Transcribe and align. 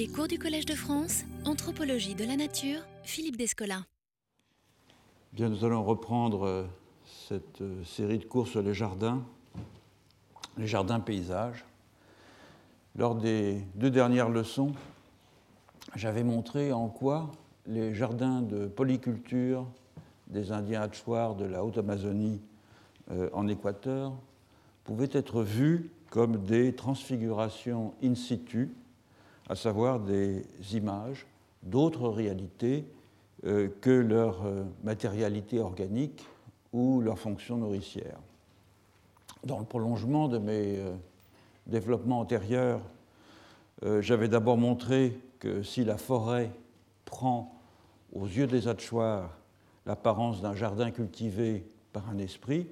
Les 0.00 0.08
cours 0.08 0.28
du 0.28 0.38
Collège 0.38 0.64
de 0.64 0.74
France, 0.74 1.24
Anthropologie 1.44 2.14
de 2.14 2.24
la 2.24 2.34
Nature, 2.34 2.80
Philippe 3.02 3.36
Descola. 3.36 3.84
Bien, 5.34 5.50
nous 5.50 5.62
allons 5.62 5.84
reprendre 5.84 6.46
euh, 6.46 6.64
cette 7.28 7.60
euh, 7.60 7.84
série 7.84 8.16
de 8.16 8.24
cours 8.24 8.48
sur 8.48 8.62
les 8.62 8.72
jardins, 8.72 9.22
les 10.56 10.66
jardins 10.66 11.00
paysages. 11.00 11.66
Lors 12.96 13.14
des 13.14 13.62
deux 13.74 13.90
dernières 13.90 14.30
leçons, 14.30 14.72
j'avais 15.96 16.24
montré 16.24 16.72
en 16.72 16.88
quoi 16.88 17.30
les 17.66 17.94
jardins 17.94 18.40
de 18.40 18.68
polyculture 18.68 19.66
des 20.28 20.50
Indiens 20.50 20.80
Hatchoirs 20.80 21.34
de 21.34 21.44
la 21.44 21.62
Haute-Amazonie 21.62 22.40
euh, 23.10 23.28
en 23.34 23.48
Équateur 23.48 24.14
pouvaient 24.82 25.10
être 25.12 25.42
vus 25.42 25.90
comme 26.08 26.42
des 26.42 26.74
transfigurations 26.74 27.92
in 28.02 28.14
situ, 28.14 28.70
à 29.50 29.56
savoir 29.56 29.98
des 29.98 30.46
images 30.72 31.26
d'autres 31.62 32.08
réalités 32.08 32.86
euh, 33.44 33.68
que 33.80 33.90
leur 33.90 34.46
euh, 34.46 34.62
matérialité 34.84 35.58
organique 35.58 36.24
ou 36.72 37.00
leur 37.00 37.18
fonction 37.18 37.56
nourricière. 37.56 38.18
Dans 39.44 39.58
le 39.58 39.64
prolongement 39.64 40.28
de 40.28 40.38
mes 40.38 40.78
développements 41.66 42.20
antérieurs, 42.20 42.80
j'avais 44.00 44.28
d'abord 44.28 44.58
montré 44.58 45.18
que 45.40 45.62
si 45.62 45.82
la 45.82 45.96
forêt 45.96 46.52
prend 47.06 47.58
aux 48.12 48.26
yeux 48.26 48.46
des 48.46 48.68
Hatchoirs 48.68 49.30
l'apparence 49.86 50.42
d'un 50.42 50.54
jardin 50.54 50.90
cultivé 50.90 51.64
par 51.92 52.08
un 52.08 52.18
esprit, 52.18 52.68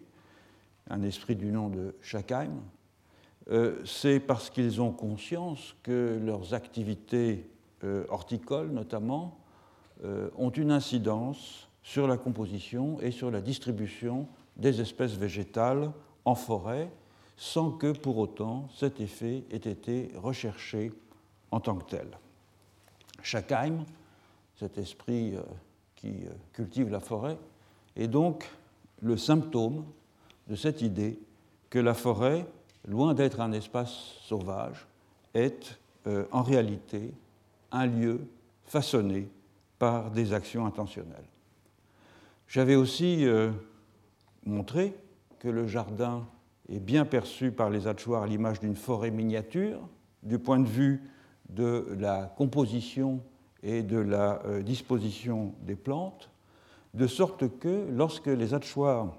un 0.91 1.03
esprit 1.03 1.37
du 1.37 1.51
nom 1.51 1.69
de 1.69 1.95
Schakheim, 2.01 2.51
euh, 2.51 2.78
c'est 3.85 4.21
parce 4.21 4.51
qu'ils 4.51 4.81
ont 4.81 4.93
conscience 4.93 5.75
que 5.83 6.21
leurs 6.23 6.55
activités 6.55 7.49
euh, 7.85 8.05
horticoles, 8.09 8.71
notamment, 8.71 9.39
euh, 10.05 10.31
ont 10.37 10.51
une 10.51 10.73
incidence 10.73 11.69
sur 11.83 12.09
la 12.09 12.17
composition 12.17 13.01
et 13.01 13.13
sur 13.13 13.31
la 13.31 13.41
distribution 13.41 14.27
des 14.57 14.81
espèces 14.81 15.15
végétales 15.15 15.93
en 16.25 16.35
forêt, 16.35 16.91
sans 17.37 17.71
que 17.71 17.93
pour 17.93 18.19
autant 18.19 18.69
cet 18.75 19.01
effet 19.01 19.45
ait 19.53 19.57
été 19.57 20.11
recherché 20.17 20.93
en 21.53 21.61
tant 21.61 21.77
que 21.77 21.89
tel. 21.89 22.09
Schakheim, 23.23 23.85
cet 24.57 24.77
esprit 24.77 25.35
qui 25.95 26.15
cultive 26.53 26.91
la 26.91 27.01
forêt, 27.01 27.39
est 27.97 28.09
donc 28.09 28.51
le 29.01 29.17
symptôme 29.17 29.85
de 30.49 30.57
cette 30.57 30.83
idée 30.83 31.19
que 31.71 31.79
la 31.79 31.95
forêt, 31.95 32.45
loin 32.87 33.15
d'être 33.15 33.41
un 33.41 33.53
espace 33.53 33.91
sauvage, 34.23 34.87
est 35.35 35.79
euh, 36.07 36.25
en 36.33 36.43
réalité 36.43 37.13
un 37.71 37.87
lieu 37.87 38.21
façonné 38.65 39.29
par 39.79 40.11
des 40.11 40.33
actions 40.33 40.67
intentionnelles. 40.67 41.29
J'avais 42.47 42.75
aussi 42.77 43.27
euh, 43.27 43.51
montré 44.45 44.95
que 45.39 45.49
le 45.49 45.67
jardin 45.67 46.27
est 46.69 46.81
bien 46.81 47.05
perçu 47.05 47.53
par 47.53 47.71
les 47.71 47.87
Hatchoirs 47.87 48.23
à 48.23 48.27
l'image 48.27 48.61
d'une 48.61 48.77
forêt 48.77 49.11
miniature, 49.11 49.81
du 50.23 50.39
point 50.39 50.59
de 50.59 50.69
vue 50.69 51.03
de 51.51 51.87
la 51.99 52.33
composition 52.37 53.21
et 53.63 53.83
de 53.83 53.99
la 53.99 54.43
euh, 54.47 54.63
disposition 54.63 55.55
des 55.63 55.77
plantes, 55.77 56.31
de 56.95 57.07
sorte 57.07 57.59
que 57.59 57.87
lorsque 57.91 58.27
les 58.27 58.55
Hatchoirs 58.55 59.15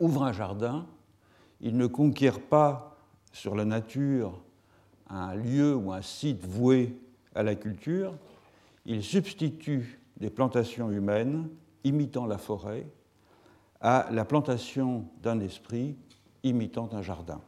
ouvre 0.00 0.22
un 0.24 0.32
jardin, 0.32 0.86
il 1.62 1.76
ne 1.76 1.86
conquiert 1.86 2.40
pas 2.40 2.96
sur 3.32 3.54
la 3.54 3.64
nature 3.64 4.38
un 5.08 5.34
lieu 5.34 5.74
ou 5.76 5.92
un 5.92 6.02
site 6.02 6.44
voué 6.44 6.96
à 7.34 7.42
la 7.42 7.54
culture, 7.54 8.14
il 8.84 9.02
substitue 9.02 10.00
des 10.18 10.30
plantations 10.30 10.90
humaines 10.90 11.48
imitant 11.84 12.26
la 12.26 12.38
forêt 12.38 12.86
à 13.80 14.08
la 14.10 14.24
plantation 14.24 15.06
d'un 15.22 15.40
esprit 15.40 15.96
imitant 16.42 16.88
un 16.92 17.02
jardin. 17.02 17.40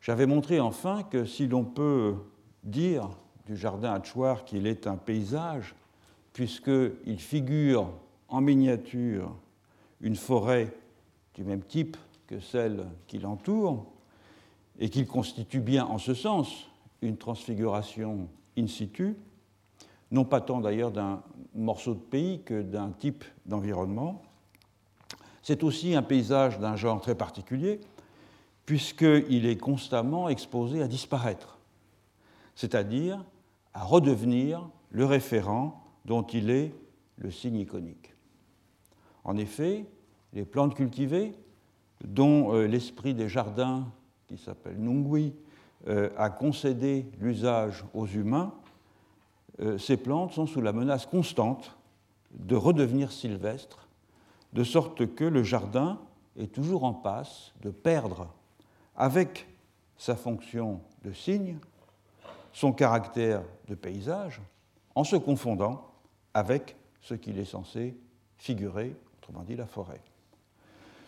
J'avais 0.00 0.26
montré 0.26 0.60
enfin 0.60 1.02
que 1.02 1.24
si 1.24 1.46
l'on 1.46 1.64
peut 1.64 2.14
dire 2.64 3.10
du 3.46 3.56
jardin 3.56 3.92
Hatchoir 3.92 4.44
qu'il 4.44 4.66
est 4.66 4.86
un 4.86 4.96
paysage, 4.96 5.74
puisqu'il 6.32 7.18
figure 7.18 7.90
en 8.28 8.40
miniature 8.40 9.34
une 10.00 10.16
forêt 10.16 10.72
du 11.34 11.44
même 11.44 11.62
type 11.62 11.96
que 12.26 12.40
celle 12.40 12.86
qui 13.06 13.18
l'entoure, 13.18 13.86
et 14.78 14.90
qu'il 14.90 15.06
constitue 15.06 15.60
bien 15.60 15.86
en 15.86 15.98
ce 15.98 16.14
sens 16.14 16.68
une 17.02 17.16
transfiguration 17.16 18.28
in 18.58 18.66
situ, 18.66 19.16
non 20.10 20.24
pas 20.24 20.40
tant 20.40 20.60
d'ailleurs 20.60 20.92
d'un 20.92 21.22
morceau 21.54 21.94
de 21.94 22.00
pays 22.00 22.42
que 22.42 22.62
d'un 22.62 22.90
type 22.90 23.24
d'environnement. 23.46 24.22
C'est 25.42 25.62
aussi 25.62 25.94
un 25.94 26.02
paysage 26.02 26.58
d'un 26.58 26.76
genre 26.76 27.00
très 27.00 27.14
particulier, 27.14 27.80
puisqu'il 28.66 29.46
est 29.46 29.56
constamment 29.56 30.28
exposé 30.28 30.82
à 30.82 30.88
disparaître, 30.88 31.58
c'est-à-dire 32.54 33.24
à 33.74 33.84
redevenir 33.84 34.68
le 34.90 35.04
référent 35.04 35.84
dont 36.04 36.22
il 36.22 36.50
est 36.50 36.74
le 37.16 37.30
signe 37.30 37.56
iconique. 37.56 38.14
En 39.24 39.36
effet, 39.36 39.86
les 40.32 40.44
plantes 40.44 40.74
cultivées, 40.74 41.32
dont 42.04 42.54
euh, 42.54 42.66
l'esprit 42.66 43.14
des 43.14 43.28
jardins, 43.28 43.86
qui 44.26 44.38
s'appelle 44.38 44.78
Nungui, 44.78 45.34
euh, 45.88 46.10
a 46.16 46.30
concédé 46.30 47.06
l'usage 47.20 47.84
aux 47.94 48.06
humains, 48.06 48.54
euh, 49.60 49.78
ces 49.78 49.96
plantes 49.96 50.32
sont 50.32 50.46
sous 50.46 50.60
la 50.60 50.72
menace 50.72 51.06
constante 51.06 51.76
de 52.32 52.56
redevenir 52.56 53.12
sylvestres, 53.12 53.88
de 54.52 54.64
sorte 54.64 55.14
que 55.14 55.24
le 55.24 55.42
jardin 55.42 56.00
est 56.38 56.52
toujours 56.52 56.84
en 56.84 56.92
passe 56.92 57.54
de 57.62 57.70
perdre, 57.70 58.28
avec 58.96 59.48
sa 59.96 60.16
fonction 60.16 60.80
de 61.04 61.12
signe, 61.12 61.58
son 62.52 62.72
caractère 62.72 63.42
de 63.68 63.74
paysage, 63.74 64.40
en 64.94 65.04
se 65.04 65.16
confondant 65.16 65.90
avec 66.34 66.76
ce 67.00 67.14
qu'il 67.14 67.38
est 67.38 67.44
censé 67.44 67.96
figurer, 68.36 68.94
autrement 69.18 69.42
dit 69.42 69.56
la 69.56 69.66
forêt. 69.66 70.00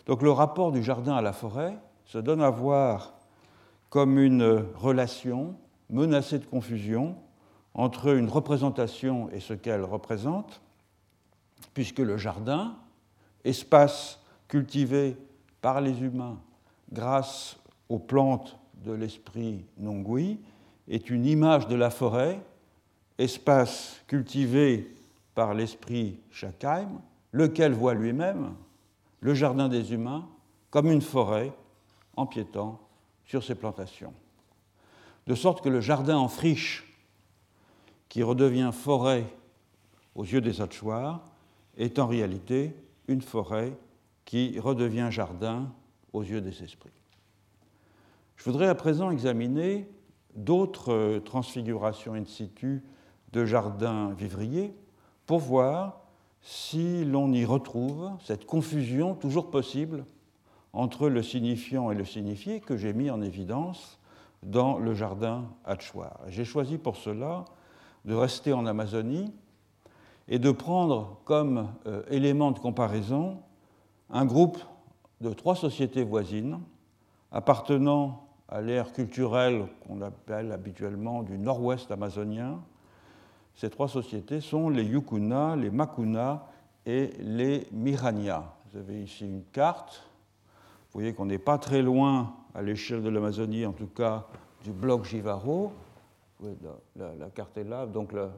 Donc 0.09 0.23
le 0.23 0.31
rapport 0.31 0.71
du 0.71 0.81
jardin 0.81 1.17
à 1.17 1.21
la 1.21 1.33
forêt 1.33 1.77
se 2.05 2.17
donne 2.17 2.41
à 2.41 2.49
voir 2.49 3.13
comme 3.91 4.17
une 4.17 4.65
relation 4.73 5.55
menacée 5.91 6.39
de 6.39 6.45
confusion 6.45 7.15
entre 7.75 8.17
une 8.17 8.27
représentation 8.27 9.29
et 9.29 9.39
ce 9.39 9.53
qu'elle 9.53 9.83
représente, 9.83 10.63
puisque 11.75 11.99
le 11.99 12.17
jardin, 12.17 12.75
espace 13.43 14.19
cultivé 14.47 15.15
par 15.61 15.79
les 15.79 16.01
humains 16.01 16.39
grâce 16.91 17.57
aux 17.87 17.99
plantes 17.99 18.57
de 18.83 18.93
l'esprit 18.93 19.63
Nongui, 19.77 20.39
est 20.87 21.11
une 21.11 21.27
image 21.27 21.67
de 21.67 21.75
la 21.75 21.91
forêt, 21.91 22.41
espace 23.19 24.01
cultivé 24.07 24.91
par 25.35 25.53
l'esprit 25.53 26.19
Shakheim, 26.31 26.99
lequel 27.31 27.73
voit 27.73 27.93
lui-même 27.93 28.55
le 29.21 29.33
jardin 29.33 29.69
des 29.69 29.93
humains 29.93 30.27
comme 30.69 30.91
une 30.91 31.01
forêt 31.01 31.53
empiétant 32.15 32.79
sur 33.25 33.43
ces 33.43 33.55
plantations. 33.55 34.13
De 35.27 35.35
sorte 35.35 35.63
que 35.63 35.69
le 35.69 35.81
jardin 35.81 36.17
en 36.17 36.27
friche, 36.27 36.85
qui 38.07 38.23
redevient 38.23 38.71
forêt 38.73 39.25
aux 40.15 40.23
yeux 40.23 40.41
des 40.41 40.61
Hatchoirs, 40.61 41.21
est 41.77 41.99
en 41.99 42.07
réalité 42.07 42.75
une 43.07 43.21
forêt 43.21 43.77
qui 44.25 44.59
redevient 44.59 45.09
jardin 45.11 45.71
aux 46.13 46.23
yeux 46.23 46.41
des 46.41 46.63
esprits. 46.63 46.91
Je 48.35 48.43
voudrais 48.43 48.67
à 48.67 48.75
présent 48.75 49.11
examiner 49.11 49.89
d'autres 50.35 51.19
transfigurations 51.25 52.13
in 52.13 52.25
situ 52.25 52.83
de 53.31 53.45
jardins 53.45 54.11
vivriers 54.13 54.73
pour 55.25 55.39
voir 55.39 55.98
si 56.41 57.03
l'on 57.05 57.31
y 57.31 57.45
retrouve 57.45 58.11
cette 58.21 58.45
confusion 58.45 59.15
toujours 59.15 59.51
possible 59.51 60.05
entre 60.73 61.09
le 61.09 61.23
signifiant 61.23 61.91
et 61.91 61.95
le 61.95 62.05
signifié 62.05 62.59
que 62.59 62.77
j'ai 62.77 62.93
mis 62.93 63.09
en 63.09 63.21
évidence 63.21 63.99
dans 64.43 64.77
le 64.77 64.93
jardin 64.93 65.45
Hatchoir. 65.65 66.19
J'ai 66.27 66.45
choisi 66.45 66.77
pour 66.77 66.95
cela 66.95 67.45
de 68.05 68.13
rester 68.13 68.53
en 68.53 68.65
Amazonie 68.65 69.33
et 70.27 70.39
de 70.39 70.51
prendre 70.51 71.19
comme 71.25 71.69
euh, 71.87 72.03
élément 72.09 72.51
de 72.51 72.59
comparaison 72.59 73.39
un 74.09 74.25
groupe 74.25 74.59
de 75.21 75.33
trois 75.33 75.55
sociétés 75.55 76.03
voisines 76.03 76.59
appartenant 77.31 78.27
à 78.47 78.61
l'ère 78.61 78.93
culturelle 78.93 79.67
qu'on 79.85 80.01
appelle 80.01 80.51
habituellement 80.51 81.23
du 81.23 81.37
nord-ouest 81.37 81.91
amazonien, 81.91 82.61
ces 83.59 83.69
trois 83.69 83.89
sociétés 83.89 84.39
sont 84.39 84.69
les 84.69 84.85
Yukuna, 84.85 85.57
les 85.57 85.69
Makuna 85.69 86.47
et 86.85 87.09
les 87.19 87.67
Mirania. 87.73 88.55
Vous 88.71 88.79
avez 88.79 89.03
ici 89.03 89.25
une 89.25 89.43
carte. 89.51 90.01
Vous 90.93 91.01
voyez 91.01 91.13
qu'on 91.13 91.25
n'est 91.25 91.39
pas 91.39 91.57
très 91.57 91.81
loin, 91.81 92.37
à 92.55 92.61
l'échelle 92.61 93.03
de 93.03 93.09
l'Amazonie 93.09 93.65
en 93.65 93.73
tout 93.73 93.87
cas, 93.87 94.27
du 94.63 94.71
bloc 94.71 95.03
Jivaro. 95.03 95.73
la, 96.95 97.29
carte 97.35 97.57
est 97.57 97.65
là. 97.65 97.85
Donc 97.85 98.13
le, 98.13 98.29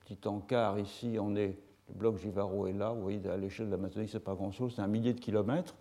petit 0.00 0.18
encart 0.26 0.80
ici, 0.80 1.16
on 1.20 1.36
est, 1.36 1.56
le 1.90 1.94
bloc 1.94 2.18
Givaro 2.18 2.66
est 2.66 2.72
là. 2.72 2.90
Vous 2.90 3.02
voyez, 3.02 3.20
à 3.28 3.36
l'échelle 3.36 3.66
de 3.66 3.76
l'Amazonie, 3.76 4.08
ce 4.08 4.16
n'est 4.16 4.24
pas 4.24 4.34
grand-chose, 4.34 4.72
c'est 4.74 4.82
un 4.82 4.88
millier 4.88 5.12
de 5.12 5.20
kilomètres. 5.20 5.76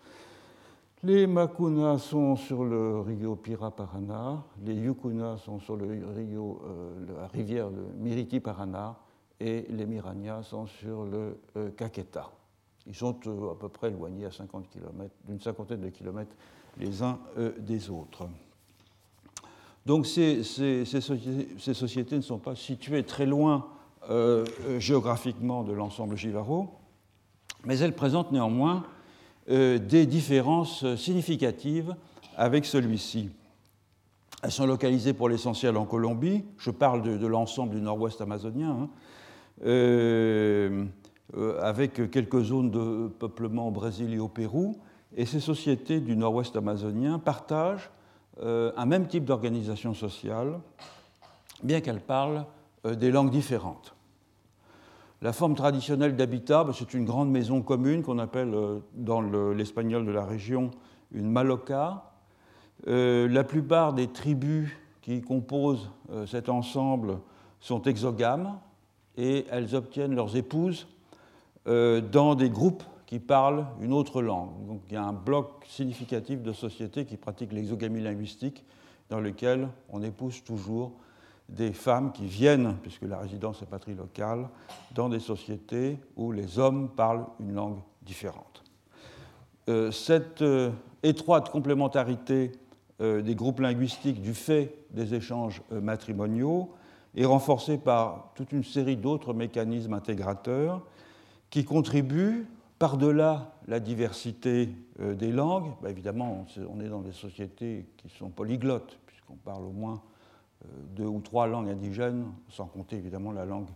Les 1.05 1.27
Macunas 1.27 1.97
sont 1.97 2.37
sur 2.37 2.63
le 2.63 3.01
Rio 3.01 3.35
Pira-Paraná, 3.35 4.41
les 4.63 4.73
Yucunas 4.73 5.35
sont 5.35 5.59
sur 5.59 5.75
le 5.75 5.85
Rio, 6.15 6.61
euh, 6.65 7.17
la 7.19 7.27
rivière 7.27 7.69
de 7.69 7.83
Miriti-Paraná, 7.97 8.95
et 9.37 9.65
les 9.69 9.85
Miranias 9.85 10.43
sont 10.43 10.65
sur 10.65 11.03
le 11.03 11.41
euh. 11.57 11.71
Ils 12.87 12.95
sont 12.95 13.19
euh, 13.27 13.51
à 13.51 13.55
peu 13.55 13.67
près 13.67 13.89
éloignés 13.89 14.27
à 14.27 14.31
50 14.31 14.69
km, 14.69 15.13
d'une 15.27 15.41
cinquantaine 15.41 15.81
de 15.81 15.89
kilomètres 15.89 16.37
les 16.77 17.03
uns 17.03 17.19
des 17.59 17.89
autres. 17.89 18.29
Donc 19.85 20.05
ces, 20.07 20.41
sociétés, 20.43 22.15
ne 22.15 22.21
sont 22.21 22.39
pas 22.39 22.55
situées 22.55 23.03
très 23.03 23.25
loin 23.25 23.67
géographiquement 24.79 25.63
de 25.63 25.73
l'ensemble 25.73 26.15
Givaro, 26.15 26.69
mais 27.65 27.77
elles 27.77 27.93
présentent 27.93 28.31
néanmoins 28.31 28.83
euh, 28.83 28.92
des 29.47 30.05
différences 30.05 30.95
significatives 30.95 31.95
avec 32.37 32.65
celui-ci. 32.65 33.29
Elles 34.43 34.51
sont 34.51 34.65
localisées 34.65 35.13
pour 35.13 35.29
l'essentiel 35.29 35.77
en 35.77 35.85
Colombie, 35.85 36.43
je 36.57 36.69
parle 36.69 37.01
de, 37.01 37.27
l'ensemble 37.27 37.75
du 37.75 37.81
nord-ouest 37.81 38.19
amazonien, 38.19 38.71
hein. 38.71 38.89
euh, 39.65 40.85
euh, 41.37 41.61
avec 41.61 42.11
quelques 42.11 42.41
zones 42.41 42.69
de 42.69 43.07
peuplement 43.07 43.69
au 43.69 43.71
Brésil 43.71 44.13
et 44.13 44.19
au 44.19 44.27
Pérou, 44.27 44.77
et 45.15 45.25
ces 45.25 45.39
sociétés 45.39 46.01
du 46.01 46.17
nord-ouest 46.17 46.55
amazonien 46.55 47.19
partagent 47.19 47.89
un 48.41 48.85
même 48.87 49.07
type 49.07 49.25
d'organisation 49.25 49.93
sociale, 49.93 50.59
bien 51.61 51.81
qu'elles 51.81 52.01
parlent 52.01 52.47
des 52.83 53.11
langues 53.11 53.29
différentes. 53.29 53.93
La 55.23 55.31
forme 55.31 55.55
traditionnelle 55.55 56.17
d'habitat, 56.17 56.65
ben, 56.65 56.73
c'est 56.73 56.93
une 56.93 57.05
grande 57.05 57.31
maison 57.31 57.61
commune 57.61 58.03
qu'on 58.03 58.19
appelle 58.19 58.53
euh, 58.53 58.79
dans 58.93 59.21
l'espagnol 59.21 60.05
de 60.05 60.11
la 60.11 60.25
région 60.25 60.69
une 61.13 61.31
maloca. 61.31 62.11
Euh, 62.87 63.29
la 63.29 63.45
plupart 63.45 63.93
des 63.93 64.07
tribus 64.07 64.69
qui 65.01 65.21
composent 65.21 65.91
euh, 66.11 66.25
cet 66.25 66.49
ensemble 66.49 67.19
sont 67.61 67.83
exogames 67.83 68.59
et 69.15 69.45
elles 69.49 69.75
obtiennent 69.75 70.13
leurs 70.13 70.35
épouses 70.35 70.87
dans 71.65 72.35
des 72.35 72.49
groupes 72.49 72.83
qui 73.05 73.19
parlent 73.19 73.67
une 73.79 73.93
autre 73.93 74.21
langue. 74.21 74.51
Donc 74.67 74.81
il 74.89 74.95
y 74.95 74.97
a 74.97 75.05
un 75.05 75.13
bloc 75.13 75.63
significatif 75.69 76.41
de 76.41 76.51
sociétés 76.51 77.05
qui 77.05 77.15
pratiquent 77.15 77.53
l'exogamie 77.53 78.01
linguistique 78.01 78.65
dans 79.09 79.21
lequel 79.21 79.69
on 79.87 80.03
épouse 80.03 80.43
toujours 80.43 80.91
des 81.53 81.71
femmes 81.71 82.11
qui 82.11 82.25
viennent, 82.25 82.75
puisque 82.81 83.03
la 83.03 83.19
résidence 83.19 83.61
est 83.61 83.67
patrie 83.67 83.93
locale, 83.93 84.49
dans 84.93 85.09
des 85.09 85.19
sociétés 85.19 85.99
où 86.15 86.31
les 86.31 86.57
hommes 86.57 86.89
parlent 86.89 87.25
une 87.39 87.53
langue 87.53 87.79
différente. 88.01 88.63
Euh, 89.69 89.91
cette 89.91 90.41
euh, 90.41 90.71
étroite 91.03 91.49
complémentarité 91.49 92.51
euh, 93.01 93.21
des 93.21 93.35
groupes 93.35 93.59
linguistiques 93.59 94.21
du 94.21 94.33
fait 94.33 94.75
des 94.91 95.13
échanges 95.13 95.61
matrimoniaux 95.71 96.71
est 97.15 97.25
renforcée 97.25 97.77
par 97.77 98.31
toute 98.35 98.51
une 98.51 98.63
série 98.63 98.97
d'autres 98.97 99.33
mécanismes 99.33 99.93
intégrateurs 99.93 100.81
qui 101.49 101.63
contribuent, 101.63 102.47
par-delà 102.79 103.53
la 103.67 103.79
diversité 103.79 104.69
des 104.99 105.31
langues, 105.31 105.71
bah, 105.81 105.91
évidemment 105.91 106.45
on 106.67 106.81
est 106.81 106.89
dans 106.89 107.01
des 107.01 107.11
sociétés 107.11 107.85
qui 107.97 108.09
sont 108.09 108.29
polyglottes, 108.29 108.99
puisqu'on 109.05 109.35
parle 109.35 109.63
au 109.63 109.71
moins 109.71 110.01
deux 110.95 111.05
ou 111.05 111.19
trois 111.21 111.47
langues 111.47 111.69
indigènes, 111.69 112.25
sans 112.49 112.65
compter 112.65 112.95
évidemment 112.95 113.31
la 113.31 113.45
langue 113.45 113.69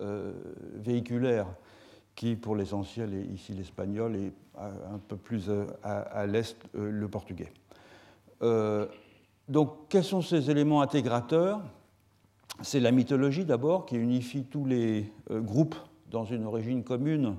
euh, 0.00 0.32
véhiculaire, 0.74 1.46
qui 2.14 2.36
pour 2.36 2.56
l'essentiel 2.56 3.14
est 3.14 3.24
ici 3.24 3.52
l'espagnol 3.52 4.16
et 4.16 4.32
un 4.56 4.98
peu 5.06 5.16
plus 5.16 5.48
euh, 5.48 5.66
à, 5.82 6.26
l'est 6.26 6.56
le 6.74 7.08
portugais. 7.08 7.52
donc 9.48 9.70
quels 9.88 10.04
sont 10.04 10.22
ces 10.22 10.50
éléments 10.50 10.82
intégrateurs? 10.82 11.60
C'est 12.60 12.80
la 12.80 12.90
mythologie 12.90 13.44
d'abord 13.44 13.86
qui 13.86 13.96
unifie 13.96 14.44
tous 14.44 14.64
les 14.64 15.12
groupes 15.30 15.76
dans 16.10 16.24
une 16.24 16.44
origine 16.44 16.82
commune 16.82 17.36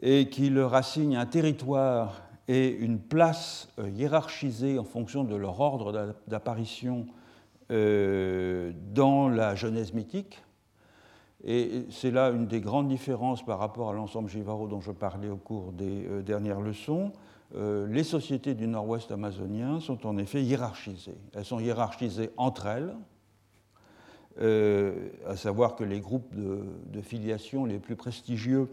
et 0.00 0.28
qui 0.28 0.50
leur 0.50 0.74
assigne 0.74 1.16
un 1.16 1.26
territoire 1.26 2.22
et 2.48 2.68
une 2.68 2.98
place 2.98 3.68
hiérarchisée 3.78 4.78
en 4.78 4.84
fonction 4.84 5.24
de 5.24 5.36
leur 5.36 5.60
ordre 5.60 6.14
d'apparition 6.26 7.06
euh, 7.08 7.21
dans 7.70 9.28
la 9.28 9.54
Genèse 9.54 9.92
mythique. 9.92 10.42
Et 11.44 11.86
c'est 11.90 12.10
là 12.10 12.30
une 12.30 12.46
des 12.46 12.60
grandes 12.60 12.88
différences 12.88 13.44
par 13.44 13.58
rapport 13.58 13.90
à 13.90 13.92
l'ensemble 13.92 14.28
Givaro 14.28 14.68
dont 14.68 14.80
je 14.80 14.92
parlais 14.92 15.28
au 15.28 15.36
cours 15.36 15.72
des 15.72 16.06
euh, 16.06 16.22
dernières 16.22 16.60
leçons. 16.60 17.12
Euh, 17.56 17.86
les 17.88 18.04
sociétés 18.04 18.54
du 18.54 18.68
nord-ouest 18.68 19.10
amazonien 19.10 19.80
sont 19.80 20.06
en 20.06 20.18
effet 20.18 20.42
hiérarchisées. 20.42 21.18
Elles 21.34 21.44
sont 21.44 21.58
hiérarchisées 21.58 22.30
entre 22.36 22.66
elles, 22.66 22.94
à 25.26 25.36
savoir 25.36 25.76
que 25.76 25.84
les 25.84 26.00
groupes 26.00 26.34
de, 26.34 27.02
filiation 27.02 27.66
les 27.66 27.78
plus 27.78 27.96
prestigieux 27.96 28.70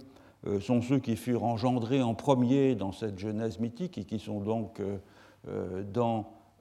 sont 0.62 0.82
ceux 0.82 1.00
qui 1.00 1.18
furent 1.18 1.44
engendrés 1.44 2.02
en 2.02 2.16
premier 2.16 2.76
dans 2.76 2.94
cette 2.94 3.20
Genèse 3.20 3.60
mythique 3.60 3.98
et 3.98 4.06
qui 4.06 4.20
sont 4.20 4.40
donc 4.40 4.80
dans 4.80 4.86
euh, 5.50 5.84
euh, 5.84 5.84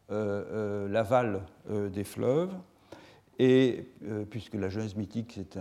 l'aval 0.09 1.43
euh, 1.71 1.89
des 1.89 2.05
fleuves. 2.05 2.53
Et 3.41 3.85
puisque 4.31 4.55
la 4.55 4.69
Genèse 4.69 4.97
mythique, 4.97 5.33
c'est 5.33 5.61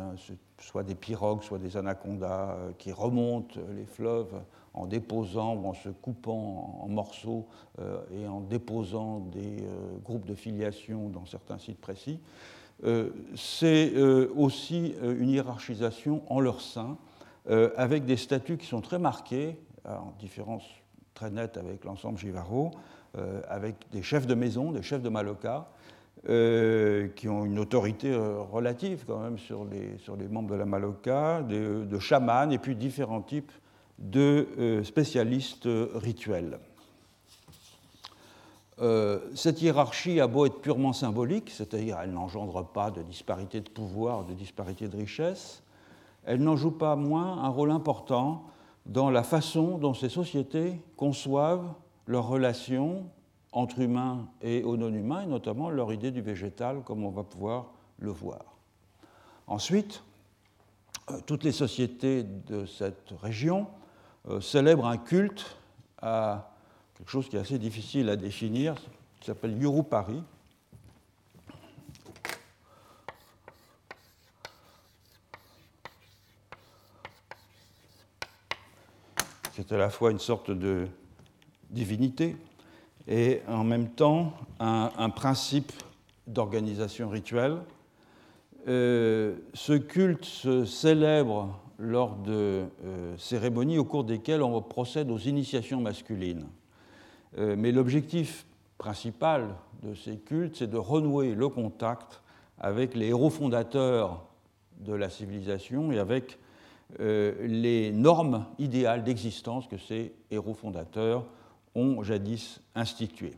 soit 0.59 0.81
des 0.81 0.95
pirogues, 0.95 1.43
soit 1.43 1.59
des 1.59 1.77
anacondas 1.77 2.57
qui 2.79 2.91
remontent 2.91 3.59
les 3.75 3.85
fleuves 3.85 4.33
en 4.73 4.87
déposant 4.87 5.53
ou 5.53 5.67
en 5.67 5.75
se 5.75 5.89
coupant 5.89 6.79
en 6.81 6.87
morceaux 6.87 7.45
et 8.11 8.27
en 8.27 8.41
déposant 8.41 9.19
des 9.19 9.63
groupes 10.03 10.25
de 10.25 10.33
filiation 10.33 11.09
dans 11.09 11.27
certains 11.27 11.59
sites 11.59 11.79
précis, 11.79 12.19
c'est 13.35 13.95
aussi 14.35 14.95
une 15.03 15.29
hiérarchisation 15.29 16.23
en 16.33 16.39
leur 16.39 16.61
sein, 16.61 16.97
avec 17.45 18.05
des 18.05 18.17
statuts 18.17 18.57
qui 18.57 18.65
sont 18.65 18.81
très 18.81 18.97
marqués, 18.97 19.59
en 19.85 20.13
différence 20.17 20.63
très 21.17 21.31
nette 21.31 21.57
avec 21.57 21.83
l'ensemble 21.83 22.19
Givaro, 22.19 22.71
euh, 22.71 22.77
avec 23.49 23.75
des 23.91 24.01
chefs 24.01 24.27
de 24.27 24.35
maison, 24.35 24.71
des 24.71 24.81
chefs 24.81 25.01
de 25.01 25.09
Maloka, 25.09 25.67
euh, 26.29 27.07
qui 27.15 27.29
ont 27.29 27.45
une 27.45 27.59
autorité 27.59 28.11
euh, 28.11 28.41
relative 28.41 29.05
quand 29.07 29.19
même 29.19 29.37
sur 29.37 29.65
les, 29.65 30.27
membres 30.27 30.49
de 30.49 30.55
la 30.55 30.65
Maloka, 30.65 31.41
de, 31.43 31.85
de 31.85 31.99
chamans 31.99 32.49
et 32.49 32.57
puis 32.57 32.75
différents 32.75 33.21
types 33.21 33.51
de 33.99 34.81
spécialistes 34.83 35.69
rituels. 35.95 36.59
cette 39.33 39.61
hiérarchie 39.61 40.19
a 40.19 40.27
beau 40.27 40.45
être 40.45 40.59
purement 40.59 40.93
symbolique, 40.93 41.49
c'est-à-dire 41.49 41.97
elle 42.03 42.11
n'engendre 42.11 42.63
pas 42.63 42.91
de 42.91 43.01
disparité 43.01 43.61
de 43.61 43.69
pouvoir, 43.69 44.25
de 44.25 44.33
disparité 44.33 44.87
de 44.87 44.97
richesse, 44.97 45.63
elle 46.25 46.43
n'en 46.43 46.55
joue 46.55 46.71
pas 46.71 46.95
moins 46.95 47.43
un 47.43 47.49
rôle 47.49 47.71
important 47.71 48.43
dans 48.85 49.09
la 49.09 49.23
façon 49.23 49.77
dont 49.77 49.93
ces 49.93 50.09
sociétés 50.09 50.79
conçoivent 50.95 51.73
leurs 52.07 52.27
relations 52.27 53.09
entre 53.51 53.79
humains 53.79 54.27
et 54.41 54.63
non-humains, 54.63 55.21
et 55.21 55.25
notamment 55.27 55.69
leur 55.69 55.93
idée 55.93 56.11
du 56.11 56.21
végétal, 56.21 56.81
comme 56.83 57.03
on 57.03 57.11
va 57.11 57.23
pouvoir 57.23 57.71
le 57.99 58.11
voir. 58.11 58.57
Ensuite, 59.47 60.03
euh, 61.09 61.19
toutes 61.25 61.43
les 61.43 61.51
sociétés 61.51 62.23
de 62.23 62.65
cette 62.65 63.13
région 63.21 63.67
euh, 64.27 64.41
célèbrent 64.41 64.87
un 64.87 64.97
culte 64.97 65.57
à 66.01 66.51
quelque 66.95 67.09
chose 67.09 67.29
qui 67.29 67.37
est 67.37 67.39
assez 67.39 67.59
difficile 67.59 68.09
à 68.09 68.15
définir, 68.15 68.75
qui 69.19 69.27
s'appelle 69.27 69.57
Yurupari. 69.61 70.23
C'est 79.53 79.71
à 79.71 79.77
la 79.77 79.89
fois 79.89 80.11
une 80.11 80.19
sorte 80.19 80.51
de 80.51 80.87
divinité 81.69 82.35
et 83.07 83.41
en 83.47 83.63
même 83.63 83.89
temps 83.89 84.33
un, 84.59 85.09
principe 85.09 85.71
d'organisation 86.27 87.09
rituelle. 87.09 87.57
Euh, 88.67 89.37
ce 89.53 89.73
culte 89.73 90.25
se 90.25 90.65
célèbre 90.65 91.57
lors 91.79 92.17
de 92.17 92.65
euh, 92.83 93.15
cérémonies 93.17 93.77
au 93.77 93.85
cours 93.85 94.03
desquelles 94.03 94.43
on 94.43 94.61
procède 94.61 95.09
aux 95.09 95.17
initiations 95.17 95.79
masculines. 95.79 96.47
Euh, 97.37 97.55
mais 97.57 97.71
l'objectif 97.71 98.45
principal 98.77 99.55
de 99.83 99.93
ces 99.93 100.17
cultes, 100.17 100.57
c'est 100.57 100.69
de 100.69 100.77
renouer 100.77 101.33
le 101.33 101.47
contact 101.47 102.21
avec 102.59 102.95
les 102.95 103.07
héros 103.07 103.29
fondateurs 103.29 104.25
de 104.79 104.93
la 104.93 105.09
civilisation 105.09 105.91
et 105.91 105.99
avec 105.99 106.39
les 106.99 107.91
normes 107.91 108.45
idéales 108.59 109.03
d'existence 109.03 109.67
que 109.67 109.77
ces 109.77 110.13
héros 110.31 110.53
fondateurs 110.53 111.25
ont 111.77 112.03
jadis 112.03 112.59
institué. 112.75 113.33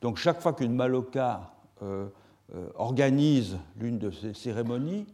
Donc 0.00 0.18
chaque 0.18 0.40
fois 0.40 0.52
qu'une 0.52 0.74
maloka 0.74 1.54
euh, 2.54 2.68
organise 2.76 3.58
l'une 3.78 3.98
de 3.98 4.10
ces 4.10 4.32
cérémonies. 4.32 5.04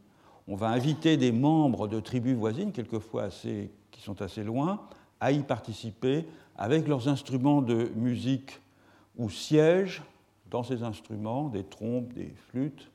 On 0.46 0.54
va 0.54 0.68
inviter 0.68 1.16
des 1.16 1.32
membres 1.32 1.88
de 1.88 1.98
tribus 1.98 2.36
voisines, 2.36 2.70
quelquefois 2.70 3.24
assez, 3.24 3.72
qui 3.90 4.02
sont 4.02 4.22
assez 4.22 4.44
loin, 4.44 4.82
à 5.18 5.32
y 5.32 5.42
participer 5.42 6.26
avec 6.56 6.86
leurs 6.86 7.08
instruments 7.08 7.60
de 7.60 7.90
musique 7.96 8.60
ou 9.16 9.30
siègent 9.30 10.04
dans 10.48 10.62
ces 10.62 10.84
instruments, 10.84 11.48
des 11.48 11.64
trompes, 11.64 12.12
des 12.12 12.32
flûtes, 12.50 12.92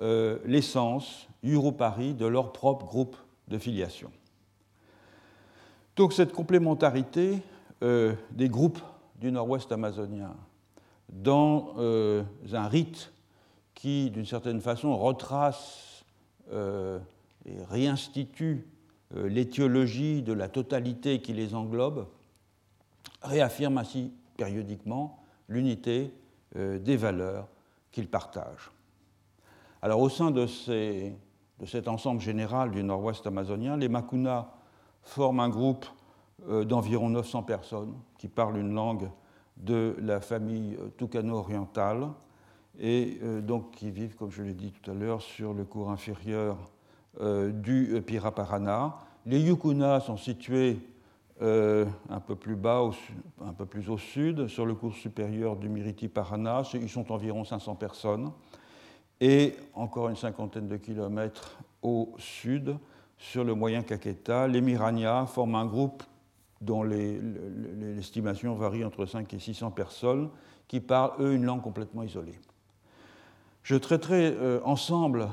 euh, 0.00 0.38
l'essence, 0.46 1.28
Europari, 1.44 2.14
de 2.14 2.24
leur 2.24 2.54
propre 2.54 2.86
groupe 2.86 3.18
de 3.48 3.58
filiation. 3.58 4.10
Donc 5.96 6.14
cette 6.14 6.32
complémentarité 6.32 7.42
euh, 7.82 8.14
des 8.30 8.48
groupes 8.48 8.80
du 9.20 9.32
nord-ouest 9.32 9.70
amazonien 9.72 10.34
dans 11.08 11.74
euh, 11.78 12.22
un 12.52 12.68
rite 12.68 13.12
qui, 13.74 14.10
d'une 14.10 14.26
certaine 14.26 14.60
façon, 14.60 14.96
retrace 14.96 16.04
et 16.52 17.64
réinstitue 17.68 18.68
l'étiologie 19.16 20.22
de 20.22 20.32
la 20.32 20.48
totalité 20.48 21.20
qui 21.20 21.32
les 21.32 21.56
englobe, 21.56 22.06
réaffirme 23.22 23.78
ainsi 23.78 24.12
périodiquement 24.36 25.18
l'unité 25.48 26.14
des 26.54 26.96
valeurs 26.96 27.48
qu'ils 27.90 28.08
partagent. 28.08 28.70
Alors 29.82 30.00
au 30.00 30.08
sein 30.08 30.30
de, 30.30 30.46
cet 31.64 31.86
ensemble 31.88 32.20
général 32.20 32.70
du 32.70 32.82
nord-ouest 32.82 33.26
amazonien, 33.26 33.76
les 33.76 33.88
Makuna 33.88 34.50
forment 35.02 35.40
un 35.40 35.48
groupe 35.48 35.86
euh, 36.48 36.64
d'environ 36.64 37.08
900 37.08 37.44
personnes 37.44 37.94
qui 38.18 38.28
parlent 38.28 38.58
une 38.58 38.74
langue 38.74 39.08
de 39.56 39.96
la 40.00 40.20
famille 40.20 40.76
euh, 40.80 40.88
tucano-orientale 40.96 42.08
et 42.78 43.18
euh, 43.22 43.40
donc 43.40 43.70
qui 43.70 43.90
vivent, 43.90 44.16
comme 44.16 44.30
je 44.30 44.42
l'ai 44.42 44.54
dit 44.54 44.72
tout 44.72 44.90
à 44.90 44.94
l'heure, 44.94 45.22
sur 45.22 45.54
le 45.54 45.64
cours 45.64 45.90
inférieur 45.90 46.56
du 47.18 48.02
Piraparana. 48.06 48.94
Les 49.24 49.40
Yukuna 49.40 50.00
sont 50.00 50.18
situés 50.18 50.78
un 51.40 52.20
peu 52.26 52.34
plus 52.34 52.56
bas, 52.56 52.82
un 53.42 53.54
peu 53.54 53.64
plus 53.64 53.88
au 53.88 53.96
sud, 53.96 54.48
sur 54.48 54.66
le 54.66 54.74
cours 54.74 54.94
supérieur 54.94 55.56
du 55.56 55.70
Miriti 55.70 56.08
Parana. 56.08 56.60
Ils 56.74 56.90
sont 56.90 57.10
environ 57.10 57.42
500 57.42 57.74
personnes 57.76 58.32
et 59.20 59.54
encore 59.74 60.08
une 60.08 60.16
cinquantaine 60.16 60.68
de 60.68 60.76
kilomètres 60.76 61.58
au 61.82 62.14
sud, 62.18 62.76
sur 63.18 63.44
le 63.44 63.54
moyen 63.54 63.82
Caqueta, 63.82 64.46
les 64.46 64.60
Mirania 64.60 65.24
forment 65.26 65.54
un 65.54 65.66
groupe 65.66 66.02
dont 66.60 66.82
l'estimation 66.82 68.54
varie 68.54 68.84
entre 68.84 69.06
5 69.06 69.32
et 69.34 69.38
600 69.38 69.70
personnes, 69.70 70.30
qui 70.68 70.80
parlent, 70.80 71.12
eux, 71.20 71.34
une 71.34 71.44
langue 71.44 71.62
complètement 71.62 72.02
isolée. 72.02 72.38
Je 73.62 73.76
traiterai 73.76 74.32
euh, 74.32 74.60
ensemble 74.64 75.28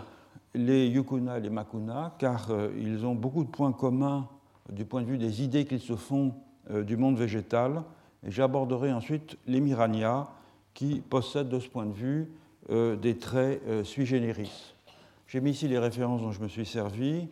les 0.55 0.87
Yukuna 0.87 1.37
et 1.37 1.41
les 1.41 1.49
Makuna, 1.49 2.15
car 2.19 2.49
euh, 2.51 2.69
ils 2.77 3.05
ont 3.05 3.15
beaucoup 3.15 3.43
de 3.43 3.49
points 3.49 3.71
communs 3.71 4.27
du 4.71 4.85
point 4.85 5.01
de 5.01 5.07
vue 5.07 5.17
des 5.17 5.43
idées 5.43 5.65
qu'ils 5.65 5.79
se 5.79 5.95
font 5.95 6.33
euh, 6.71 6.83
du 6.83 6.97
monde 6.97 7.17
végétal, 7.17 7.83
et 8.25 8.31
j'aborderai 8.31 8.91
ensuite 8.93 9.37
les 9.47 9.59
Mirania, 9.59 10.27
qui 10.73 11.01
possèdent 11.01 11.49
de 11.49 11.59
ce 11.59 11.69
point 11.69 11.85
de 11.85 11.93
vue 11.93 12.31
des 12.69 13.17
traits 13.17 13.61
sui 13.83 14.05
generis. 14.05 14.73
J'ai 15.27 15.41
mis 15.41 15.51
ici 15.51 15.67
les 15.67 15.77
références 15.77 16.21
dont 16.21 16.31
je 16.31 16.41
me 16.41 16.47
suis 16.47 16.65
servi. 16.65 17.27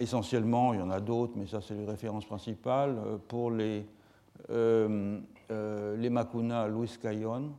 Euh, 0.00 0.04
essentiellement, 0.04 0.72
il 0.74 0.80
y 0.80 0.82
en 0.82 0.90
a 0.90 1.00
d'autres, 1.00 1.34
mais 1.36 1.46
ça, 1.46 1.60
c'est 1.60 1.74
les 1.74 1.84
références 1.86 2.24
principales. 2.24 2.96
pour 3.28 3.50
les, 3.50 3.86
les 4.48 6.10
Makuna, 6.10 6.68
Luis 6.68 6.96
Cayon. 7.00 7.52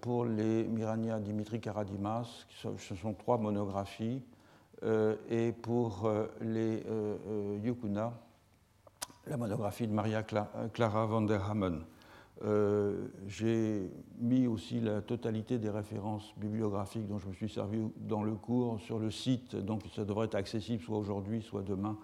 pour 0.00 0.24
les 0.24 0.64
Mirania, 0.64 1.18
Dimitri 1.18 1.60
Karadimas. 1.60 2.46
Ce 2.78 2.94
sont 2.94 3.14
trois 3.14 3.38
monographies. 3.38 4.22
et 5.30 5.52
pour 5.52 6.10
les 6.40 6.82
Yukuna, 7.62 8.12
la 9.26 9.36
monographie 9.36 9.86
de 9.86 9.92
Maria 9.92 10.22
Clara 10.22 11.06
van 11.06 11.22
der 11.22 11.42
Hammen. 11.48 11.84
Euh, 12.42 13.08
j'ai 13.26 13.90
mis 14.18 14.46
aussi 14.46 14.80
la 14.80 15.02
totalité 15.02 15.58
des 15.58 15.68
références 15.68 16.32
bibliographiques 16.38 17.06
dont 17.06 17.18
je 17.18 17.28
me 17.28 17.34
suis 17.34 17.50
servi 17.50 17.80
dans 17.96 18.22
le 18.22 18.32
cours 18.34 18.80
sur 18.80 18.98
le 18.98 19.10
site, 19.10 19.56
donc 19.56 19.82
ça 19.94 20.06
devrait 20.06 20.24
être 20.24 20.36
accessible 20.36 20.82
soit 20.82 20.96
aujourd'hui, 20.96 21.42
soit 21.42 21.62
demain, 21.62 21.98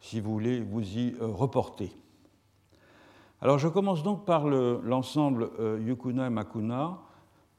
si 0.00 0.20
vous 0.20 0.32
voulez 0.32 0.60
vous 0.60 0.82
y 0.82 1.16
euh, 1.20 1.26
reporter. 1.26 1.90
Alors 3.40 3.58
je 3.58 3.66
commence 3.66 4.04
donc 4.04 4.24
par 4.24 4.46
l'ensemble 4.46 5.50
euh, 5.58 5.80
Yukuna 5.84 6.28
et 6.28 6.30
Makuna. 6.30 6.98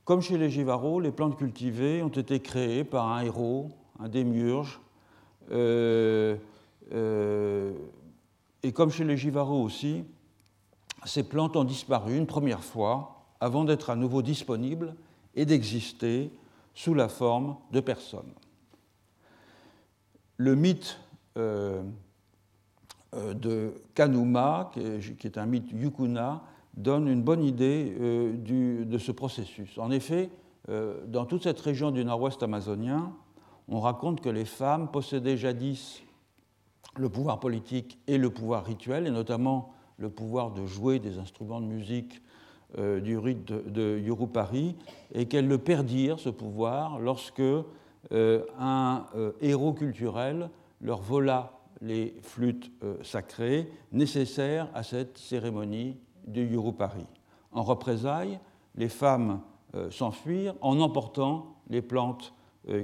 Comme 0.05 0.21
chez 0.21 0.37
les 0.37 0.49
Jivaro, 0.49 1.01
les 1.01 1.11
plantes 1.11 1.37
cultivées 1.37 2.01
ont 2.03 2.07
été 2.09 2.39
créées 2.39 2.85
par 2.85 3.09
un 3.11 3.21
héros, 3.21 3.71
un 3.99 4.07
démiurge. 4.07 4.79
et 5.51 6.37
comme 8.73 8.91
chez 8.91 9.03
les 9.03 9.17
Jivaro 9.17 9.61
aussi, 9.61 10.05
ces 11.05 11.23
plantes 11.23 11.55
ont 11.55 11.63
disparu 11.63 12.17
une 12.17 12.27
première 12.27 12.63
fois 12.63 13.25
avant 13.39 13.65
d'être 13.65 13.89
à 13.89 13.95
nouveau 13.95 14.21
disponibles 14.21 14.95
et 15.35 15.45
d'exister 15.45 16.31
sous 16.73 16.93
la 16.93 17.09
forme 17.09 17.57
de 17.71 17.79
personnes. 17.79 18.31
Le 20.37 20.55
mythe 20.55 20.99
euh, 21.37 21.83
euh, 23.13 23.33
de 23.33 23.73
Kanuma, 23.93 24.71
qui 24.73 25.27
est, 25.27 25.37
un 25.37 25.45
mythe 25.45 25.71
yukuna, 25.71 26.41
donne 26.75 27.07
une 27.07 27.21
bonne 27.21 27.43
idée 27.43 27.95
euh, 27.99 28.85
de 28.85 28.97
ce 28.97 29.11
processus. 29.11 29.77
En 29.77 29.91
effet, 29.91 30.29
dans 31.07 31.25
toute 31.25 31.43
cette 31.43 31.59
région 31.59 31.91
du 31.91 32.05
nord-ouest 32.05 32.41
amazonien, 32.41 33.11
on 33.67 33.81
raconte 33.81 34.21
que 34.21 34.29
les 34.29 34.45
femmes 34.45 34.89
possédaient 34.89 35.35
jadis 35.35 36.01
le 36.95 37.09
pouvoir 37.09 37.41
politique 37.41 37.99
et 38.07 38.17
le 38.17 38.29
pouvoir 38.29 38.63
rituel, 38.63 39.05
et 39.05 39.11
notamment 39.11 39.73
le 39.97 40.09
pouvoir 40.09 40.51
de 40.51 40.65
jouer 40.65 40.99
des 40.99 41.17
instruments 41.19 41.61
de 41.61 41.65
musique 41.65 42.21
euh, 42.79 42.99
du 42.99 43.19
rite 43.19 43.45
de, 43.45 43.99
Yurupari 43.99 44.75
et 45.13 45.27
qu'elles 45.27 45.47
le 45.47 45.59
perdirent, 45.59 46.19
ce 46.19 46.29
pouvoir, 46.29 46.99
lorsque 46.99 47.39
euh, 47.39 47.65
un 48.59 49.05
euh, 49.15 49.31
héros 49.41 49.73
culturel 49.73 50.49
leur 50.81 50.99
vola 50.99 51.59
les 51.81 52.15
flûtes 52.21 52.71
sacrées 53.01 53.69
nécessaires 53.91 54.69
à 54.73 54.83
cette 54.83 55.17
cérémonie 55.17 55.97
de 56.27 56.41
Yurupari. 56.41 57.05
En 57.51 57.61
représailles, 57.61 58.39
les 58.75 58.87
femmes 58.87 59.41
s'enfuirent 59.89 60.55
en 60.61 60.79
emportant 60.79 61.57
les 61.69 61.81
plantes 61.81 62.33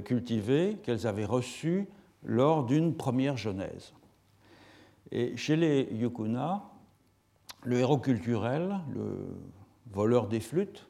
cultivées 0.04 0.76
qu'elles 0.82 1.06
avaient 1.06 1.24
reçues 1.24 1.88
lors 2.24 2.64
d'une 2.64 2.94
première 2.94 3.38
genèse. 3.38 3.94
Et 5.12 5.34
chez 5.36 5.56
les 5.56 5.88
Yukuna, 5.92 6.69
le 7.62 7.78
héros 7.78 7.98
culturel, 7.98 8.78
le 8.94 9.36
voleur 9.92 10.28
des 10.28 10.40
flûtes, 10.40 10.86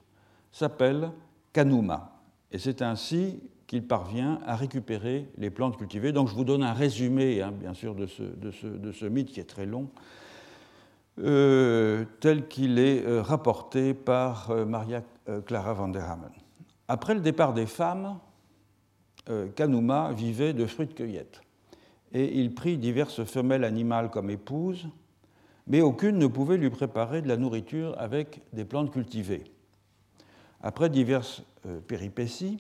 s'appelle 0.53 1.11
Kanuma. 1.53 2.21
Et 2.53 2.59
c'est 2.59 2.83
ainsi 2.83 3.41
qu'il 3.67 3.87
parvient 3.87 4.41
à 4.47 4.57
récupérer 4.57 5.29
les 5.39 5.51
plantes 5.51 5.77
cultivées. 5.77 6.13
Donc 6.13 6.29
je 6.29 6.35
vous 6.35 6.45
donne 6.45 6.63
un 6.63 6.73
résumé, 6.73 7.41
hein, 7.41 7.53
bien 7.53 7.75
sûr, 7.75 7.95
de 7.95 8.07
ce, 8.07 9.07
mythe 9.07 9.31
qui 9.31 9.41
est 9.41 9.45
très 9.45 9.67
long, 9.67 9.89
euh, 11.21 12.05
tel 12.21 12.49
qu'il 12.49 12.79
est 12.79 13.05
euh, 13.07 13.23
rapporté 13.23 13.95
par 13.95 14.51
euh, 14.51 14.65
Maria 14.65 15.03
Clara 15.47 15.75
van 15.75 15.89
der 15.89 16.11
Hamen. 16.11 16.31
Après 16.89 17.15
le 17.15 17.21
départ 17.21 17.55
des 17.55 17.67
femmes, 17.67 18.19
Kanuma 19.55 20.11
vivait 20.13 20.53
de 20.53 20.67
fruits 20.67 20.89
de 20.89 20.93
cueillette. 20.93 21.41
Et 22.11 22.41
il 22.41 22.53
prit 22.53 22.79
diverses 22.79 23.23
femelles 23.23 23.63
animales 23.63 24.11
comme 24.11 24.29
épouses, 24.29 24.89
mais 25.67 25.81
aucune 25.81 26.19
ne 26.19 26.27
pouvait 26.27 26.57
lui 26.57 26.71
préparer 26.71 27.23
de 27.23 27.29
la 27.29 27.37
nourriture 27.37 27.95
avec 27.99 28.41
des 28.53 28.65
plantes 28.65 28.91
cultivées. 28.91 29.45
Après 30.63 30.91
diverses 30.91 31.43
euh, 31.67 31.81
péripéties, 31.81 32.59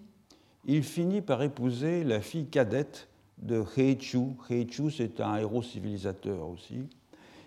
il 0.67 0.83
finit 0.83 1.23
par 1.23 1.43
épouser 1.43 2.05
la 2.05 2.21
fille 2.21 2.47
cadette 2.47 3.09
de 3.39 3.65
Heichu. 3.77 4.37
Heichu, 4.49 4.91
c'est 4.91 5.21
un 5.21 5.37
héros 5.37 5.63
civilisateur 5.63 6.49
aussi. 6.49 6.87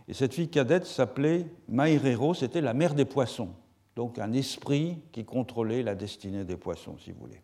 Et 0.08 0.14
cette 0.14 0.34
fille 0.34 0.50
cadette 0.50 0.86
s'appelait 0.86 1.46
Mairero, 1.70 2.34
c'était 2.34 2.62
la 2.62 2.74
mère 2.74 2.94
des 2.94 3.06
poissons, 3.06 3.50
donc 3.96 4.20
un 4.20 4.34
esprit 4.34 4.98
qui 5.12 5.24
contrôlait 5.24 5.84
la 5.84 5.96
destinée 5.96 6.44
des 6.44 6.58
poissons, 6.58 6.98
si 6.98 7.12
vous 7.12 7.20
voulez. 7.22 7.40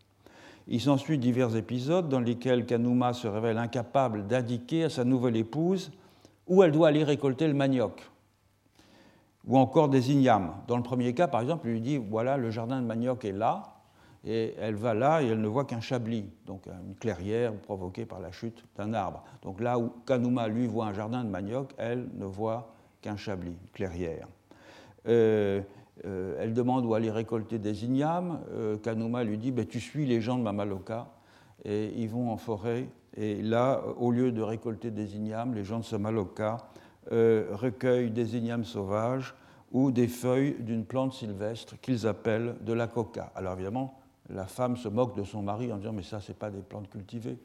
Il 0.68 0.80
s'ensuit 0.80 1.18
divers 1.18 1.56
épisodes 1.56 2.08
dans 2.08 2.20
lesquels 2.20 2.66
Kanuma 2.66 3.12
se 3.12 3.26
révèle 3.26 3.58
incapable 3.58 4.26
d'indiquer 4.26 4.84
à 4.84 4.90
sa 4.90 5.04
nouvelle 5.04 5.36
épouse 5.36 5.90
où 6.50 6.62
elle 6.62 6.72
doit 6.72 6.88
aller 6.88 7.04
récolter 7.04 7.46
le 7.46 7.54
manioc, 7.54 8.02
ou 9.46 9.56
encore 9.56 9.88
des 9.88 10.12
ignames. 10.12 10.52
Dans 10.66 10.76
le 10.76 10.82
premier 10.82 11.14
cas, 11.14 11.28
par 11.28 11.40
exemple, 11.40 11.68
il 11.68 11.72
lui 11.72 11.80
dit 11.80 11.96
voilà, 11.96 12.36
le 12.36 12.50
jardin 12.50 12.82
de 12.82 12.86
manioc 12.86 13.24
est 13.24 13.32
là, 13.32 13.76
et 14.26 14.54
elle 14.58 14.74
va 14.74 14.92
là 14.92 15.22
et 15.22 15.28
elle 15.28 15.40
ne 15.40 15.48
voit 15.48 15.64
qu'un 15.64 15.80
chablis, 15.80 16.26
donc 16.44 16.66
une 16.66 16.94
clairière 16.96 17.54
provoquée 17.54 18.04
par 18.04 18.20
la 18.20 18.32
chute 18.32 18.62
d'un 18.76 18.92
arbre. 18.92 19.24
Donc 19.42 19.60
là 19.60 19.78
où 19.78 19.92
Kanuma, 20.04 20.48
lui, 20.48 20.66
voit 20.66 20.86
un 20.86 20.92
jardin 20.92 21.24
de 21.24 21.30
manioc, 21.30 21.72
elle 21.78 22.06
ne 22.14 22.26
voit 22.26 22.74
qu'un 23.00 23.16
chablis, 23.16 23.52
une 23.52 23.70
clairière. 23.72 24.28
Euh, 25.08 25.62
elle 26.04 26.52
demande 26.52 26.84
où 26.84 26.94
aller 26.94 27.10
récolter 27.10 27.58
des 27.58 27.84
ignames. 27.84 28.40
Kanuma 28.82 29.22
lui 29.22 29.38
dit 29.38 29.52
ben, 29.52 29.66
Tu 29.66 29.80
suis 29.80 30.06
les 30.06 30.20
gens 30.20 30.38
de 30.38 30.42
Mamaloka. 30.42 31.08
Et 31.64 31.92
ils 31.96 32.08
vont 32.08 32.30
en 32.30 32.38
forêt. 32.38 32.88
Et 33.16 33.42
là, 33.42 33.82
au 33.98 34.10
lieu 34.10 34.32
de 34.32 34.42
récolter 34.42 34.90
des 34.90 35.16
ignames, 35.16 35.54
les 35.54 35.64
gens 35.64 35.80
de 35.80 35.86
Mamaloka 35.92 36.58
recueillent 37.10 38.10
des 38.10 38.36
ignames 38.36 38.64
sauvages 38.64 39.34
ou 39.72 39.90
des 39.90 40.08
feuilles 40.08 40.56
d'une 40.60 40.84
plante 40.84 41.12
sylvestre 41.14 41.80
qu'ils 41.80 42.06
appellent 42.06 42.56
de 42.60 42.72
la 42.72 42.86
coca. 42.86 43.32
Alors 43.34 43.54
évidemment, 43.54 44.00
la 44.28 44.46
femme 44.46 44.76
se 44.76 44.88
moque 44.88 45.16
de 45.16 45.24
son 45.24 45.42
mari 45.42 45.72
en 45.72 45.76
disant 45.76 45.92
Mais 45.92 46.02
ça, 46.02 46.20
ce 46.20 46.28
n'est 46.28 46.38
pas 46.38 46.50
des 46.50 46.62
plantes 46.62 46.88
cultivées. 46.88 47.38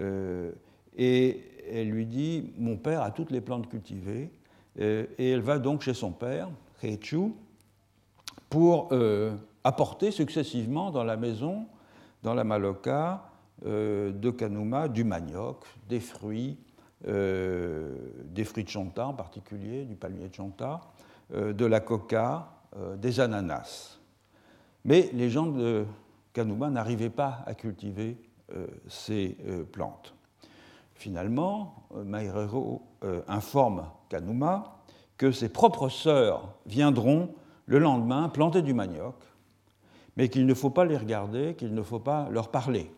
Euh, 0.00 0.52
et 0.96 1.44
elle 1.70 1.90
lui 1.90 2.06
dit 2.06 2.52
Mon 2.58 2.76
père 2.76 3.02
a 3.02 3.10
toutes 3.10 3.30
les 3.30 3.40
plantes 3.40 3.68
cultivées. 3.68 4.30
Euh, 4.80 5.06
et 5.18 5.30
elle 5.30 5.40
va 5.40 5.58
donc 5.58 5.82
chez 5.82 5.94
son 5.94 6.12
père, 6.12 6.48
Heichu, 6.82 7.32
pour 8.48 8.88
euh, 8.92 9.34
apporter 9.64 10.10
successivement 10.10 10.90
dans 10.90 11.04
la 11.04 11.16
maison, 11.16 11.66
dans 12.22 12.34
la 12.34 12.44
Maloka 12.44 13.27
de 13.64 14.30
Kanuma, 14.30 14.88
du 14.88 15.04
manioc, 15.04 15.64
des 15.88 16.00
fruits, 16.00 16.58
des 17.04 18.44
fruits 18.44 18.64
de 18.64 18.68
chonta 18.68 19.06
en 19.06 19.14
particulier, 19.14 19.84
du 19.84 19.96
palmier 19.96 20.28
de 20.28 20.34
chonta, 20.34 20.80
de 21.32 21.64
la 21.64 21.80
coca, 21.80 22.50
des 22.96 23.20
ananas. 23.20 23.98
Mais 24.84 25.10
les 25.12 25.28
gens 25.28 25.46
de 25.46 25.84
Kanuma 26.32 26.70
n'arrivait 26.70 27.10
pas 27.10 27.42
à 27.46 27.54
cultiver 27.54 28.16
euh, 28.54 28.66
ces 28.86 29.36
euh, 29.46 29.64
plantes. 29.64 30.14
Finalement, 30.94 31.86
euh, 31.94 32.04
Mairero 32.04 32.82
informe 33.28 33.86
Kanuma 34.08 34.78
que 35.16 35.30
ses 35.30 35.48
propres 35.48 35.88
sœurs 35.88 36.54
viendront 36.66 37.34
le 37.66 37.78
lendemain 37.78 38.28
planter 38.28 38.62
du 38.62 38.74
manioc, 38.74 39.14
mais 40.16 40.28
qu'il 40.28 40.46
ne 40.46 40.54
faut 40.54 40.70
pas 40.70 40.84
les 40.84 40.96
regarder, 40.96 41.54
qu'il 41.54 41.74
ne 41.74 41.82
faut 41.82 42.00
pas 42.00 42.28
leur 42.30 42.50
parler. 42.50 42.90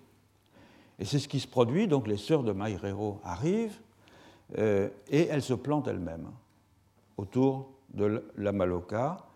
Et 1.00 1.04
c'est 1.04 1.18
ce 1.18 1.26
qui 1.26 1.40
se 1.40 1.48
produit, 1.48 1.88
donc 1.88 2.06
les 2.06 2.18
sœurs 2.18 2.44
de 2.44 2.52
Mairero 2.52 3.20
arrivent 3.24 3.80
et 4.56 5.26
elles 5.26 5.42
se 5.42 5.54
plantent 5.54 5.88
elles-mêmes 5.88 6.30
autour 7.16 7.70
de 7.94 8.24
la 8.36 8.52
Maloka, 8.52 9.26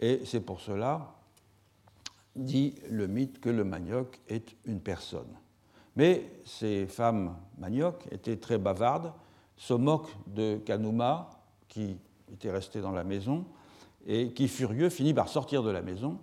et 0.00 0.22
c'est 0.24 0.40
pour 0.40 0.60
cela 0.60 1.14
dit 2.34 2.74
le 2.90 3.06
mythe 3.06 3.40
que 3.40 3.48
le 3.48 3.64
manioc 3.64 4.20
est 4.28 4.54
une 4.66 4.80
personne. 4.80 5.32
Mais 5.96 6.30
ces 6.44 6.86
femmes 6.86 7.36
manioc 7.58 8.06
étaient 8.10 8.36
très 8.36 8.58
bavardes, 8.58 9.12
se 9.56 9.72
moquent 9.72 10.14
de 10.26 10.58
Kanuma, 10.58 11.30
qui 11.68 11.96
était 12.32 12.50
resté 12.50 12.80
dans 12.80 12.92
la 12.92 13.04
maison, 13.04 13.46
et 14.06 14.32
qui, 14.32 14.48
furieux, 14.48 14.90
finit 14.90 15.14
par 15.14 15.28
sortir 15.28 15.62
de 15.62 15.70
la 15.70 15.80
maison. 15.80 16.18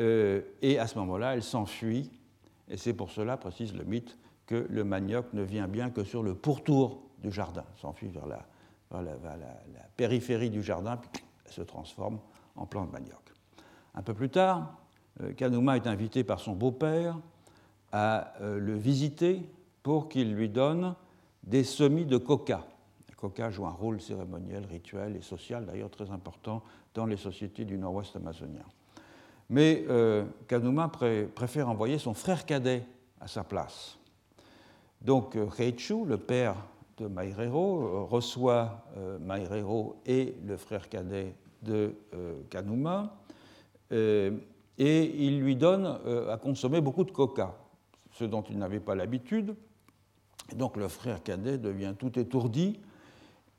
Euh, 0.00 0.42
et 0.60 0.78
à 0.78 0.88
ce 0.88 0.98
moment-là, 0.98 1.34
elle 1.34 1.42
s'enfuit. 1.44 2.10
Et 2.68 2.76
c'est 2.76 2.94
pour 2.94 3.10
cela, 3.10 3.36
précise 3.36 3.74
le 3.74 3.84
mythe, 3.84 4.18
que 4.46 4.66
le 4.68 4.84
manioc 4.84 5.32
ne 5.32 5.42
vient 5.42 5.68
bien 5.68 5.90
que 5.90 6.04
sur 6.04 6.22
le 6.22 6.34
pourtour 6.34 7.02
du 7.22 7.30
jardin, 7.30 7.64
s'enfuit 7.76 8.08
vers, 8.08 8.26
la, 8.26 8.46
périphérie 9.96 10.50
du 10.50 10.62
jardin, 10.62 10.96
puis 10.96 11.24
se 11.46 11.62
transforme 11.62 12.18
en 12.56 12.66
plante 12.66 12.92
manioc. 12.92 13.32
Un 13.94 14.02
peu 14.02 14.14
plus 14.14 14.30
tard, 14.30 14.76
euh, 15.20 15.32
Kanuma 15.32 15.76
est 15.76 15.86
invité 15.86 16.24
par 16.24 16.40
son 16.40 16.52
beau-père 16.54 17.18
à 17.92 18.34
euh, 18.40 18.58
le 18.58 18.74
visiter 18.74 19.42
pour 19.82 20.08
qu'il 20.08 20.34
lui 20.34 20.48
donne 20.48 20.94
des 21.44 21.64
semis 21.64 22.06
de 22.06 22.18
coca. 22.18 22.66
Le 23.08 23.14
coca 23.14 23.50
joue 23.50 23.66
un 23.66 23.70
rôle 23.70 24.00
cérémoniel, 24.00 24.64
rituel 24.66 25.16
et 25.16 25.22
social, 25.22 25.66
d'ailleurs 25.66 25.90
très 25.90 26.10
important 26.10 26.62
dans 26.94 27.06
les 27.06 27.16
sociétés 27.16 27.64
du 27.64 27.78
nord-ouest 27.78 28.16
amazonien. 28.16 28.64
Mais 29.50 29.84
euh, 29.88 30.24
Kanuma 30.48 30.90
préfère 31.34 31.68
envoyer 31.68 31.98
son 31.98 32.14
frère 32.14 32.46
cadet 32.46 32.84
à 33.20 33.28
sa 33.28 33.44
place. 33.44 33.98
Donc 35.00 35.36
Heichu, 35.58 36.04
le 36.06 36.16
père 36.16 36.56
de 36.96 37.06
Mairero, 37.06 38.06
reçoit 38.06 38.86
Mairero 39.20 39.96
et 40.06 40.34
le 40.46 40.56
frère 40.56 40.88
cadet 40.88 41.34
de 41.62 41.94
Kanuma 42.48 43.12
et 44.78 45.26
il 45.26 45.40
lui 45.40 45.56
donne 45.56 45.98
euh, 46.06 46.32
à 46.32 46.36
consommer 46.36 46.80
beaucoup 46.80 47.04
de 47.04 47.10
coca, 47.10 47.54
ce 48.12 48.24
dont 48.24 48.42
il 48.42 48.58
n'avait 48.58 48.80
pas 48.80 48.94
l'habitude. 48.94 49.54
Donc 50.56 50.76
le 50.76 50.88
frère 50.88 51.22
cadet 51.22 51.58
devient 51.58 51.94
tout 51.98 52.18
étourdi 52.18 52.80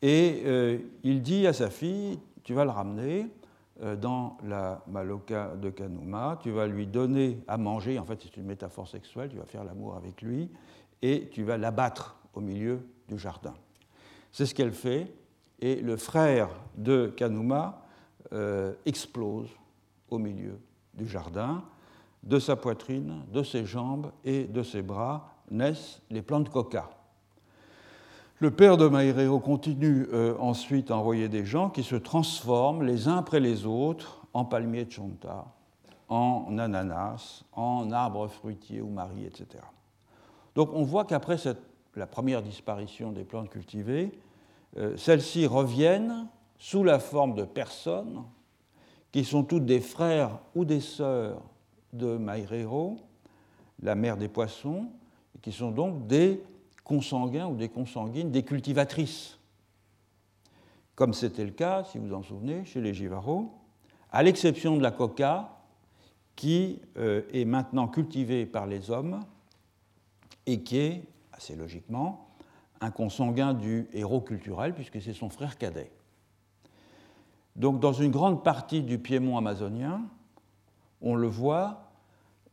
et 0.01 0.43
euh, 0.45 0.77
il 1.03 1.21
dit 1.21 1.47
à 1.47 1.53
sa 1.53 1.69
fille, 1.69 2.19
tu 2.43 2.53
vas 2.53 2.65
le 2.65 2.71
ramener 2.71 3.21
euh, 3.21 3.27
dans 3.81 4.37
la 4.43 4.81
Maloka 4.87 5.55
de 5.55 5.69
Kanuma, 5.69 6.39
tu 6.41 6.51
vas 6.51 6.67
lui 6.67 6.87
donner 6.87 7.43
à 7.47 7.57
manger, 7.57 7.99
en 7.99 8.05
fait 8.05 8.21
c'est 8.21 8.37
une 8.37 8.45
métaphore 8.45 8.87
sexuelle, 8.87 9.29
tu 9.29 9.37
vas 9.37 9.45
faire 9.45 9.63
l'amour 9.63 9.95
avec 9.95 10.21
lui, 10.21 10.49
et 11.01 11.29
tu 11.31 11.43
vas 11.43 11.57
l'abattre 11.57 12.17
au 12.33 12.39
milieu 12.39 12.87
du 13.07 13.19
jardin. 13.19 13.53
C'est 14.31 14.45
ce 14.45 14.55
qu'elle 14.55 14.71
fait, 14.71 15.13
et 15.59 15.75
le 15.75 15.97
frère 15.97 16.49
de 16.77 17.13
Kanuma 17.15 17.81
explose 18.85 19.49
au 20.09 20.19
milieu 20.19 20.59
du 20.93 21.07
jardin, 21.07 21.63
de 22.23 22.39
sa 22.39 22.55
poitrine, 22.55 23.23
de 23.31 23.43
ses 23.43 23.65
jambes 23.65 24.11
et 24.23 24.45
de 24.45 24.63
ses 24.63 24.81
bras 24.81 25.29
naissent 25.51 26.01
les 26.09 26.21
plantes 26.21 26.49
coca. 26.49 26.89
Le 28.39 28.51
père 28.51 28.75
de 28.75 28.89
Maireo 28.89 29.39
continue 29.39 30.07
euh, 30.11 30.35
ensuite 30.39 30.91
à 30.91 30.97
envoyer 30.97 31.29
des 31.29 31.45
gens 31.45 31.69
qui 31.69 31.83
se 31.83 31.95
transforment 31.95 32.83
les 32.83 33.07
uns 33.07 33.15
après 33.15 33.39
les 33.39 33.65
autres 33.65 34.27
en 34.33 34.43
palmiers 34.43 34.83
de 34.83 34.91
chonta, 34.91 35.45
en 36.09 36.57
ananas, 36.57 37.45
en 37.53 37.91
arbres 37.91 38.27
fruitiers 38.27 38.81
ou 38.81 38.89
maris, 38.89 39.23
etc. 39.25 39.63
Donc 40.53 40.73
on 40.73 40.83
voit 40.83 41.05
qu'après 41.05 41.37
la 41.95 42.07
première 42.07 42.41
disparition 42.41 43.13
des 43.13 43.23
plantes 43.23 43.49
cultivées, 43.49 44.11
euh, 44.75 44.97
celles-ci 44.97 45.47
reviennent 45.47 46.27
sous 46.57 46.83
la 46.83 46.99
forme 46.99 47.35
de 47.35 47.43
personnes 47.43 48.21
qui 49.13 49.23
sont 49.23 49.45
toutes 49.45 49.65
des 49.65 49.79
frères 49.79 50.39
ou 50.55 50.65
des 50.65 50.81
sœurs 50.81 51.41
de 51.93 52.17
Mairero, 52.17 52.97
la 53.81 53.95
mère 53.95 54.17
des 54.17 54.27
poissons, 54.27 54.89
et 55.37 55.39
qui 55.39 55.53
sont 55.53 55.71
donc 55.71 56.05
des 56.07 56.43
consanguins 56.85 57.47
ou 57.47 57.55
des 57.55 57.67
consanguines, 57.67 58.31
des 58.31 58.43
cultivatrices, 58.43 59.37
comme 60.95 61.13
c'était 61.13 61.43
le 61.43 61.51
cas, 61.51 61.83
si 61.83 61.97
vous 61.97 62.13
en 62.13 62.23
souvenez, 62.23 62.63
chez 62.63 62.79
les 62.79 62.93
Givaro, 62.93 63.51
à 64.11 64.23
l'exception 64.23 64.77
de 64.77 64.81
la 64.81 64.91
coca, 64.91 65.51
qui 66.37 66.79
euh, 66.97 67.23
est 67.33 67.45
maintenant 67.45 67.87
cultivée 67.87 68.45
par 68.45 68.67
les 68.67 68.91
hommes 68.91 69.21
et 70.45 70.61
qui 70.61 70.77
est, 70.77 71.03
assez 71.33 71.55
logiquement, 71.55 72.29
un 72.81 72.91
consanguin 72.91 73.53
du 73.53 73.87
héros 73.93 74.21
culturel, 74.21 74.73
puisque 74.73 75.01
c'est 75.01 75.13
son 75.13 75.29
frère 75.29 75.57
cadet. 75.57 75.91
Donc 77.55 77.79
dans 77.79 77.93
une 77.93 78.11
grande 78.11 78.43
partie 78.43 78.81
du 78.81 78.99
piémont 78.99 79.37
amazonien, 79.37 80.01
on 81.01 81.15
le 81.15 81.27
voit, 81.27 81.91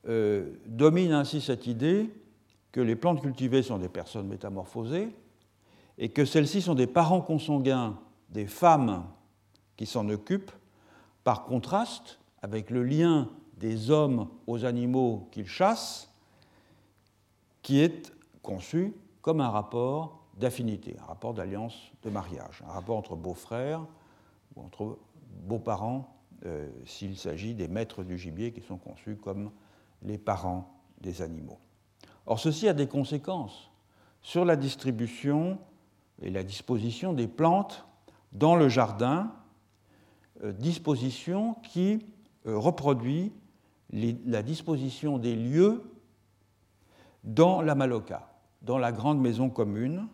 euh, 0.09 0.53
domine 0.67 1.13
ainsi 1.13 1.41
cette 1.41 1.67
idée 1.67 2.11
que 2.73 2.81
les 2.81 2.97
plantes 2.97 3.21
cultivées 3.21 3.63
sont 3.63 3.79
des 3.79 3.89
personnes 3.89 4.27
métamorphosées 4.27 5.15
et 5.99 6.09
que 6.09 6.25
celles-ci 6.25 6.63
sont 6.63 6.75
des 6.75 6.87
parents 6.87 7.21
consanguins 7.21 7.99
des 8.31 8.47
femmes 8.47 9.05
qui 9.77 9.87
s'en 9.87 10.09
occupent, 10.09 10.53
par 11.23 11.45
contraste 11.45 12.19
avec 12.41 12.71
le 12.71 12.83
lien 12.83 13.29
des 13.59 13.91
hommes 13.91 14.29
aux 14.47 14.65
animaux 14.65 15.29
qu'ils 15.31 15.47
chassent, 15.47 16.11
qui 17.63 17.79
est 17.79 18.13
conçu 18.43 18.95
comme 19.21 19.41
un 19.41 19.51
rapport 19.51 20.25
d'affinité, 20.37 20.97
un 21.01 21.05
rapport 21.05 21.35
d'alliance 21.35 21.93
de 22.03 22.11
mariage, 22.11 22.63
un 22.67 22.73
rapport 22.73 22.97
entre 22.97 23.15
beaux-frères, 23.15 23.87
ou 24.57 24.63
entre 24.63 24.99
beaux-parents 25.45 26.17
euh, 26.45 26.69
s'il 26.85 27.17
s'agit 27.17 27.55
des 27.55 27.69
maîtres 27.69 28.03
du 28.03 28.19
gibier 28.19 28.53
qui 28.53 28.63
sont 28.63 28.79
conçus 28.79 29.17
comme 29.17 29.53
les 30.03 30.19
parents 30.19 30.81
des 31.01 31.23
animaux. 31.23 31.59
Or, 32.27 32.39
ceci 32.39 32.69
a 32.69 32.73
des 32.73 32.87
conséquences 32.87 33.71
sur 34.21 34.45
la 34.45 34.57
distribution 34.57 35.59
et 36.21 36.31
la 36.31 36.43
disposition 36.43 37.13
des 37.13 37.27
plantes 37.27 37.87
dans 38.33 38.57
le 38.57 38.69
jardin, 38.69 39.33
euh, 40.45 40.53
disposition 40.53 41.55
qui 41.63 42.07
euh, 42.47 42.57
reproduit 42.57 43.33
la 43.91 44.43
disposition 44.43 45.19
des 45.19 45.37
lieux 45.37 45.83
dans 47.25 47.61
la 47.61 47.75
Maloca, 47.75 48.33
dans 48.63 48.79
la 48.79 48.91
grande 48.91 49.21
maison 49.21 49.51
commune. 49.51 50.09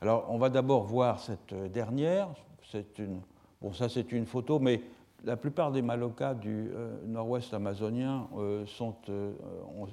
Alors, 0.00 0.26
on 0.28 0.38
va 0.38 0.50
d'abord 0.50 0.84
voir 0.84 1.18
cette 1.18 1.52
dernière. 1.72 2.28
C'est 2.70 3.00
une 3.00 3.20
Bon, 3.60 3.72
ça 3.72 3.88
c'est 3.88 4.12
une 4.12 4.26
photo, 4.26 4.60
mais 4.60 4.82
la 5.24 5.36
plupart 5.36 5.72
des 5.72 5.82
malocas 5.82 6.34
du 6.34 6.70
euh, 6.74 6.96
nord-ouest 7.06 7.52
amazonien 7.54 8.28
euh, 8.36 8.64
euh, 9.08 9.32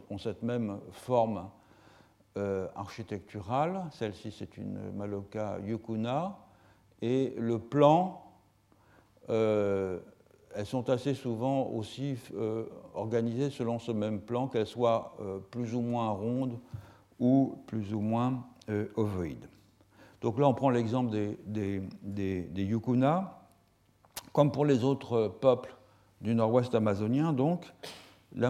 ont, 0.10 0.18
cette 0.18 0.44
même 0.44 0.80
forme 0.92 1.50
architecturale. 2.76 3.84
Celle-ci 3.92 4.30
c'est 4.38 4.58
une 4.58 4.92
maloca 4.92 5.58
yukuna, 5.64 6.38
et 7.02 7.34
le 7.38 7.60
plan 7.60 8.22
elles 9.30 10.66
sont 10.66 10.90
assez 10.90 11.14
souvent 11.14 11.68
aussi 11.68 12.18
organisées 12.94 13.50
selon 13.50 13.80
ce 13.80 13.94
même 13.94 14.20
plan, 14.20 14.50
qu'elles 14.50 14.68
soient 14.68 15.16
plus 15.50 15.74
ou 15.76 15.80
moins 15.80 16.10
rondes 16.10 16.60
ou 17.22 17.58
plus 17.68 17.94
ou 17.94 18.02
moins 18.02 18.44
ovoïdes. 18.98 19.48
Donc 20.26 20.40
là, 20.40 20.48
on 20.48 20.54
prend 20.54 20.72
l'exemple 20.72 21.12
des, 21.12 21.38
des, 21.46 21.82
des, 22.02 22.64
Yukuna. 22.64 23.45
Comme 24.36 24.52
pour 24.52 24.66
les 24.66 24.84
autres 24.84 25.30
peuples 25.40 25.74
du 26.20 26.36
nord-ouest 26.36 26.76
amazonien, 26.76 27.32
donc, 27.32 27.72
la, 28.36 28.50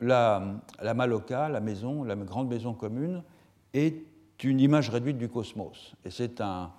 la, 0.00 0.42
la, 0.80 0.94
Maloca, 0.94 1.50
la 1.50 1.60
maison, 1.60 2.04
la 2.04 2.16
grande 2.16 2.48
maison 2.48 2.72
commune, 2.72 3.22
est 3.74 4.02
une 4.42 4.60
image 4.60 4.88
réduite 4.88 5.18
du 5.18 5.28
cosmos. 5.28 5.92
Et 6.06 6.10
c'est 6.10 6.40
un, 6.40 6.70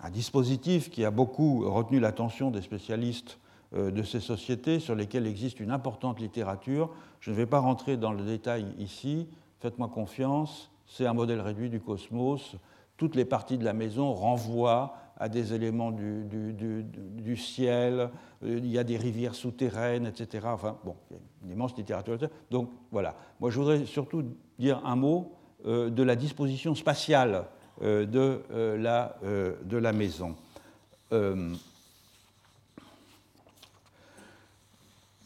un, 0.00 0.10
dispositif 0.10 0.88
qui 0.88 1.04
a 1.04 1.10
beaucoup 1.10 1.70
retenu 1.70 2.00
l'attention 2.00 2.50
des 2.50 2.62
spécialistes 2.62 3.38
euh, 3.74 3.90
de 3.90 4.02
ces 4.02 4.20
sociétés, 4.20 4.80
sur 4.80 4.94
lesquelles 4.94 5.26
existe 5.26 5.60
une 5.60 5.70
importante 5.70 6.20
littérature. 6.20 6.88
Je 7.20 7.32
ne 7.32 7.36
vais 7.36 7.44
pas 7.44 7.58
rentrer 7.58 7.98
dans 7.98 8.12
le 8.14 8.24
détail 8.24 8.64
ici, 8.78 9.28
faites-moi 9.60 9.88
confiance, 9.88 10.70
c'est 10.86 11.04
un 11.04 11.12
modèle 11.12 11.42
réduit 11.42 11.68
du 11.68 11.80
cosmos 11.80 12.56
toutes 12.96 13.16
les 13.16 13.24
parties 13.24 13.58
de 13.58 13.64
la 13.64 13.72
maison 13.72 14.12
renvoient 14.12 14.96
à 15.24 15.28
des 15.30 15.54
éléments 15.54 15.90
du, 15.90 17.36
ciel, 17.38 18.10
euh, 18.42 18.58
il 18.58 18.66
y 18.66 18.78
a 18.78 18.84
des 18.84 18.98
rivières 18.98 19.34
souterraines, 19.34 20.06
etc. 20.06 20.46
Enfin, 20.48 20.76
bon, 20.84 20.96
il 21.10 21.16
y 21.16 21.18
a 21.18 21.22
une 21.46 21.52
immense 21.52 21.74
littérature. 21.78 22.18
Donc 22.50 22.68
voilà, 22.92 23.16
moi 23.40 23.48
je 23.48 23.58
voudrais 23.58 23.86
surtout 23.86 24.22
dire 24.58 24.82
un 24.84 24.96
mot 24.96 25.32
euh, 25.64 25.88
de 25.88 26.02
la 26.02 26.14
disposition 26.14 26.74
spatiale 26.74 27.46
euh, 27.80 28.04
de, 28.04 28.42
la, 28.76 29.92
maison. 29.94 30.36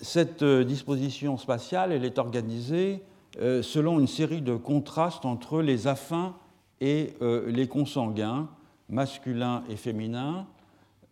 cette 0.01 0.45
disposition 0.45 1.37
spatiale, 1.39 1.91
elle 1.91 2.05
est 2.05 2.19
organisée 2.19 3.03
selon 3.37 3.99
une 3.99 4.07
série 4.07 4.43
de 4.43 4.55
contrastes 4.55 5.25
entre 5.25 5.61
les 5.61 5.89
affins 5.89 6.37
et 6.81 7.15
les 7.21 7.67
consanguins, 7.67 8.49
masculins 8.89 9.63
et 9.69 9.77
féminins, 9.77 10.47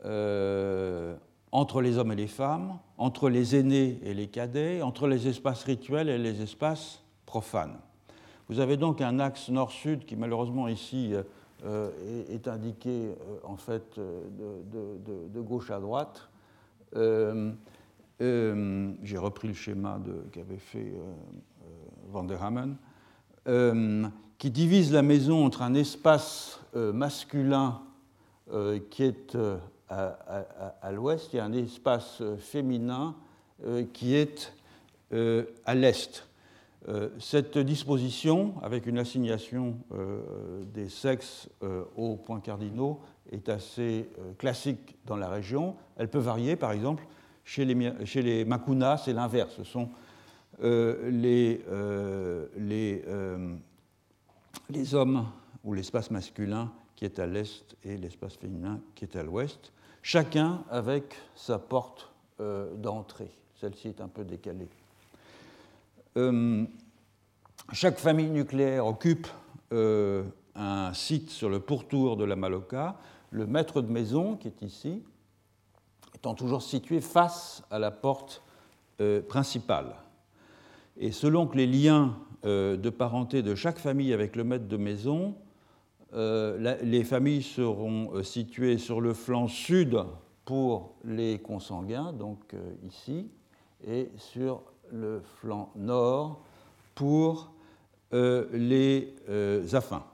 euh, 0.05 1.17
entre 1.53 1.81
les 1.81 1.99
hommes 1.99 2.13
et 2.13 2.17
les 2.17 2.27
femmes, 2.27 2.79
entre 2.99 3.29
les 3.29 3.57
aînés 3.57 4.01
et 4.05 4.15
les 4.15 4.27
cadets, 4.27 4.83
entre 4.83 5.09
les 5.09 5.29
espaces 5.29 5.65
rituels 5.65 6.09
et 6.09 6.19
les 6.19 6.43
espaces 6.43 7.03
profanes. 7.25 7.79
Vous 8.49 8.61
avez 8.61 8.77
donc 8.77 9.01
un 9.01 9.19
axe 9.19 9.49
nord-sud 9.49 10.05
qui 10.05 10.17
malheureusement 10.17 10.69
ici 10.69 11.15
euh, 11.65 11.91
est, 12.31 12.47
indiqué 12.47 13.11
en 13.45 13.57
fait 13.57 13.99
de, 13.99 15.41
gauche 15.41 15.71
à 15.71 15.81
droite. 15.81 16.29
J'ai 16.95 17.59
repris 19.19 19.49
le 19.49 19.55
schéma 19.55 20.01
qu'avait 20.33 20.59
fait 20.59 20.93
Van 22.11 22.25
der 22.25 22.43
Hamen 22.43 22.77
qui 24.39 24.51
divise 24.51 24.93
la 24.93 25.03
maison 25.03 25.45
entre 25.45 25.63
un 25.63 25.75
espace 25.75 26.61
euh, 26.61 26.66
masculin 26.93 27.81
euh, 28.53 28.79
qui 28.91 29.03
est 29.03 29.35
euh, 29.35 29.57
à, 29.89 30.93
l'ouest 30.93 31.35
et 31.35 31.41
un 31.41 31.53
espace 31.53 32.23
féminin 32.39 33.15
qui 33.93 34.15
est 34.15 34.53
à 35.65 35.75
l'est. 35.75 36.27
Cette 37.21 37.57
disposition, 37.59 38.55
avec 38.63 38.87
une 38.87 38.99
assignation 38.99 39.77
des 40.75 40.89
sexes 40.89 41.49
aux 41.97 42.17
points 42.17 42.41
cardinaux, 42.41 43.01
est 43.31 43.49
assez 43.49 44.11
classique 44.39 44.97
dans 45.07 45.15
la 45.17 45.29
région. 45.29 45.77
Elle 45.97 46.09
peut 46.09 46.19
varier, 46.19 46.57
par 46.57 46.73
exemple, 46.73 47.07
chez 47.45 47.65
les, 47.65 48.45
Makunas, 48.45 49.03
c'est 49.05 49.13
l'inverse. 49.13 49.55
Ce 49.57 49.65
sont 49.65 49.89
les 50.61 51.61
hommes 54.93 55.27
ou 55.67 55.75
l'espace 55.75 56.11
masculin 56.11 56.73
qui 56.95 57.05
est 57.05 57.19
à 57.19 57.27
l'est 57.27 57.77
et 57.85 57.99
l'espace 57.99 58.37
féminin 58.37 58.81
qui 58.95 59.05
est 59.05 59.17
à 59.17 59.23
l'ouest, 59.23 59.73
chacun 60.01 60.63
avec 60.71 61.15
sa 61.35 61.59
porte 61.59 62.11
euh, 62.41 62.75
d'entrée. 62.77 63.31
Celle-ci 63.61 63.89
est 63.89 64.01
un 64.01 64.09
peu 64.09 64.25
décalée. 64.25 64.69
Euh, 66.17 66.65
chaque 67.73 67.99
famille 67.99 68.31
nucléaire 68.31 68.87
occupe 68.87 69.27
euh, 69.73 70.23
un 70.55 70.95
site 70.95 71.31
sur 71.31 71.51
le 71.51 71.59
pourtour 71.59 72.17
de 72.17 72.25
la 72.25 72.37
Maloca. 72.37 72.97
Le 73.31 73.47
maître 73.47 73.83
de 73.83 73.91
maison, 73.91 74.37
qui 74.37 74.47
est 74.47 74.63
ici, 74.63 75.03
étant 76.15 76.35
toujours 76.35 76.63
situé 76.63 77.01
face 77.01 77.63
à 77.71 77.79
la 77.79 77.91
porte 77.91 78.43
principale. 79.29 79.95
Et 80.97 81.13
selon 81.13 81.47
que 81.47 81.59
les 81.59 81.67
liens 81.67 82.17
de 82.45 82.89
parenté 82.89 83.43
de 83.43 83.55
chaque 83.55 83.79
famille 83.79 84.15
avec 84.15 84.37
le 84.37 84.45
maître 84.45 84.69
de 84.69 84.77
maison, 84.79 85.35
euh, 86.17 86.77
les 86.83 87.05
familles 87.05 87.43
seront 87.43 88.11
euh, 88.15 88.23
situées 88.23 88.79
sur 88.79 89.01
le 89.01 89.13
flanc 89.15 89.49
sud 89.49 89.99
pour 90.45 90.95
les 91.05 91.39
consanguins, 91.39 92.13
donc 92.13 92.55
ici, 92.87 93.29
et 93.87 94.11
sur 94.17 94.63
le 94.93 95.21
flanc 95.41 95.73
nord 95.75 96.41
pour 96.95 97.51
les 98.13 99.13
affins. 99.73 100.05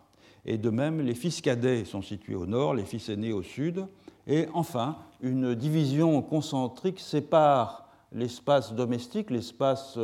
Et 0.47 0.57
de 0.57 0.71
même, 0.71 1.03
les 1.03 1.15
fils 1.15 1.43
cadets 1.43 1.85
sont 1.85 2.01
situés 2.01 2.35
au 2.35 2.47
nord, 2.47 2.73
les 2.73 2.87
fils 2.87 3.11
aînés 3.11 3.35
au 3.35 3.43
sud. 3.43 3.87
Et 4.27 4.49
enfin, 4.55 4.97
une 5.21 5.55
division 5.55 6.23
concentrique 6.23 6.99
sépare 6.99 7.87
l'espace 8.11 8.73
domestique, 8.73 9.31
l'espace 9.31 9.99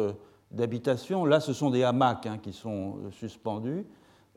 d'habitation. 0.51 1.25
Là, 1.25 1.41
ce 1.41 1.53
sont 1.53 1.71
des 1.71 1.83
hamacs 1.83 2.27
hein, 2.27 2.39
qui 2.39 2.53
sont 2.53 2.99
euh, 3.05 3.11
suspendus. 3.11 3.85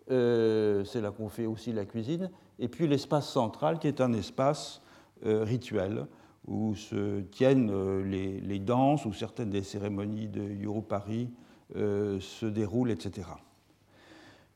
Euh, 0.10 0.84
c'est 0.84 1.02
là 1.02 1.12
qu'on 1.12 1.30
fait 1.30 1.46
aussi 1.46 1.72
la 1.72 1.86
cuisine. 1.86 2.30
Et 2.60 2.68
puis 2.68 2.88
l'espace 2.88 3.30
central, 3.30 3.80
qui 3.80 3.88
est 3.88 4.02
un 4.02 4.14
espace 4.14 4.82
euh, 5.26 5.44
rituel, 5.44 6.08
où 6.48 6.76
se 6.76 7.22
tiennent 7.22 8.02
les, 8.10 8.60
danses, 8.60 9.06
où 9.06 9.14
certaines 9.14 9.52
des 9.52 9.62
cérémonies 9.62 10.28
de 10.28 10.42
Yurupari 10.42 11.30
se 11.76 12.46
déroulent, 12.48 12.90
etc. 12.90 13.28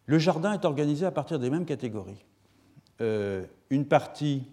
Le 0.07 0.17
jardin 0.17 0.53
est 0.53 0.65
organisé 0.65 1.05
à 1.05 1.11
partir 1.11 1.37
des 1.37 1.51
mêmes 1.51 1.65
catégories. 1.65 2.25
une 2.99 3.85
partie 3.85 4.47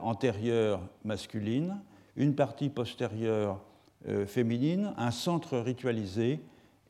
antérieure 0.00 0.80
masculine, 1.04 1.80
une 2.14 2.36
partie 2.36 2.68
postérieure 2.68 3.60
euh, 4.06 4.26
féminine, 4.26 4.94
un 4.96 5.10
centre 5.10 5.58
ritualisé 5.58 6.40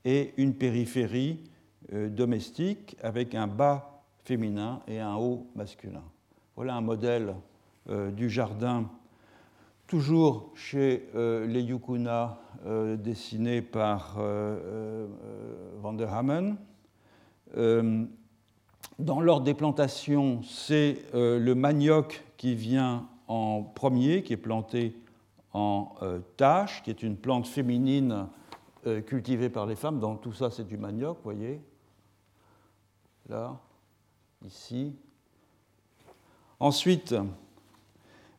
et 0.04 0.34
une 0.36 0.54
périphérie 0.54 1.38
euh, 1.38 1.57
domestique 1.92 2.96
avec 3.02 3.34
un 3.34 3.46
bas 3.46 4.02
féminin 4.24 4.80
et 4.86 5.00
un 5.00 5.16
haut 5.16 5.46
masculin. 5.54 6.02
Voilà 6.56 6.74
un 6.74 6.80
modèle 6.80 7.34
euh, 7.88 8.10
du 8.10 8.28
jardin, 8.28 8.90
toujours 9.86 10.50
chez 10.54 11.08
les 11.14 11.62
Yukuna, 11.62 12.38
dessiné 12.98 13.62
par 13.62 14.18
Van 15.80 15.92
der 15.94 16.12
Hamen. 16.12 16.58
Dans 17.56 19.20
l'ordre 19.20 19.44
des 19.44 19.54
plantations, 19.54 20.42
c'est 20.42 20.98
le 21.14 21.54
manioc 21.54 22.22
qui 22.36 22.54
vient 22.54 23.08
en 23.28 23.62
premier, 23.62 24.22
qui 24.22 24.32
est 24.32 24.38
planté 24.38 24.94
en 25.52 25.94
euh, 26.02 26.20
tâche, 26.36 26.82
qui 26.82 26.90
est 26.90 27.02
une 27.02 27.16
plante 27.16 27.46
féminine 27.46 28.26
euh, 28.86 29.00
cultivée 29.00 29.50
par 29.50 29.66
les 29.66 29.76
femmes. 29.76 30.00
Donc 30.00 30.22
tout 30.22 30.32
ça, 30.32 30.50
c'est 30.50 30.66
du 30.66 30.76
manioc, 30.76 31.18
vous 31.18 31.24
voyez. 31.24 31.60
Là, 33.28 33.58
ici. 34.44 34.94
Ensuite 36.60 37.14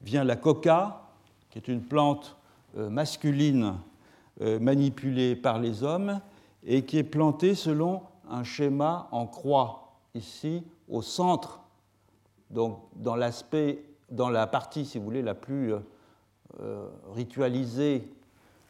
vient 0.01 0.23
la 0.23 0.35
coca, 0.35 1.09
qui 1.49 1.59
est 1.59 1.67
une 1.67 1.83
plante 1.83 2.37
euh, 2.77 2.89
masculine 2.89 3.75
manipulée 4.61 5.35
par 5.35 5.59
les 5.59 5.83
hommes 5.83 6.21
et 6.63 6.85
qui 6.85 6.97
est 6.97 7.03
plantée 7.03 7.55
selon 7.55 8.03
un 8.29 8.45
schéma 8.45 9.09
en 9.11 9.27
croix, 9.27 9.97
ici, 10.15 10.63
au 10.87 11.01
centre, 11.01 11.59
donc 12.49 12.79
dans 12.95 13.17
l'aspect, 13.17 13.83
dans 14.09 14.29
la 14.29 14.47
partie, 14.47 14.85
si 14.85 14.97
vous 14.97 15.03
voulez, 15.03 15.21
la 15.21 15.35
plus 15.35 15.73
euh, 16.61 16.87
ritualisée 17.13 18.09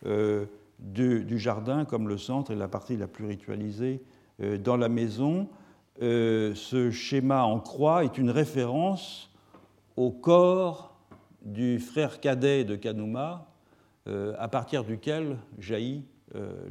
euh, 0.05 0.45
du, 0.79 1.39
jardin 1.39 1.85
comme 1.85 2.09
le 2.09 2.17
centre 2.17 2.51
est 2.51 2.55
la 2.55 2.67
partie 2.67 2.97
la 2.97 3.07
plus 3.07 3.25
ritualisée 3.25 4.03
euh, 4.41 4.57
dans 4.57 4.75
la 4.75 4.89
maison. 4.89 5.47
Ce 5.99 6.89
schéma 6.91 7.43
en 7.43 7.59
croix 7.59 8.03
est 8.03 8.17
une 8.17 8.29
référence 8.29 9.29
au 9.97 10.11
corps 10.11 10.95
du 11.41 11.79
frère 11.79 12.19
cadet 12.19 12.63
de 12.63 12.75
Kanuma, 12.75 13.47
à 14.05 14.47
partir 14.47 14.83
duquel 14.83 15.37
jaillit 15.57 16.05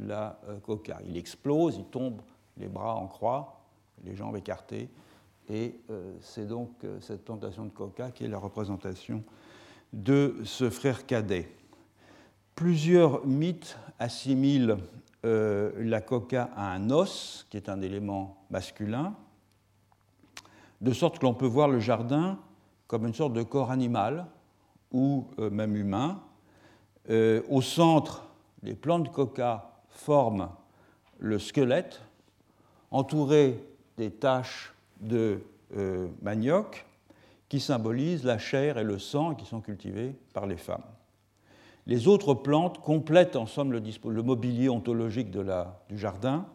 la 0.01 0.39
coca. 0.63 0.97
Il 1.07 1.15
explose, 1.15 1.77
il 1.77 1.85
tombe 1.85 2.21
les 2.57 2.67
bras 2.67 2.95
en 2.95 3.07
croix, 3.07 3.61
les 4.03 4.15
jambes 4.15 4.35
écartées, 4.35 4.89
et 5.47 5.75
c'est 6.21 6.47
donc 6.47 6.71
cette 7.01 7.23
plantation 7.23 7.65
de 7.65 7.71
coca 7.71 8.11
qui 8.11 8.25
est 8.25 8.29
la 8.29 8.39
représentation 8.39 9.23
de 9.93 10.35
ce 10.43 10.69
frère 10.69 11.05
cadet. 11.05 11.51
Plusieurs 12.55 13.25
mythes 13.25 13.77
assimilent 13.99 14.77
euh, 15.25 15.71
la 15.77 16.01
coca 16.01 16.49
à 16.55 16.73
un 16.73 16.89
os, 16.89 17.45
qui 17.49 17.57
est 17.57 17.69
un 17.69 17.81
élément 17.81 18.38
masculin, 18.49 19.15
de 20.81 20.93
sorte 20.93 21.19
que 21.19 21.25
l'on 21.25 21.33
peut 21.33 21.45
voir 21.45 21.67
le 21.67 21.79
jardin 21.79 22.39
comme 22.87 23.05
une 23.05 23.13
sorte 23.13 23.33
de 23.33 23.43
corps 23.43 23.71
animal 23.71 24.25
ou 24.91 25.27
euh, 25.39 25.49
même 25.49 25.75
humain. 25.75 26.21
Euh, 27.09 27.41
au 27.49 27.61
centre, 27.61 28.25
les 28.63 28.75
plantes 28.75 29.11
coca 29.11 29.81
forment 29.89 30.49
le 31.19 31.37
squelette, 31.37 32.01
entouré 32.91 33.63
des 33.97 34.11
taches 34.11 34.73
de 35.01 35.41
manioc, 36.21 36.87
qui 37.49 37.59
symbolisent 37.59 38.23
la 38.23 38.37
chair 38.37 38.77
et 38.77 38.83
le 38.83 38.99
sang 38.99 39.33
qui 39.35 39.45
sont 39.45 39.59
cultivés 39.59 40.15
par 40.33 40.45
les 40.45 40.55
femmes. 40.55 40.83
Les 41.87 42.07
autres 42.07 42.35
plantes 42.35 42.79
complètent 42.79 43.35
en 43.35 43.47
somme 43.47 43.73
le, 43.73 44.21
mobilier 44.21 44.69
ontologique 44.69 45.31
du 45.31 45.97
jardin. 45.97 46.45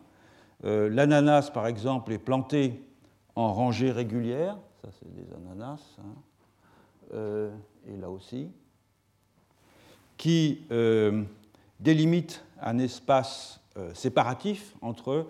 Euh, 0.64 0.88
l'ananas, 0.88 1.50
par 1.52 1.66
exemple, 1.66 2.12
est 2.12 2.18
planté 2.18 2.82
en 3.34 3.52
rangées 3.52 3.90
régulières. 3.90 4.56
Ça, 4.82 4.88
c'est 4.98 5.14
des 5.14 5.26
ananas. 5.34 5.80
Hein. 5.98 6.14
Euh, 7.14 7.54
et 7.86 7.96
là 7.96 8.10
aussi. 8.10 8.48
Qui 10.16 10.64
euh, 10.70 11.22
délimite 11.80 12.44
un 12.60 12.78
espace 12.78 13.60
séparatif 13.92 14.76
entre 14.82 15.26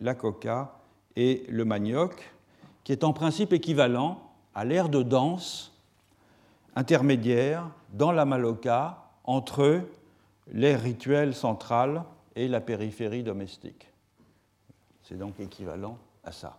la 0.00 0.16
coca 0.16 0.80
et 1.14 1.44
le 1.48 1.64
manioc, 1.64 2.28
qui 2.82 2.90
est 2.90 3.04
en 3.04 3.12
principe 3.12 3.52
équivalent 3.52 4.20
à 4.52 4.64
l'aire 4.64 4.88
de 4.88 5.04
danse 5.04 5.72
intermédiaire 6.74 7.70
dans 7.92 8.10
la 8.10 8.24
maloca 8.24 9.04
entre 9.22 9.82
l'aire 10.52 10.82
rituelle 10.82 11.34
centrale 11.34 12.02
et 12.34 12.48
la 12.48 12.60
périphérie 12.60 13.22
domestique. 13.22 13.93
C'est 15.04 15.18
donc 15.18 15.38
équivalent 15.38 15.98
à 16.24 16.32
ça. 16.32 16.58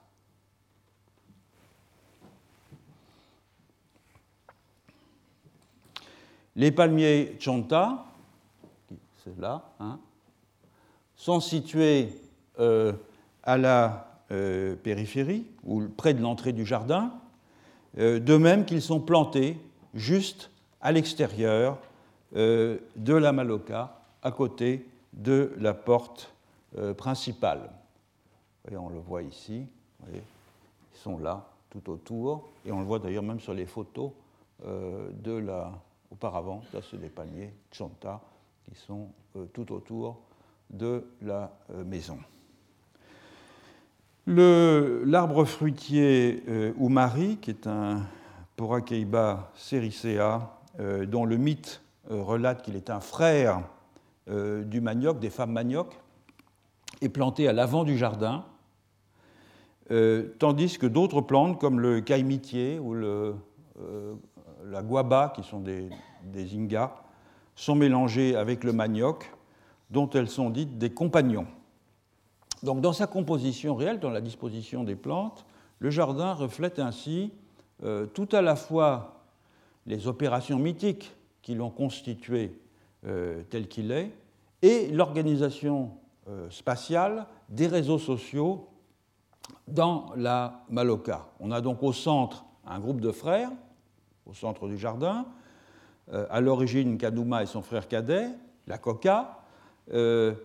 Les 6.56 6.72
palmiers 6.72 7.36
Chonta, 7.40 8.06
c'est 9.24 9.38
là, 9.40 9.74
hein, 9.80 10.00
sont 11.16 11.42
situés 11.42 12.10
euh, 12.60 12.94
à 13.44 13.58
la 13.58 14.22
euh, 14.32 14.76
périphérie 14.76 15.46
ou 15.64 15.84
près 15.90 16.14
de 16.14 16.22
l'entrée 16.22 16.54
du 16.54 16.66
jardin, 16.66 17.12
euh, 17.98 18.20
de 18.20 18.38
même 18.38 18.66
qu'ils 18.66 18.82
sont 18.82 19.02
plantés 19.02 19.58
juste 19.94 20.50
à 20.82 20.92
l'extérieur 20.92 21.78
de 22.34 22.80
la 23.14 23.32
Maloca 23.32 23.98
à 24.22 24.32
côté 24.32 24.86
de 25.14 25.54
la 25.58 25.74
porte 25.74 26.34
euh, 26.78 26.94
principale. 28.66 28.78
on 28.78 28.90
le 28.90 29.00
voit 29.00 29.22
ici, 29.22 29.68
ils 30.14 30.22
sont 30.94 31.18
là 31.18 31.46
tout 31.70 31.90
autour, 31.90 32.50
et 32.66 32.72
on 32.72 32.80
le 32.80 32.86
voit 32.86 33.00
d'ailleurs 33.00 33.24
même 33.24 33.40
sur 33.40 33.54
les 33.54 33.66
photos 33.66 34.12
euh, 34.66 35.10
de 35.24 35.34
la, 35.34 35.72
auparavant, 36.12 36.62
là 36.74 36.80
c'est 36.90 37.00
des 37.00 37.10
palmiers 37.10 37.54
Chanta 37.72 38.22
qui 38.64 38.76
sont 38.76 39.10
tout 39.54 39.72
autour 39.72 40.22
de 40.70 41.06
la 41.22 41.52
maison. 41.86 42.18
L'arbre 44.26 45.46
fruitier 45.46 46.44
Umari, 46.80 47.38
qui 47.38 47.52
est 47.52 47.68
un 47.68 48.02
Poraceiba 48.56 49.52
sericea, 49.54 50.58
dont 50.80 51.26
le 51.26 51.38
mythe 51.38 51.82
euh, 52.12 52.22
relate 52.22 52.62
qu'il 52.62 52.76
est 52.76 52.92
un 52.92 53.00
frère 53.00 53.62
euh, 54.30 54.64
du 54.64 54.80
manioc, 54.80 55.20
des 55.20 55.32
femmes 55.32 55.52
manioc, 55.52 56.00
est 57.02 57.10
planté 57.10 57.48
à 57.48 57.54
l'avant 57.54 57.84
du 57.84 57.98
jardin, 57.98 58.46
euh, 59.92 60.36
tandis 60.40 60.78
que 60.78 60.88
d'autres 60.88 61.22
plantes 61.22 61.60
comme 61.60 61.80
le 61.80 62.02
caimitier 62.02 62.80
ou 62.80 62.94
le, 62.94 63.36
la 64.66 64.82
guaba, 64.82 65.34
qui 65.36 65.44
sont 65.44 65.60
des, 65.60 65.90
ingas, 66.56 66.94
sont 67.56 67.76
mélangées 67.76 68.36
avec 68.36 68.64
le 68.64 68.74
manioc, 68.74 69.32
dont 69.92 70.10
elles 70.10 70.30
sont 70.30 70.50
dites 70.50 70.78
des 70.78 70.90
compagnons. 70.90 71.48
Donc 72.64 72.82
dans 72.82 72.94
sa 72.94 73.08
composition 73.08 73.76
réelle, 73.76 74.00
dans 74.00 74.10
la 74.10 74.22
disposition 74.22 74.84
des 74.84 74.96
plantes, 74.96 75.46
le 75.80 75.90
jardin 75.90 76.34
reflète 76.34 76.80
ainsi 76.80 77.32
tout 78.14 78.30
à 78.32 78.42
la 78.42 78.56
fois 78.56 79.16
les 79.86 80.08
opérations 80.08 80.58
mythiques 80.58 81.14
qui 81.42 81.54
l'ont 81.54 81.70
constitué 81.70 82.60
euh, 83.06 83.44
tel 83.52 83.68
qu'il 83.68 83.92
est, 83.92 84.12
et 84.62 84.88
l'organisation 84.88 85.92
euh, 86.28 86.50
spatiale 86.50 87.28
des 87.50 87.68
réseaux 87.68 88.00
sociaux 88.00 88.68
dans 89.68 90.12
la 90.16 90.64
Maloca. 90.70 91.28
On 91.40 91.52
a 91.52 91.62
donc 91.62 91.84
au 91.84 91.94
centre 91.94 92.46
un 92.66 92.80
groupe 92.80 93.02
de 93.02 93.12
frères, 93.12 93.52
au 94.26 94.34
centre 94.34 94.68
du 94.68 94.78
jardin, 94.78 95.26
euh, 96.12 96.26
à 96.30 96.42
l'origine 96.42 96.98
Kaduma 96.98 97.44
et 97.44 97.46
son 97.46 97.62
frère 97.62 97.88
cadet, 97.88 98.30
la 98.68 98.78
Coca, 98.78 99.42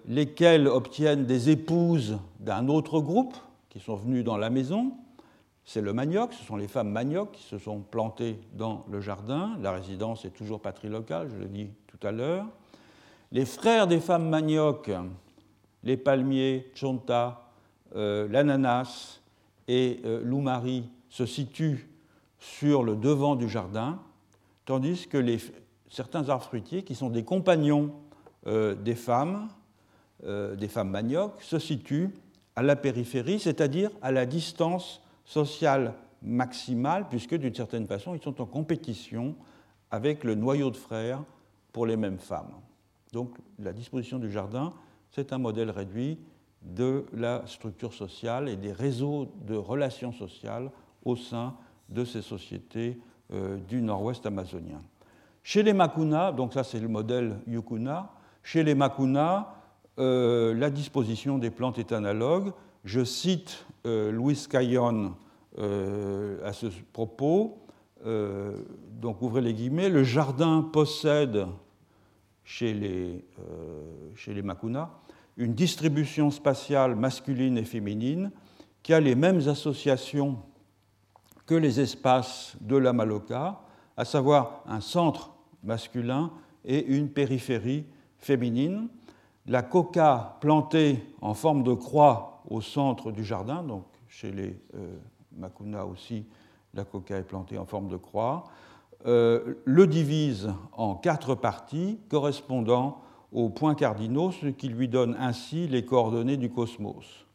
lesquels 0.06 0.68
obtiennent 0.68 1.24
des 1.24 1.48
épouses 1.48 2.18
d'un 2.40 2.68
autre 2.68 3.00
groupe 3.00 3.34
qui 3.70 3.80
sont 3.80 3.94
venus 3.94 4.22
dans 4.22 4.36
la 4.36 4.50
maison, 4.50 4.92
c'est 5.64 5.80
le 5.80 5.92
manioc, 5.92 6.32
ce 6.32 6.44
sont 6.44 6.56
les 6.56 6.66
femmes 6.66 6.90
manioc 6.90 7.30
qui 7.30 7.44
se 7.44 7.56
sont 7.56 7.78
plantées 7.78 8.40
dans 8.54 8.84
le 8.90 9.00
jardin. 9.00 9.56
La 9.62 9.70
résidence 9.70 10.24
est 10.24 10.30
toujours 10.30 10.60
patrie 10.60 10.88
locale, 10.88 11.30
je 11.32 11.40
l'ai 11.40 11.48
dit 11.48 11.70
tout 11.86 12.04
à 12.04 12.10
l'heure. 12.10 12.46
Les 13.30 13.44
frères 13.44 13.86
des 13.86 14.00
femmes 14.00 14.28
manioc, 14.28 14.90
les 15.84 15.96
palmiers, 15.96 16.72
chonta, 16.74 17.12
euh, 17.28 17.49
l'ananas 17.94 19.20
et 19.68 20.00
euh, 20.04 20.22
l'oumari 20.24 20.88
se 21.08 21.26
situent 21.26 21.88
sur 22.38 22.82
le 22.82 22.96
devant 22.96 23.36
du 23.36 23.48
jardin, 23.48 24.00
tandis 24.64 25.06
que 25.06 25.24
certains 25.88 26.28
arbres 26.28 26.44
fruitiers, 26.44 26.82
qui 26.82 26.94
sont 26.94 27.10
des 27.10 27.24
compagnons 27.24 27.92
euh, 28.46 28.74
des 28.74 28.94
femmes, 28.94 29.48
des 30.22 30.68
femmes 30.68 30.90
manioc, 30.90 31.40
se 31.40 31.58
situent 31.58 32.10
à 32.54 32.62
la 32.62 32.76
périphérie, 32.76 33.40
c'est-à-dire 33.40 33.90
à 34.02 34.12
la 34.12 34.26
distance 34.26 35.00
sociale 35.24 35.94
maximale, 36.22 37.06
puisque 37.08 37.34
d'une 37.34 37.54
certaine 37.54 37.86
façon, 37.86 38.14
ils 38.14 38.22
sont 38.22 38.38
en 38.40 38.44
compétition 38.44 39.34
avec 39.90 40.24
le 40.24 40.34
noyau 40.34 40.70
de 40.70 40.76
frères 40.76 41.22
pour 41.72 41.86
les 41.86 41.96
mêmes 41.96 42.18
femmes. 42.18 42.52
Donc 43.12 43.36
la 43.58 43.72
disposition 43.72 44.18
du 44.18 44.30
jardin, 44.30 44.72
c'est 45.10 45.32
un 45.32 45.38
modèle 45.38 45.70
réduit 45.70 46.18
de 46.62 47.06
la 47.12 47.42
structure 47.46 47.92
sociale 47.92 48.48
et 48.48 48.56
des 48.56 48.72
réseaux 48.72 49.32
de 49.46 49.54
relations 49.54 50.12
sociales 50.12 50.70
au 51.04 51.16
sein 51.16 51.54
de 51.88 52.04
ces 52.04 52.22
sociétés 52.22 52.98
euh, 53.32 53.56
du 53.68 53.80
nord-ouest 53.80 54.24
amazonien. 54.26 54.80
Chez 55.42 55.62
les 55.62 55.72
Makuna, 55.72 56.32
donc 56.32 56.52
ça 56.52 56.64
c'est 56.64 56.80
le 56.80 56.88
modèle 56.88 57.38
Yukuna, 57.46 58.12
chez 58.42 58.62
les 58.62 58.74
Makuna, 58.74 59.54
euh, 59.98 60.54
la 60.54 60.70
disposition 60.70 61.38
des 61.38 61.50
plantes 61.50 61.78
est 61.78 61.92
analogue. 61.92 62.52
Je 62.84 63.04
cite 63.04 63.66
euh, 63.86 64.10
Louis 64.10 64.46
Caillon 64.48 65.14
euh, 65.58 66.46
à 66.46 66.52
ce 66.52 66.66
propos. 66.92 67.58
Donc, 68.02 69.20
ouvrez 69.20 69.42
les 69.42 69.52
guillemets, 69.52 69.90
le 69.90 70.04
jardin 70.04 70.62
possède 70.62 71.46
chez 72.44 72.72
les, 72.72 73.22
chez 74.14 74.32
les 74.32 74.40
Makuna 74.40 74.90
une 75.40 75.54
distribution 75.54 76.30
spatiale 76.30 76.94
masculine 76.94 77.56
et 77.56 77.64
féminine 77.64 78.30
qui 78.82 78.92
a 78.92 79.00
les 79.00 79.14
mêmes 79.14 79.48
associations 79.48 80.36
que 81.46 81.54
les 81.54 81.80
espaces 81.80 82.56
de 82.60 82.76
la 82.76 82.92
Maloka, 82.92 83.58
à 83.96 84.04
savoir 84.04 84.62
un 84.66 84.82
centre 84.82 85.32
masculin 85.64 86.30
et 86.64 86.84
une 86.84 87.08
périphérie 87.08 87.86
féminine. 88.18 88.88
La 89.46 89.62
coca 89.62 90.36
plantée 90.42 91.02
en 91.22 91.32
forme 91.32 91.62
de 91.62 91.72
croix 91.72 92.42
au 92.48 92.60
centre 92.60 93.10
du 93.10 93.24
jardin, 93.24 93.62
donc 93.62 93.84
chez 94.08 94.30
les 94.32 94.60
euh, 94.74 94.98
Makuna 95.38 95.86
aussi, 95.86 96.26
la 96.74 96.84
coca 96.84 97.16
est 97.16 97.22
plantée 97.22 97.56
en 97.56 97.64
forme 97.64 97.88
de 97.88 97.96
croix, 97.96 98.44
euh, 99.06 99.54
le 99.64 99.86
divise 99.86 100.52
en 100.72 100.96
quatre 100.96 101.34
parties 101.34 101.98
correspondant 102.10 103.00
aux 103.32 103.48
points 103.48 103.74
cardinaux, 103.74 104.32
ce 104.32 104.46
qui 104.46 104.68
lui 104.68 104.88
donne 104.88 105.16
ainsi 105.18 105.68
les 105.68 105.84
coordonnées 105.84 106.36
du 106.36 106.50
cosmos. 106.50 107.26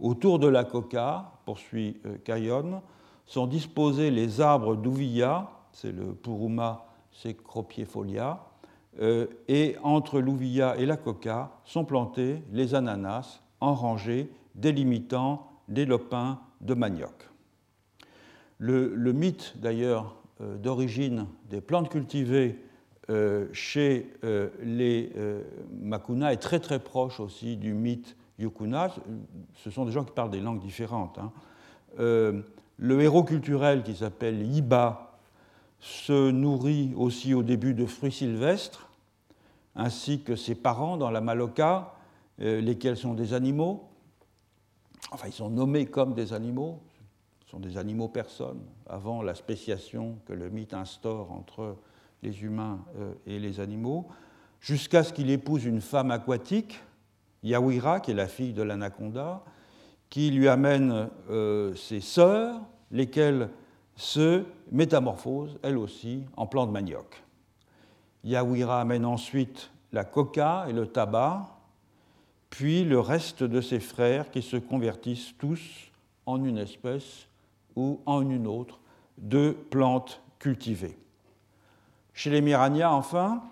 Autour 0.00 0.38
de 0.38 0.48
la 0.48 0.64
coca, 0.64 1.32
poursuit 1.44 2.00
euh, 2.06 2.80
sont 3.26 3.46
disposés 3.46 4.10
les 4.10 4.40
arbres 4.40 4.76
d'Ouvilla, 4.76 5.50
c'est 5.72 5.92
le 5.92 6.14
Puruma 6.14 6.86
secropiefolia, 7.10 8.40
euh, 9.00 9.26
et 9.48 9.76
entre 9.82 10.20
l'Ouvilla 10.20 10.76
et 10.76 10.86
la 10.86 10.96
coca 10.96 11.52
sont 11.64 11.84
plantés 11.84 12.42
les 12.52 12.74
ananas 12.74 13.40
en 13.60 13.74
rangée 13.74 14.30
délimitant 14.54 15.48
des 15.68 15.86
lopins 15.86 16.40
de 16.60 16.74
manioc. 16.74 17.28
Le, 18.58 19.12
mythe, 19.12 19.54
d'ailleurs, 19.56 20.16
euh, 20.40 20.56
d'origine 20.56 21.26
des 21.50 21.60
plantes 21.60 21.88
cultivées 21.88 22.58
chez 23.52 24.12
les 24.62 25.12
Makuna 25.80 26.32
est 26.32 26.38
très 26.38 26.60
très 26.60 26.78
proche 26.78 27.20
aussi 27.20 27.56
du 27.56 27.74
mythe 27.74 28.16
Yukuna. 28.38 28.90
Ce 29.56 29.70
sont 29.70 29.84
des 29.84 29.92
gens 29.92 30.04
qui 30.04 30.12
parlent 30.12 30.30
des 30.30 30.40
langues 30.40 30.60
différentes. 30.60 31.18
Hein. 31.18 31.32
le 31.98 33.00
héros 33.00 33.24
culturel 33.24 33.82
qui 33.82 33.94
s'appelle 33.96 34.42
Iba 34.42 35.18
se 35.80 36.30
nourrit 36.30 36.92
aussi 36.96 37.34
au 37.34 37.42
début 37.42 37.74
de 37.74 37.86
fruits 37.86 38.12
sylvestres, 38.12 38.88
ainsi 39.74 40.22
que 40.22 40.36
ses 40.36 40.54
parents 40.54 40.96
dans 40.96 41.10
la 41.10 41.20
Maloka, 41.20 41.94
lesquels 42.38 42.96
sont 42.96 43.14
des 43.14 43.34
animaux. 43.34 43.88
Enfin, 45.10 45.26
ils 45.26 45.32
sont 45.32 45.50
nommés 45.50 45.86
comme 45.86 46.14
des 46.14 46.32
animaux, 46.32 46.80
sont 47.50 47.60
des 47.60 47.76
animaux 47.76 48.08
personnes, 48.08 48.62
avant 48.86 49.22
la 49.22 49.34
spéciation 49.34 50.16
que 50.24 50.32
le 50.32 50.48
mythe 50.48 50.72
instaure 50.72 51.32
entre 51.32 51.76
les 52.22 52.42
humains 52.42 52.84
euh, 52.98 53.14
et 53.26 53.38
les 53.38 53.60
animaux, 53.60 54.06
jusqu'à 54.60 55.02
ce 55.02 55.12
qu'il 55.12 55.30
épouse 55.30 55.64
une 55.64 55.80
femme 55.80 56.10
aquatique, 56.10 56.80
Yawira, 57.42 58.00
qui 58.00 58.12
est 58.12 58.14
la 58.14 58.28
fille 58.28 58.52
de 58.52 58.62
l'anaconda, 58.62 59.42
qui 60.08 60.30
lui 60.30 60.48
amène 60.48 61.08
euh, 61.30 61.74
ses 61.74 62.00
sœurs, 62.00 62.60
lesquelles 62.90 63.48
se 63.96 64.44
métamorphosent, 64.70 65.58
elles 65.62 65.78
aussi, 65.78 66.24
en 66.36 66.46
plants 66.46 66.66
de 66.66 66.72
manioc. 66.72 67.22
Yawira 68.24 68.80
amène 68.80 69.04
ensuite 69.04 69.70
la 69.92 70.04
coca 70.04 70.66
et 70.68 70.72
le 70.72 70.86
tabac, 70.86 71.48
puis 72.50 72.84
le 72.84 73.00
reste 73.00 73.42
de 73.42 73.60
ses 73.60 73.80
frères 73.80 74.30
qui 74.30 74.42
se 74.42 74.56
convertissent 74.56 75.34
tous 75.38 75.90
en 76.26 76.44
une 76.44 76.58
espèce 76.58 77.26
ou 77.74 78.00
en 78.06 78.28
une 78.28 78.46
autre 78.46 78.78
de 79.18 79.56
plantes 79.70 80.20
cultivées. 80.38 80.96
Chez 82.14 82.30
les 82.30 82.42
Mirania, 82.42 82.92
enfin, 82.92 83.42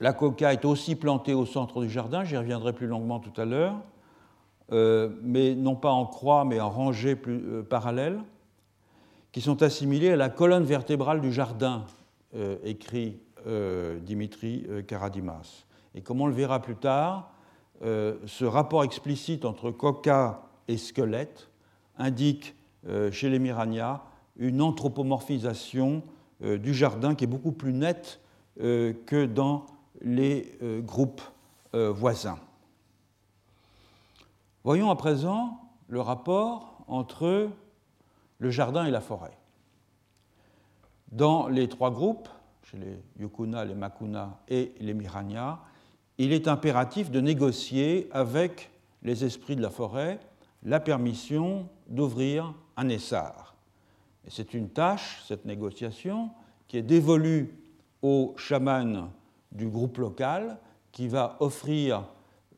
la 0.00 0.12
coca 0.12 0.52
est 0.52 0.64
aussi 0.64 0.94
plantée 0.94 1.34
au 1.34 1.44
centre 1.44 1.82
du 1.82 1.90
jardin, 1.90 2.24
j'y 2.24 2.36
reviendrai 2.36 2.72
plus 2.72 2.86
longuement 2.86 3.18
tout 3.18 3.40
à 3.40 3.44
l'heure, 3.44 3.76
euh, 4.72 5.10
mais 5.22 5.54
non 5.54 5.74
pas 5.74 5.90
en 5.90 6.06
croix, 6.06 6.44
mais 6.44 6.60
en 6.60 6.70
rangées 6.70 7.16
plus, 7.16 7.42
euh, 7.44 7.62
parallèles, 7.62 8.20
qui 9.32 9.40
sont 9.40 9.62
assimilées 9.62 10.10
à 10.10 10.16
la 10.16 10.28
colonne 10.28 10.64
vertébrale 10.64 11.20
du 11.20 11.32
jardin, 11.32 11.84
euh, 12.34 12.56
écrit 12.64 13.18
Dimitri 14.02 14.68
Karadimas. 14.86 15.64
Et 15.96 16.00
comme 16.00 16.20
on 16.20 16.28
le 16.28 16.32
verra 16.32 16.62
plus 16.62 16.76
tard, 16.76 17.32
ce 17.80 18.44
rapport 18.44 18.84
explicite 18.84 19.44
entre 19.44 19.72
coca 19.72 20.42
et 20.68 20.76
squelette 20.76 21.50
indique 21.98 22.54
chez 23.10 23.28
les 23.28 23.40
Mirania 23.40 24.04
une 24.36 24.62
anthropomorphisation 24.62 26.04
du 26.42 26.74
jardin 26.74 27.14
qui 27.14 27.24
est 27.24 27.28
beaucoup 27.28 27.52
plus 27.52 27.72
nette 27.72 28.20
euh, 28.60 28.92
que 29.06 29.26
dans 29.26 29.66
les 30.00 30.58
groupes 30.80 31.22
voisins. 31.72 32.38
Voyons 34.64 34.90
à 34.90 34.96
présent 34.96 35.60
le 35.88 36.00
rapport 36.00 36.84
entre 36.88 37.48
le 38.38 38.50
jardin 38.50 38.84
et 38.84 38.90
la 38.90 39.00
forêt. 39.00 39.38
Dans 41.12 41.46
les 41.46 41.68
trois 41.68 41.90
groupes, 41.90 42.28
chez 42.64 42.78
les 42.78 42.98
Yukuna, 43.18 43.64
les 43.64 43.74
Makuna 43.74 44.40
et 44.48 44.72
les 44.80 44.94
Mirania, 44.94 45.60
il 46.18 46.32
est 46.32 46.48
impératif 46.48 47.10
de 47.10 47.20
négocier 47.20 48.08
avec 48.12 48.70
les 49.02 49.24
esprits 49.24 49.56
de 49.56 49.62
la 49.62 49.70
forêt 49.70 50.18
la 50.64 50.80
permission 50.80 51.68
d'ouvrir 51.88 52.54
un 52.76 52.88
essar. 52.88 53.51
C'est 54.28 54.54
une 54.54 54.68
tâche, 54.68 55.22
cette 55.26 55.44
négociation, 55.44 56.30
qui 56.68 56.76
est 56.78 56.82
dévolue 56.82 57.54
au 58.02 58.34
chaman 58.36 59.10
du 59.50 59.68
groupe 59.68 59.98
local 59.98 60.58
qui 60.90 61.08
va 61.08 61.36
offrir 61.40 62.08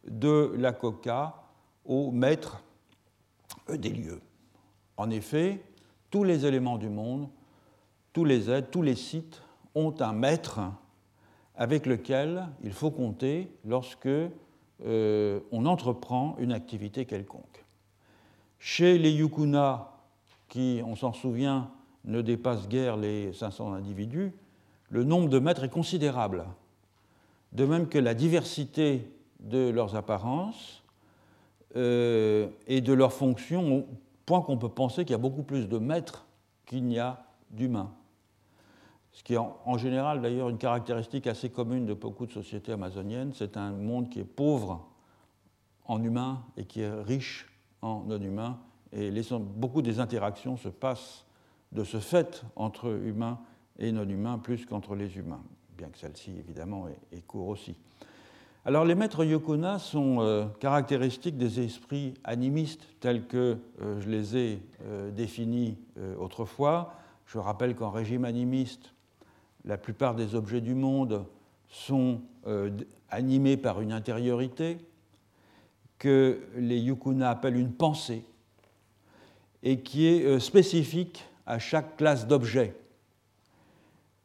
de 0.06 0.52
la 0.56 0.72
coca 0.72 1.34
au 1.84 2.10
maître 2.10 2.62
des 3.68 3.90
lieux. 3.90 4.20
En 4.96 5.10
effet, 5.10 5.62
tous 6.10 6.24
les 6.24 6.46
éléments 6.46 6.78
du 6.78 6.88
monde, 6.88 7.28
tous 8.12 8.24
les 8.24 8.50
aides, 8.50 8.70
tous 8.70 8.82
les 8.82 8.94
sites 8.94 9.42
ont 9.74 9.94
un 10.00 10.12
maître 10.12 10.60
avec 11.56 11.86
lequel 11.86 12.48
il 12.62 12.72
faut 12.72 12.90
compter 12.90 13.50
lorsque 13.64 14.08
euh, 14.84 15.40
on 15.52 15.66
entreprend 15.66 16.36
une 16.38 16.52
activité 16.52 17.04
quelconque. 17.06 17.64
Chez 18.58 18.98
les 18.98 19.10
Yukuna, 19.10 19.93
qui, 20.54 20.80
on 20.86 20.94
s'en 20.94 21.12
souvient, 21.12 21.68
ne 22.04 22.22
dépasse 22.22 22.68
guère 22.68 22.96
les 22.96 23.32
500 23.32 23.72
individus, 23.72 24.32
le 24.88 25.02
nombre 25.02 25.28
de 25.28 25.40
maîtres 25.40 25.64
est 25.64 25.68
considérable, 25.68 26.44
de 27.50 27.64
même 27.64 27.88
que 27.88 27.98
la 27.98 28.14
diversité 28.14 29.10
de 29.40 29.68
leurs 29.70 29.96
apparences 29.96 30.84
euh, 31.74 32.46
et 32.68 32.80
de 32.80 32.92
leurs 32.92 33.12
fonctions, 33.12 33.78
au 33.78 33.86
point 34.26 34.42
qu'on 34.42 34.56
peut 34.56 34.68
penser 34.68 35.04
qu'il 35.04 35.10
y 35.10 35.16
a 35.16 35.18
beaucoup 35.18 35.42
plus 35.42 35.68
de 35.68 35.78
maîtres 35.78 36.24
qu'il 36.66 36.84
n'y 36.84 37.00
a 37.00 37.24
d'humains. 37.50 37.92
Ce 39.10 39.24
qui 39.24 39.34
est 39.34 39.38
en, 39.38 39.76
général 39.76 40.22
d'ailleurs 40.22 40.50
une 40.50 40.58
caractéristique 40.58 41.26
assez 41.26 41.50
commune 41.50 41.84
de 41.84 41.94
beaucoup 41.94 42.26
de 42.26 42.32
sociétés 42.32 42.70
amazoniennes, 42.70 43.32
c'est 43.34 43.56
un 43.56 43.72
monde 43.72 44.08
qui 44.08 44.20
est 44.20 44.24
pauvre 44.24 44.86
en 45.86 46.00
humains 46.00 46.44
et 46.56 46.64
qui 46.64 46.82
est 46.82 47.02
riche 47.02 47.48
en 47.82 48.04
non-humains 48.04 48.60
et 48.94 49.12
beaucoup 49.40 49.82
des 49.82 49.98
interactions 49.98 50.56
se 50.56 50.68
passent 50.68 51.26
de 51.72 51.84
ce 51.84 51.98
fait 51.98 52.44
entre 52.56 52.88
humains 53.04 53.40
et 53.78 53.90
non-humains 53.90 54.38
plus 54.38 54.64
qu'entre 54.64 54.94
les 54.94 55.16
humains, 55.16 55.42
bien 55.76 55.88
que 55.88 55.98
celle-ci 55.98 56.32
évidemment 56.38 56.86
est, 56.88 57.16
est 57.16 57.26
court 57.26 57.48
aussi. 57.48 57.76
Alors 58.66 58.86
les 58.86 58.94
maîtres 58.94 59.24
yokona 59.24 59.78
sont 59.78 60.20
euh, 60.20 60.46
caractéristiques 60.58 61.36
des 61.36 61.60
esprits 61.60 62.14
animistes 62.24 62.88
tels 63.00 63.26
que 63.26 63.58
euh, 63.82 64.00
je 64.00 64.08
les 64.08 64.36
ai 64.38 64.62
euh, 64.86 65.10
définis 65.10 65.76
autrefois. 66.18 66.94
Je 67.26 67.38
rappelle 67.38 67.74
qu'en 67.74 67.90
régime 67.90 68.24
animiste, 68.24 68.94
la 69.66 69.76
plupart 69.76 70.14
des 70.14 70.34
objets 70.34 70.60
du 70.60 70.74
monde 70.74 71.24
sont 71.68 72.20
animés 73.10 73.56
par 73.56 73.80
une 73.80 73.92
intériorité 73.92 74.78
que 75.98 76.42
les 76.56 76.78
yukuna 76.78 77.30
appellent 77.30 77.56
une 77.56 77.72
pensée 77.72 78.24
et 79.64 79.80
qui 79.80 80.06
est 80.06 80.24
euh, 80.24 80.38
spécifique 80.38 81.24
à 81.46 81.58
chaque 81.58 81.96
classe 81.96 82.28
d'objets, 82.28 82.76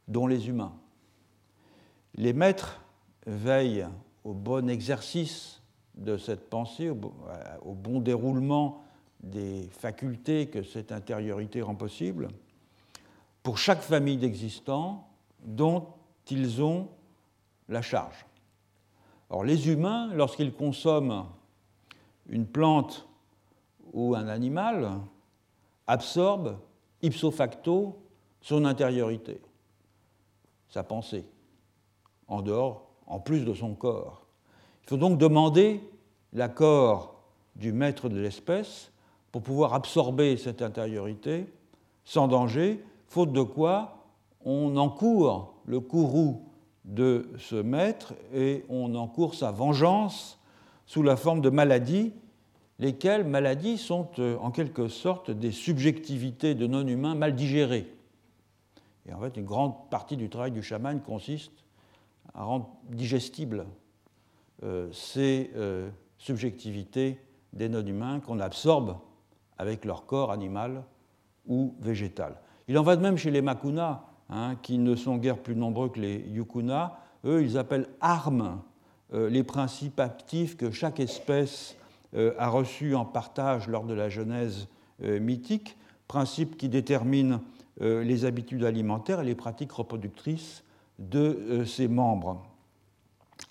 dont 0.07 0.27
les 0.27 0.49
humains. 0.49 0.73
Les 2.15 2.33
maîtres 2.33 2.81
veillent 3.25 3.87
au 4.23 4.33
bon 4.33 4.69
exercice 4.69 5.61
de 5.95 6.17
cette 6.17 6.49
pensée, 6.49 6.89
au 6.89 7.73
bon 7.73 7.99
déroulement 7.99 8.83
des 9.21 9.67
facultés 9.71 10.47
que 10.47 10.63
cette 10.63 10.91
intériorité 10.91 11.61
rend 11.61 11.75
possible, 11.75 12.29
pour 13.43 13.57
chaque 13.57 13.81
famille 13.81 14.17
d'existants 14.17 15.07
dont 15.43 15.87
ils 16.29 16.61
ont 16.61 16.87
la 17.69 17.81
charge. 17.81 18.25
Or, 19.29 19.43
les 19.43 19.69
humains, 19.69 20.11
lorsqu'ils 20.13 20.53
consomment 20.53 21.25
une 22.27 22.45
plante 22.45 23.07
ou 23.93 24.15
un 24.15 24.27
animal, 24.27 24.99
absorbe 25.89 26.57
ipso 27.01 27.31
facto 27.31 27.95
son 28.41 28.63
intériorité, 28.65 29.41
sa 30.69 30.83
pensée, 30.83 31.25
en 32.27 32.43
dehors, 32.43 32.85
en 33.07 33.19
plus 33.19 33.43
de 33.43 33.55
son 33.55 33.73
corps. 33.73 34.27
Il 34.83 34.89
faut 34.89 34.97
donc 34.97 35.17
demander 35.17 35.81
l'accord 36.31 37.15
du 37.55 37.73
maître 37.73 38.07
de 38.07 38.19
l'espèce 38.19 38.91
pour 39.31 39.41
pouvoir 39.41 39.73
absorber 39.73 40.37
cette 40.37 40.61
intériorité 40.61 41.51
sans 42.05 42.27
danger, 42.27 42.83
faute 43.07 43.33
de 43.33 43.41
quoi 43.41 43.97
on 44.45 44.77
encourt 44.77 45.55
le 45.65 45.79
courroux 45.79 46.43
de 46.85 47.31
ce 47.39 47.55
maître 47.55 48.13
et 48.31 48.63
on 48.69 48.93
encourt 48.93 49.33
sa 49.33 49.51
vengeance 49.51 50.39
sous 50.85 51.01
la 51.01 51.15
forme 51.15 51.41
de 51.41 51.49
maladies 51.49 52.13
lesquelles 52.79 53.25
maladies 53.25 53.77
sont 53.77 54.09
euh, 54.19 54.37
en 54.37 54.51
quelque 54.51 54.87
sorte 54.87 55.29
des 55.31 55.51
subjectivités 55.51 56.55
de 56.55 56.65
non-humains 56.65 57.15
mal 57.15 57.35
digérées. 57.35 57.93
Et 59.05 59.13
en 59.13 59.19
fait, 59.19 59.37
une 59.37 59.45
grande 59.45 59.89
partie 59.89 60.17
du 60.17 60.29
travail 60.29 60.51
du 60.51 60.63
chaman 60.63 61.01
consiste 61.01 61.51
à 62.33 62.43
rendre 62.43 62.69
digestibles 62.89 63.65
euh, 64.63 64.89
ces 64.91 65.51
euh, 65.55 65.89
subjectivités 66.17 67.19
des 67.53 67.69
non-humains 67.69 68.19
qu'on 68.21 68.39
absorbe 68.39 68.97
avec 69.57 69.83
leur 69.83 70.05
corps 70.05 70.31
animal 70.31 70.83
ou 71.47 71.75
végétal. 71.79 72.39
Il 72.67 72.77
en 72.77 72.83
va 72.83 72.95
de 72.95 73.01
même 73.01 73.17
chez 73.17 73.31
les 73.31 73.41
Makuna, 73.41 74.05
hein, 74.29 74.55
qui 74.61 74.77
ne 74.77 74.95
sont 74.95 75.17
guère 75.17 75.39
plus 75.39 75.55
nombreux 75.55 75.89
que 75.89 75.99
les 75.99 76.19
Yukuna. 76.29 76.99
Eux, 77.25 77.43
ils 77.43 77.57
appellent 77.57 77.89
armes 77.99 78.61
les 79.11 79.43
principes 79.43 79.99
actifs 79.99 80.55
que 80.55 80.69
chaque 80.69 80.99
espèce 80.99 81.75
a 82.15 82.49
reçu 82.49 82.95
en 82.95 83.05
partage 83.05 83.67
lors 83.67 83.85
de 83.85 83.93
la 83.93 84.09
Genèse 84.09 84.67
euh, 85.03 85.19
mythique, 85.19 85.77
principe 86.07 86.57
qui 86.57 86.67
détermine 86.67 87.39
euh, 87.81 88.03
les 88.03 88.25
habitudes 88.25 88.65
alimentaires 88.65 89.21
et 89.21 89.25
les 89.25 89.35
pratiques 89.35 89.71
reproductrices 89.71 90.63
de 90.97 91.63
ses 91.65 91.87
membres. 91.87 92.43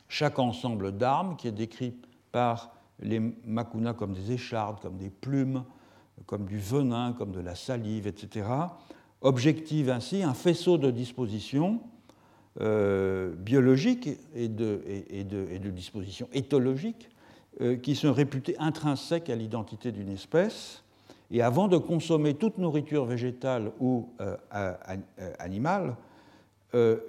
Chaque 0.08 0.38
ensemble 0.38 0.92
d'armes, 0.92 1.36
qui 1.36 1.48
est 1.48 1.52
décrit 1.52 1.94
par 2.30 2.74
les 3.00 3.20
makunas 3.46 3.94
comme 3.94 4.12
des 4.12 4.32
échardes, 4.32 4.80
comme 4.80 4.98
des 4.98 5.08
plumes, 5.08 5.64
comme 6.26 6.44
du 6.44 6.58
venin, 6.58 7.14
comme 7.14 7.32
de 7.32 7.40
la 7.40 7.54
salive, 7.54 8.06
etc., 8.06 8.46
objective 9.20 9.90
ainsi 9.90 10.22
un 10.22 10.34
faisceau 10.34 10.78
de 10.78 10.90
dispositions 10.90 11.80
euh, 12.60 13.34
biologiques 13.34 14.08
et 14.34 14.48
de, 14.48 15.68
dispositions 15.70 16.28
éthologiques 16.32 17.08
euh, 17.08 17.17
qui 17.82 17.96
sont 17.96 18.12
réputées 18.12 18.56
intrinsèques 18.58 19.30
à 19.30 19.34
l'identité 19.34 19.90
d'une 19.92 20.10
espèce. 20.10 20.84
Et 21.30 21.42
avant 21.42 21.68
de 21.68 21.76
consommer 21.76 22.34
toute 22.34 22.58
nourriture 22.58 23.04
végétale 23.04 23.72
ou 23.80 24.08
euh, 24.20 24.36
animale, 25.38 25.96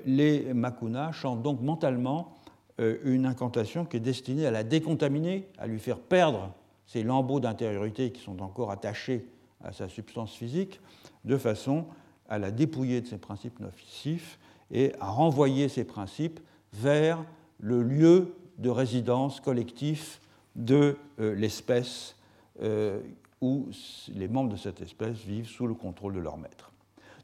les 0.05 0.53
makunas 0.53 1.11
chantent 1.11 1.43
donc 1.43 1.61
mentalement 1.61 2.37
une 2.77 3.25
incantation 3.25 3.85
qui 3.85 3.97
est 3.97 4.01
destinée 4.01 4.45
à 4.45 4.51
la 4.51 4.63
décontaminer, 4.63 5.47
à 5.57 5.67
lui 5.67 5.79
faire 5.79 5.99
perdre 5.99 6.53
ces 6.89 7.03
lambeaux 7.03 7.39
d'intériorité 7.39 8.11
qui 8.11 8.21
sont 8.21 8.41
encore 8.41 8.71
attachés 8.71 9.27
à 9.63 9.71
sa 9.71 9.87
substance 9.87 10.33
physique, 10.33 10.79
de 11.23 11.37
façon 11.37 11.85
à 12.29 12.39
la 12.39 12.49
dépouiller 12.49 13.01
de 13.01 13.07
ses 13.07 13.17
principes 13.19 13.59
nocifs 13.59 14.39
et 14.71 14.93
à 14.99 15.09
renvoyer 15.09 15.69
ces 15.69 15.83
principes 15.83 16.39
vers 16.73 17.23
le 17.59 17.83
lieu 17.83 18.35
de 18.57 18.69
résidence 18.69 19.39
collectif 19.39 20.21
de 20.59 20.97
euh, 21.19 21.33
l'espèce 21.33 22.15
euh, 22.61 22.99
où 23.41 23.67
les 24.13 24.27
membres 24.27 24.51
de 24.51 24.57
cette 24.57 24.81
espèce 24.81 25.17
vivent 25.17 25.47
sous 25.47 25.65
le 25.65 25.73
contrôle 25.73 26.13
de 26.13 26.19
leur 26.19 26.37
maître. 26.37 26.71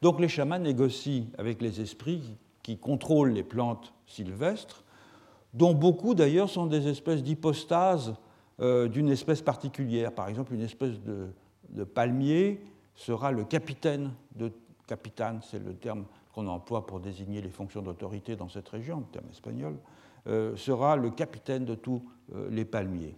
Donc 0.01 0.19
les 0.19 0.29
chamans 0.29 0.57
négocient 0.57 1.25
avec 1.37 1.61
les 1.61 1.81
esprits 1.81 2.37
qui 2.63 2.77
contrôlent 2.77 3.33
les 3.33 3.43
plantes 3.43 3.93
sylvestres, 4.07 4.83
dont 5.53 5.73
beaucoup 5.73 6.15
d'ailleurs 6.15 6.49
sont 6.49 6.65
des 6.65 6.87
espèces 6.87 7.21
d'hypostases 7.21 8.15
euh, 8.61 8.87
d'une 8.87 9.09
espèce 9.09 9.41
particulière. 9.41 10.13
Par 10.13 10.29
exemple, 10.29 10.53
une 10.53 10.61
espèce 10.61 10.95
de, 11.01 11.83
palmier 11.83 12.61
sera 12.95 13.31
le 13.31 13.43
capitaine 13.43 14.11
de 14.35 14.51
capitane, 14.87 15.41
c'est 15.43 15.59
le 15.59 15.73
terme 15.73 16.05
qu'on 16.33 16.47
emploie 16.47 16.85
pour 16.85 17.01
désigner 17.01 17.41
les 17.41 17.49
fonctions 17.49 17.81
d'autorité 17.81 18.35
dans 18.35 18.47
cette 18.47 18.69
région, 18.69 18.99
le 18.99 19.05
terme 19.11 19.29
espagnol, 19.29 19.75
euh, 20.27 20.55
sera 20.55 20.95
le 20.95 21.09
capitaine 21.09 21.65
de 21.65 21.75
tous 21.75 22.01
les 22.49 22.65
palmiers. 22.65 23.15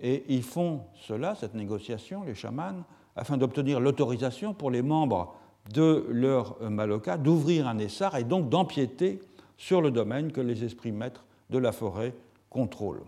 Et 0.00 0.24
ils 0.28 0.42
font 0.42 0.82
cela, 0.94 1.34
cette 1.34 1.54
négociation, 1.54 2.22
les 2.24 2.34
chamans, 2.34 2.84
afin 3.16 3.36
d'obtenir 3.36 3.80
l'autorisation 3.80 4.54
pour 4.54 4.70
les 4.70 4.82
membres 4.82 5.34
de 5.72 6.06
leur 6.08 6.60
maloka 6.70 7.16
d'ouvrir 7.16 7.68
un 7.68 7.78
essar 7.78 8.16
et 8.16 8.24
donc 8.24 8.48
d'empiéter 8.48 9.20
sur 9.56 9.80
le 9.80 9.90
domaine 9.90 10.32
que 10.32 10.40
les 10.40 10.64
esprits 10.64 10.92
maîtres 10.92 11.24
de 11.50 11.58
la 11.58 11.72
forêt 11.72 12.14
contrôlent. 12.50 13.02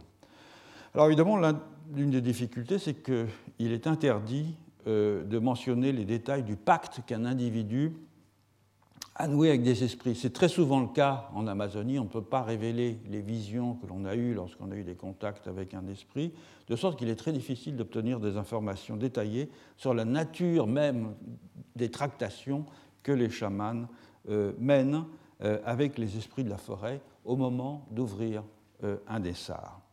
Alors 0.95 1.07
évidemment, 1.07 1.39
l'une 1.95 2.11
des 2.11 2.21
difficultés, 2.21 2.79
c'est 2.79 3.03
qu'il 3.03 3.73
est 3.73 3.87
interdit 3.87 4.55
euh, 4.87 5.25
de 5.25 5.39
mentionner 5.39 5.93
les 5.93 6.05
détails 6.05 6.45
du 6.45 6.57
pacte 6.57 7.01
qu'un 7.07 7.25
individu 7.25 7.95
a 9.17 9.29
noué 9.29 9.51
avec 9.51 9.63
des 9.63 9.85
esprits. 9.85 10.15
C'est 10.15 10.33
très 10.33 10.49
souvent 10.49 10.81
le 10.81 10.89
cas 10.89 11.31
en 11.35 11.47
Amazonie, 11.47 11.99
on 11.99 12.05
ne 12.05 12.09
peut 12.09 12.23
pas 12.23 12.43
révéler 12.43 12.99
les 13.09 13.21
visions 13.21 13.75
que 13.75 13.87
l'on 13.87 14.05
a 14.05 14.17
eues 14.17 14.35
lorsqu'on 14.35 14.71
a 14.73 14.77
eu 14.77 14.83
des 14.83 14.97
contacts 14.97 15.47
avec 15.47 15.75
un 15.75 15.87
esprit, 15.87 16.33
de 16.69 16.77
sorte 16.77 16.99
qu'il 16.99 17.09
est 17.09 17.17
très 17.17 17.33
difficile 17.33 17.77
d'obtenir 17.77 18.19
des 18.19 18.37
informations 18.37 18.97
détaillées 18.97 19.51
sur 19.77 19.95
la 19.95 20.05
nature 20.05 20.67
même 20.67 21.15
des 21.77 21.91
tractations 21.91 22.65
que 23.03 23.13
les 23.13 23.31
chamans 23.31 23.87
euh, 24.29 24.53
mènent 24.59 25.05
euh, 25.43 25.59
avec 25.65 25.99
les 25.99 26.17
esprits 26.17 26.45
de 26.45 26.51
la 26.51 26.59
forêt 26.59 27.01
au 27.25 27.37
moment 27.37 27.87
d'ouvrir 27.91 28.43
un 29.09 29.19
dessart. 29.19 29.85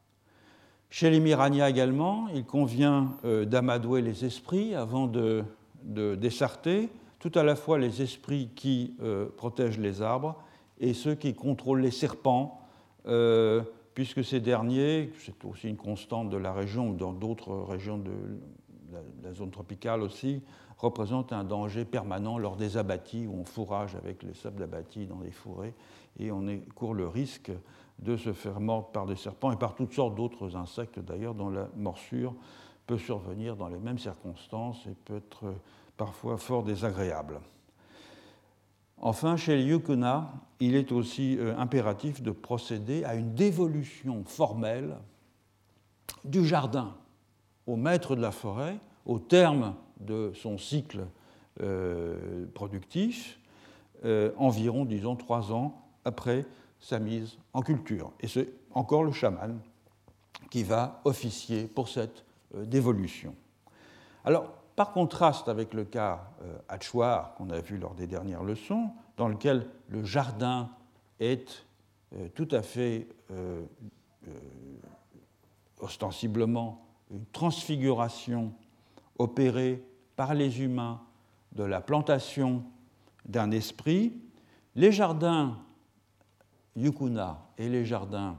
Chez 0.91 1.09
les 1.09 1.21
Mirania 1.21 1.69
également, 1.69 2.27
il 2.35 2.43
convient 2.43 3.15
euh, 3.23 3.45
d'amadouer 3.45 4.01
les 4.01 4.25
esprits 4.25 4.75
avant 4.75 5.07
de, 5.07 5.41
de, 5.83 6.15
dessarter, 6.15 6.89
tout 7.21 7.31
à 7.35 7.43
la 7.43 7.55
fois 7.55 7.77
les 7.77 8.01
esprits 8.01 8.49
qui 8.55 8.95
euh, 9.01 9.27
protègent 9.37 9.77
les 9.77 10.01
arbres 10.01 10.43
et 10.79 10.95
ceux 10.95 11.13
qui 11.13 11.35
contrôlent 11.35 11.81
les 11.81 11.91
serpents, 11.91 12.59
euh, 13.05 13.61
puisque 13.93 14.25
ces 14.25 14.39
derniers, 14.39 15.13
c'est 15.19 15.45
aussi 15.45 15.69
une 15.69 15.77
constante 15.77 16.31
de 16.31 16.37
la 16.37 16.51
région 16.51 16.89
ou 16.89 16.95
dans 16.95 17.13
d'autres 17.13 17.53
régions 17.53 17.99
de 17.99 18.11
la, 19.23 19.33
zone 19.33 19.51
tropicale 19.51 20.01
aussi, 20.01 20.41
représentent 20.79 21.31
un 21.31 21.43
danger 21.43 21.85
permanent 21.85 22.39
lors 22.39 22.55
des 22.55 22.75
abattis 22.75 23.27
où 23.27 23.39
on 23.39 23.45
fourrage 23.45 23.95
avec 23.95 24.23
les 24.23 24.33
sables 24.33 24.59
d'abattis 24.59 25.05
dans 25.05 25.19
les 25.19 25.31
fourrés 25.31 25.75
et 26.19 26.31
on 26.31 26.43
court 26.73 26.95
le 26.95 27.07
risque 27.07 27.51
de 27.99 28.17
se 28.17 28.33
faire 28.33 28.59
mordre 28.59 28.87
par 28.87 29.05
des 29.05 29.15
serpents 29.15 29.51
et 29.51 29.57
par 29.57 29.75
toutes 29.75 29.93
sortes 29.93 30.15
d'autres 30.15 30.55
insectes 30.55 30.99
d'ailleurs 30.99 31.35
dont 31.35 31.49
la 31.49 31.69
morsure 31.77 32.33
peut 32.87 32.97
survenir 32.97 33.55
dans 33.55 33.67
les 33.67 33.77
mêmes 33.77 33.99
circonstances 33.99 34.87
et 34.87 34.95
peut 35.05 35.17
être 35.17 35.53
parfois 36.01 36.39
fort 36.39 36.63
désagréable. 36.63 37.39
Enfin, 38.97 39.37
chez 39.37 39.55
les 39.55 39.65
Yukuna, 39.65 40.33
il 40.59 40.73
est 40.73 40.91
aussi 40.91 41.37
euh, 41.37 41.55
impératif 41.59 42.23
de 42.23 42.31
procéder 42.31 43.03
à 43.03 43.13
une 43.13 43.35
dévolution 43.35 44.23
formelle 44.25 44.97
du 46.25 46.43
jardin 46.43 46.95
au 47.67 47.75
maître 47.75 48.15
de 48.15 48.21
la 48.21 48.31
forêt 48.31 48.79
au 49.05 49.19
terme 49.19 49.75
de 49.99 50.31
son 50.33 50.57
cycle 50.57 51.05
euh, 51.61 52.47
productif, 52.55 53.39
euh, 54.03 54.31
environ, 54.37 54.85
disons, 54.85 55.15
trois 55.15 55.53
ans 55.53 55.83
après 56.03 56.47
sa 56.79 56.97
mise 56.97 57.37
en 57.53 57.61
culture. 57.61 58.11
Et 58.21 58.27
c'est 58.27 58.51
encore 58.71 59.03
le 59.03 59.11
chaman 59.11 59.59
qui 60.49 60.63
va 60.63 60.99
officier 61.05 61.67
pour 61.67 61.89
cette 61.89 62.25
dévolution. 62.55 63.35
Alors, 64.25 64.60
par 64.81 64.93
contraste 64.93 65.47
avec 65.47 65.75
le 65.75 65.85
cas 65.85 66.23
euh, 66.41 67.27
qu'on 67.37 67.51
a 67.51 67.61
vu 67.61 67.77
lors 67.77 67.93
des 67.93 68.07
dernières 68.07 68.41
leçons, 68.41 68.89
dans 69.15 69.27
lequel 69.27 69.67
le 69.89 70.03
jardin 70.03 70.71
est 71.19 71.67
euh, 72.15 72.29
tout 72.33 72.47
à 72.49 72.63
fait 72.63 73.07
euh, 73.29 73.63
ostensiblement 75.79 76.83
une 77.11 77.27
transfiguration 77.27 78.53
opérée 79.19 79.83
par 80.15 80.33
les 80.33 80.63
humains 80.63 80.99
de 81.51 81.61
la 81.63 81.79
plantation 81.79 82.63
d'un 83.25 83.51
esprit, 83.51 84.13
les 84.73 84.91
jardins 84.91 85.59
Yukuna 86.75 87.37
et 87.59 87.69
les 87.69 87.85
jardins 87.85 88.35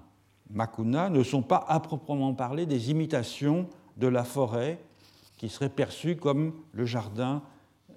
Makuna 0.51 1.09
ne 1.09 1.23
sont 1.23 1.43
pas 1.43 1.65
à 1.69 1.79
proprement 1.79 2.35
parler 2.35 2.67
des 2.67 2.91
imitations 2.91 3.69
de 3.97 4.09
la 4.09 4.25
forêt 4.25 4.81
qui 5.43 5.49
serait 5.49 5.69
perçue 5.69 6.15
comme 6.15 6.53
le 6.73 6.87
jardin 6.87 7.43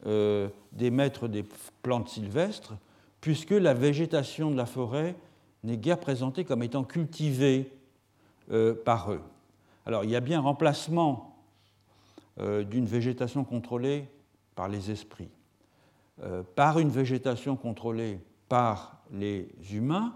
euh, 0.08 0.50
des 0.72 0.90
maîtres 0.90 1.28
des 1.28 1.46
plantes 1.84 2.10
sylvestres, 2.10 2.74
puisque 3.22 3.52
la 3.52 3.76
végétation 3.76 4.50
de 4.50 4.56
la 4.56 4.66
forêt 4.66 5.16
n'est 5.64 5.78
guère 5.78 6.00
présentée 6.00 6.44
comme 6.44 6.64
étant 6.64 6.84
cultivée 6.84 7.72
euh, 8.50 8.74
par 8.74 9.12
eux. 9.12 9.22
Alors 9.86 10.04
il 10.04 10.10
y 10.10 10.16
a 10.16 10.22
bien 10.22 10.40
remplacement 10.40 11.38
euh, 12.40 12.64
d'une 12.64 12.88
végétation 12.88 13.44
contrôlée 13.44 14.10
par 14.56 14.68
les 14.68 14.90
esprits, 14.90 15.30
par 16.56 16.80
une 16.80 16.90
végétation 16.90 17.56
contrôlée 17.56 18.18
par 18.50 19.04
les 19.12 19.50
humains, 19.72 20.16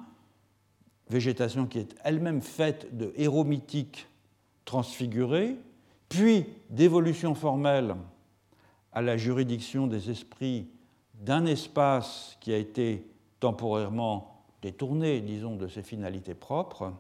végétation 1.11 1.67
qui 1.67 1.77
est 1.77 1.95
elle-même 2.03 2.41
faite 2.41 2.97
de 2.97 3.13
héros 3.17 3.43
mythiques 3.43 4.07
transfigurés, 4.65 5.57
puis 6.09 6.45
d'évolution 6.69 7.35
formelle 7.35 7.95
à 8.91 9.01
la 9.01 9.15
juridiction 9.15 9.87
des 9.87 10.09
esprits 10.09 10.67
d'un 11.13 11.45
espace 11.45 12.37
qui 12.39 12.51
a 12.51 12.57
été 12.57 13.05
temporairement 13.39 14.43
détourné, 14.61 15.21
disons, 15.21 15.55
de 15.55 15.67
ses 15.67 15.83
finalités 15.83 16.33
propres. 16.33 16.91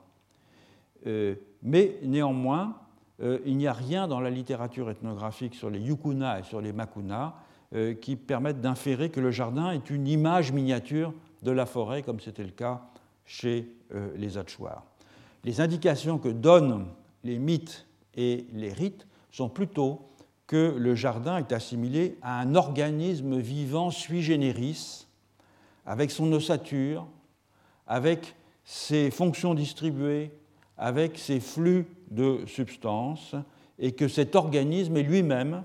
Euh, 1.07 1.35
mais 1.63 1.97
néanmoins, 2.03 2.77
euh, 3.21 3.39
il 3.45 3.57
n'y 3.57 3.67
a 3.67 3.73
rien 3.73 4.07
dans 4.07 4.19
la 4.19 4.29
littérature 4.29 4.89
ethnographique 4.89 5.55
sur 5.55 5.69
les 5.69 5.79
yukuna 5.79 6.39
et 6.39 6.43
sur 6.43 6.61
les 6.61 6.71
makuna 6.71 7.35
euh, 7.73 7.93
qui 7.93 8.15
permettent 8.15 8.61
d'inférer 8.61 9.09
que 9.09 9.19
le 9.19 9.31
jardin 9.31 9.71
est 9.71 9.89
une 9.89 10.07
image 10.07 10.51
miniature 10.51 11.13
de 11.43 11.51
la 11.51 11.65
forêt, 11.65 12.03
comme 12.03 12.19
c'était 12.19 12.43
le 12.43 12.51
cas 12.51 12.81
chez 13.25 13.75
les 14.15 14.37
Achuars. 14.37 14.83
Les 15.43 15.61
indications 15.61 16.19
que 16.19 16.29
donnent 16.29 16.87
les 17.23 17.39
mythes 17.39 17.87
et 18.15 18.47
les 18.53 18.73
rites 18.73 19.07
sont 19.31 19.49
plutôt 19.49 20.01
que 20.47 20.75
le 20.77 20.95
jardin 20.95 21.37
est 21.37 21.51
assimilé 21.51 22.17
à 22.21 22.39
un 22.39 22.55
organisme 22.55 23.37
vivant 23.37 23.91
sui 23.91 24.21
generis, 24.21 25.07
avec 25.85 26.11
son 26.11 26.31
ossature, 26.33 27.07
avec 27.85 28.35
ses 28.63 29.11
fonctions 29.11 29.53
distribuées, 29.53 30.31
avec 30.77 31.17
ses 31.17 31.39
flux 31.39 31.85
de 32.09 32.45
substances, 32.47 33.35
et 33.77 33.91
que 33.91 34.07
cet 34.07 34.35
organisme 34.35 34.97
est 34.97 35.03
lui-même 35.03 35.63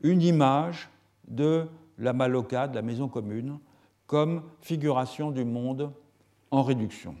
une 0.00 0.22
image 0.22 0.88
de 1.26 1.66
la 1.98 2.12
Maloka, 2.12 2.68
de 2.68 2.74
la 2.74 2.82
maison 2.82 3.08
commune, 3.08 3.58
comme 4.06 4.42
figuration 4.60 5.30
du 5.30 5.44
monde 5.44 5.92
en 6.50 6.62
réduction. 6.62 7.14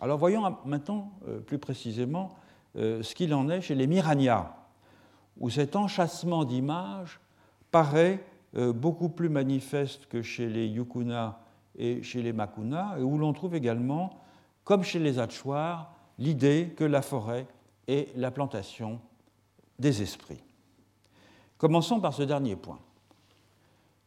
Alors 0.00 0.18
voyons 0.18 0.56
maintenant 0.64 1.12
plus 1.46 1.58
précisément 1.58 2.36
ce 2.74 3.14
qu'il 3.14 3.34
en 3.34 3.48
est 3.48 3.60
chez 3.60 3.74
les 3.74 3.86
Miranias, 3.86 4.54
où 5.38 5.50
cet 5.50 5.76
enchâssement 5.76 6.44
d'images 6.44 7.20
paraît 7.70 8.24
beaucoup 8.54 9.08
plus 9.08 9.28
manifeste 9.28 10.06
que 10.06 10.22
chez 10.22 10.48
les 10.48 10.66
Yukuna 10.66 11.40
et 11.76 12.02
chez 12.02 12.22
les 12.22 12.32
Makuna, 12.32 12.96
et 12.98 13.02
où 13.02 13.18
l'on 13.18 13.32
trouve 13.32 13.54
également, 13.54 14.20
comme 14.64 14.82
chez 14.82 14.98
les 14.98 15.18
Hachoirs, 15.18 15.92
l'idée 16.18 16.74
que 16.76 16.84
la 16.84 17.02
forêt 17.02 17.46
est 17.88 18.16
la 18.16 18.30
plantation 18.30 19.00
des 19.78 20.02
esprits. 20.02 20.42
Commençons 21.58 22.00
par 22.00 22.14
ce 22.14 22.22
dernier 22.22 22.56
point. 22.56 22.78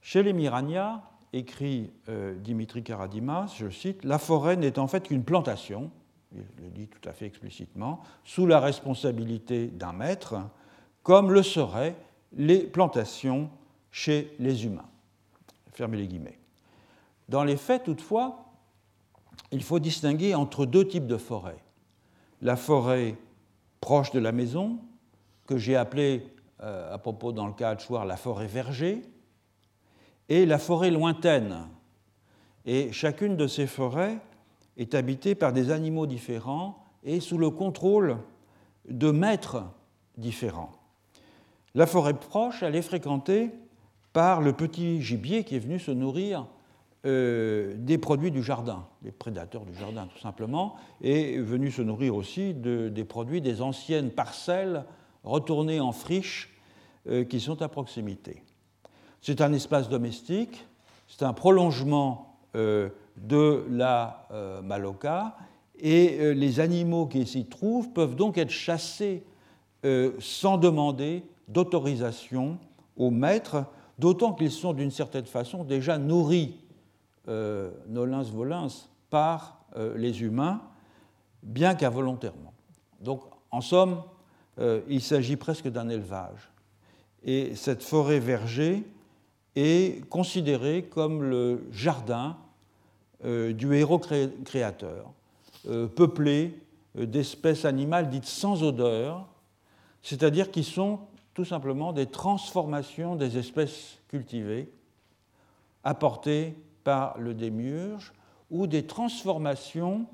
Chez 0.02 0.24
les 0.24 0.34
Mirania, 0.34 1.02
écrit 1.34 1.92
euh, 2.10 2.36
Dimitri 2.36 2.84
Karadimas, 2.84 3.54
je 3.58 3.70
cite, 3.70 4.04
La 4.04 4.20
forêt 4.20 4.56
n'est 4.56 4.80
en 4.80 4.88
fait 4.88 5.08
qu'une 5.08 5.24
plantation, 5.24 5.92
il 6.34 6.64
le 6.64 6.70
dit 6.70 6.88
tout 6.88 7.08
à 7.08 7.14
fait 7.14 7.26
explicitement, 7.26 8.02
sous 8.24 8.46
la 8.46 8.60
responsabilité 8.60 9.68
d'un 9.68 9.94
maître, 9.94 10.36
comme 11.04 11.32
le 11.32 11.44
seraient 11.44 11.96
les 12.36 12.60
plantations 12.60 13.50
chez 13.92 14.34
les 14.40 14.66
humains. 14.66 14.90
Fermez 15.72 15.98
les 15.98 16.08
guillemets. 16.08 16.40
Dans 17.30 17.44
les 17.44 17.58
faits, 17.58 17.84
toutefois, 17.84 18.46
il 19.52 19.64
faut 19.64 19.80
distinguer 19.80 20.36
entre 20.36 20.66
deux 20.66 20.88
types 20.88 21.08
de 21.08 21.18
forêts. 21.18 21.64
La 22.42 22.56
forêt 22.56 23.16
proche 23.82 24.12
de 24.12 24.20
la 24.20 24.32
maison, 24.32 24.80
que 25.48 25.58
j'ai 25.58 25.76
appelée 25.76 26.26
euh, 26.62 26.94
à 26.94 26.98
propos 26.98 27.32
dans 27.32 27.48
le 27.48 27.54
cas 27.54 27.76
de 27.76 27.82
Chouard 27.82 28.06
la 28.06 28.18
forêt 28.18 28.48
verger, 28.48 29.04
et 30.30 30.46
la 30.46 30.58
forêt 30.58 30.92
lointaine. 30.92 31.68
Et 32.66 32.92
chacune 32.92 33.36
de 33.36 33.48
ces 33.48 33.68
forêts 33.68 34.20
est 34.78 34.96
habitée 34.96 35.36
par 35.36 35.54
des 35.54 35.72
animaux 35.72 36.06
différents 36.06 36.84
et 37.04 37.20
sous 37.20 37.38
le 37.38 37.50
contrôle 37.50 38.18
de 38.90 39.12
maîtres 39.12 39.64
différents. 40.18 40.72
La 41.76 41.88
forêt 41.88 42.14
proche, 42.14 42.64
elle 42.64 42.76
est 42.76 42.82
fréquentée 42.82 43.52
par 44.14 44.42
le 44.42 44.54
petit 44.54 45.02
gibier 45.02 45.44
qui 45.44 45.56
est 45.56 45.60
venu 45.60 45.80
se 45.80 45.92
nourrir 45.92 46.48
euh, 47.06 47.74
des 47.78 47.98
produits 47.98 48.32
du 48.32 48.44
jardin, 48.44 48.88
des 49.02 49.12
prédateurs 49.12 49.66
du 49.66 49.74
jardin 49.76 50.08
tout 50.08 50.20
simplement, 50.20 50.76
et 51.02 51.38
venu 51.40 51.72
se 51.72 51.82
nourrir 51.82 52.16
aussi 52.16 52.54
des 52.54 53.04
produits 53.04 53.42
des 53.42 53.62
anciennes 53.62 54.12
parcelles 54.12 54.86
retournées 55.24 55.80
en 55.80 55.92
friche 55.92 56.56
euh, 57.08 57.26
qui 57.26 57.40
sont 57.40 57.62
à 57.62 57.68
proximité. 57.68 58.44
C'est 59.22 59.42
un 59.42 59.52
espace 59.52 59.90
domestique, 59.90 60.66
c'est 61.08 61.24
un 61.24 61.34
prolongement 61.34 62.38
euh, 62.56 62.90
de 63.18 63.66
la 63.70 64.28
Maloca, 64.64 65.38
et 65.80 66.34
les 66.34 66.60
animaux 66.60 67.08
qui 67.08 67.26
s'y 67.26 67.46
trouvent 67.46 67.90
peuvent 67.90 68.16
donc 68.16 68.38
être 68.38 68.50
chassés 68.50 69.24
sans 70.20 70.58
demander 70.58 71.24
d'autorisation 71.48 72.58
au 72.98 73.12
maître, 73.12 73.66
d'autant 74.00 74.34
qu'ils 74.34 74.52
sont 74.52 74.74
d'une 74.74 74.92
certaine 74.92 75.26
façon 75.26 75.64
déjà 75.64 75.98
nourris 75.98 76.58
euh, 77.30 77.72
nolens 77.88 78.30
volens 78.30 78.90
par 79.10 79.64
euh, 79.78 79.98
les 79.98 80.24
humains, 80.24 80.62
bien 81.42 81.74
qu'involontairement. 81.74 82.54
Donc, 83.00 83.22
en 83.50 83.62
somme, 83.62 84.04
euh, 84.60 84.82
il 84.90 85.02
s'agit 85.02 85.38
presque 85.38 85.70
d'un 85.70 85.88
élevage. 85.88 86.52
Et 87.24 87.56
cette 87.56 87.82
forêt 87.82 88.20
verger 88.20 88.84
est 89.56 90.06
considérée 90.10 90.84
comme 90.84 91.24
le 91.24 91.66
jardin 91.72 92.36
du 93.24 93.74
héros 93.74 94.00
créateur, 94.00 95.12
peuplé 95.96 96.60
d'espèces 96.96 97.66
animales 97.66 98.10
dites 98.10 98.26
sans 98.26 98.64
odeur, 98.64 99.28
c'est-à-dire 100.02 100.52
qui 100.52 100.64
sont 100.64 101.00
tout 101.34 101.46
simplement 101.46 101.94
des 101.94 102.06
transformations 102.06 103.16
des 103.16 103.38
espèces 103.38 103.98
cultivées 104.08 104.72
apportées 105.84 106.56
par 106.84 107.18
le 107.18 107.34
démiurge 107.34 108.14
ou 108.52 108.68
des 108.68 108.86
transformations 108.86 110.06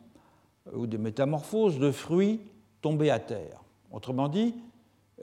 ou 0.74 0.88
des 0.88 0.98
métamorphoses 0.98 1.80
de 1.80 1.92
fruits 1.92 2.42
tombés 2.82 3.10
à 3.10 3.20
terre. 3.20 3.64
Autrement 3.92 4.30
dit, 4.30 4.56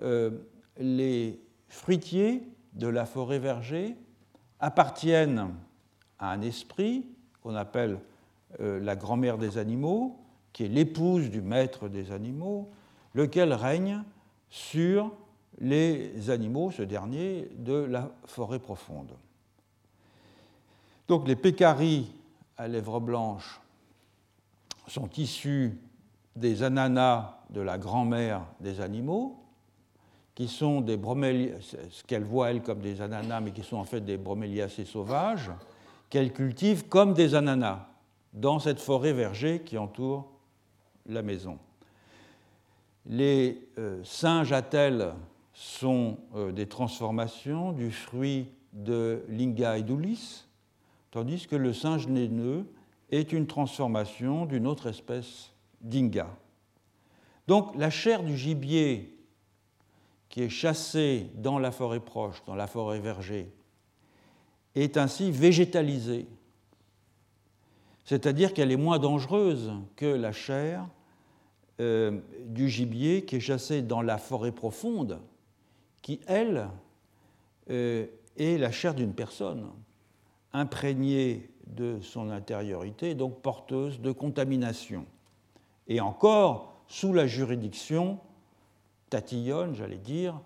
euh, 0.02 0.30
les 0.78 1.40
fruitiers 1.68 2.42
de 2.74 2.88
la 2.88 3.06
forêt 3.06 3.38
verger 3.38 3.96
appartiennent 4.60 5.54
à 6.18 6.32
un 6.32 6.42
esprit 6.42 7.06
qu'on 7.46 7.54
appelle 7.54 8.00
euh, 8.60 8.80
la 8.80 8.96
grand-mère 8.96 9.38
des 9.38 9.56
animaux, 9.56 10.18
qui 10.52 10.64
est 10.64 10.68
l'épouse 10.68 11.30
du 11.30 11.42
maître 11.42 11.88
des 11.88 12.10
animaux, 12.10 12.68
lequel 13.14 13.52
règne 13.52 14.02
sur 14.50 15.12
les 15.60 16.28
animaux, 16.28 16.72
ce 16.72 16.82
dernier, 16.82 17.48
de 17.56 17.74
la 17.74 18.10
forêt 18.24 18.58
profonde. 18.58 19.12
Donc 21.06 21.28
les 21.28 21.36
pécaries 21.36 22.10
à 22.56 22.66
lèvres 22.66 22.98
blanches 22.98 23.60
sont 24.88 25.08
issus 25.16 25.78
des 26.34 26.64
ananas 26.64 27.38
de 27.50 27.60
la 27.60 27.78
grand-mère 27.78 28.42
des 28.58 28.80
animaux, 28.80 29.38
qui 30.34 30.48
sont 30.48 30.80
des 30.80 30.96
broméliacées, 30.96 31.78
ce 31.90 32.02
qu'elle 32.02 32.24
voit 32.24 32.50
elle 32.50 32.62
comme 32.62 32.80
des 32.80 33.00
ananas, 33.00 33.40
mais 33.40 33.52
qui 33.52 33.62
sont 33.62 33.76
en 33.76 33.84
fait 33.84 34.00
des 34.00 34.16
broméliacées 34.16 34.84
sauvages, 34.84 35.52
qu'elle 36.10 36.32
cultive 36.32 36.88
comme 36.88 37.14
des 37.14 37.34
ananas 37.34 37.86
dans 38.32 38.58
cette 38.58 38.80
forêt 38.80 39.12
verger 39.12 39.62
qui 39.62 39.78
entoure 39.78 40.30
la 41.06 41.22
maison. 41.22 41.58
Les 43.06 43.68
euh, 43.78 44.02
singes 44.04 44.52
attelles 44.52 45.14
sont 45.52 46.18
euh, 46.34 46.52
des 46.52 46.66
transformations 46.66 47.72
du 47.72 47.90
fruit 47.90 48.48
de 48.72 49.24
Linga 49.28 49.78
edulis, 49.78 50.44
tandis 51.10 51.46
que 51.46 51.56
le 51.56 51.72
singe 51.72 52.08
naineux 52.08 52.66
est 53.10 53.32
une 53.32 53.46
transformation 53.46 54.44
d'une 54.44 54.66
autre 54.66 54.88
espèce 54.88 55.52
d'Inga. 55.80 56.28
Donc 57.46 57.74
la 57.76 57.90
chair 57.90 58.22
du 58.22 58.36
gibier 58.36 59.16
qui 60.28 60.42
est 60.42 60.48
chassée 60.48 61.30
dans 61.36 61.58
la 61.58 61.70
forêt 61.70 62.00
proche, 62.00 62.42
dans 62.46 62.56
la 62.56 62.66
forêt 62.66 63.00
verger, 63.00 63.52
est 64.76 64.96
ainsi 64.96 65.30
végétalisée, 65.30 66.26
c'est-à-dire 68.04 68.54
qu'elle 68.54 68.70
est 68.70 68.76
moins 68.76 68.98
dangereuse 68.98 69.72
que 69.96 70.06
la 70.06 70.30
chair 70.30 70.86
euh, 71.80 72.20
du 72.44 72.68
gibier 72.68 73.24
qui 73.24 73.36
est 73.36 73.40
chassé 73.40 73.82
dans 73.82 74.00
la 74.00 74.16
forêt 74.16 74.52
profonde, 74.52 75.20
qui, 76.02 76.20
elle, 76.26 76.68
euh, 77.70 78.06
est 78.36 78.58
la 78.58 78.70
chair 78.70 78.94
d'une 78.94 79.12
personne 79.12 79.68
imprégnée 80.52 81.50
de 81.66 81.98
son 82.00 82.30
intériorité, 82.30 83.14
donc 83.14 83.40
porteuse 83.42 84.00
de 84.00 84.12
contamination. 84.12 85.04
Et 85.88 86.00
encore 86.00 86.80
sous 86.86 87.12
la 87.12 87.26
juridiction 87.26 88.20
tatillonne, 89.10 89.74
j'allais 89.74 89.98
dire, 89.98 90.40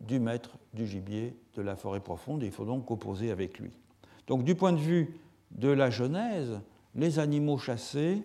du 0.00 0.18
maître 0.18 0.58
du 0.74 0.86
gibier 0.86 1.36
de 1.54 1.62
la 1.62 1.76
forêt 1.76 2.00
profonde. 2.00 2.42
Il 2.42 2.50
faut 2.50 2.64
donc 2.64 2.84
composer 2.84 3.30
avec 3.30 3.58
lui. 3.58 3.70
Donc 4.26 4.44
du 4.44 4.54
point 4.54 4.72
de 4.72 4.78
vue 4.78 5.18
de 5.50 5.68
la 5.68 5.90
Genèse, 5.90 6.60
les 6.94 7.18
animaux 7.18 7.58
chassés 7.58 8.22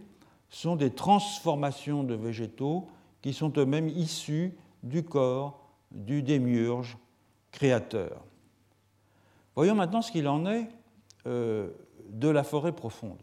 sont 0.50 0.76
des 0.76 0.91
transformations 0.91 2.04
de 2.04 2.16
végétaux 2.16 2.88
qui 3.22 3.34
sont 3.34 3.52
eux-mêmes 3.58 3.89
issus 3.89 4.54
du 4.84 5.04
corps 5.04 5.60
du 5.91 6.22
démiurge 6.22 6.98
créateur. 7.52 8.24
Voyons 9.56 9.76
maintenant 9.76 10.02
ce 10.02 10.12
qu'il 10.12 10.28
en 10.28 10.46
est 10.46 10.68
euh, 11.26 11.70
de 12.10 12.28
la 12.28 12.43
forêt 12.43 12.74
profonde. 12.74 13.20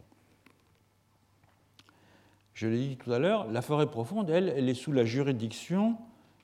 Je 2.54 2.66
l'ai 2.66 2.88
dit 2.88 2.96
tout 2.96 3.12
à 3.12 3.18
l'heure, 3.18 3.50
la 3.50 3.62
forêt 3.62 3.90
profonde, 3.90 4.30
elle, 4.30 4.52
elle 4.56 4.68
est 4.68 4.74
sous 4.74 4.92
la 4.92 5.04
juridiction 5.04 5.96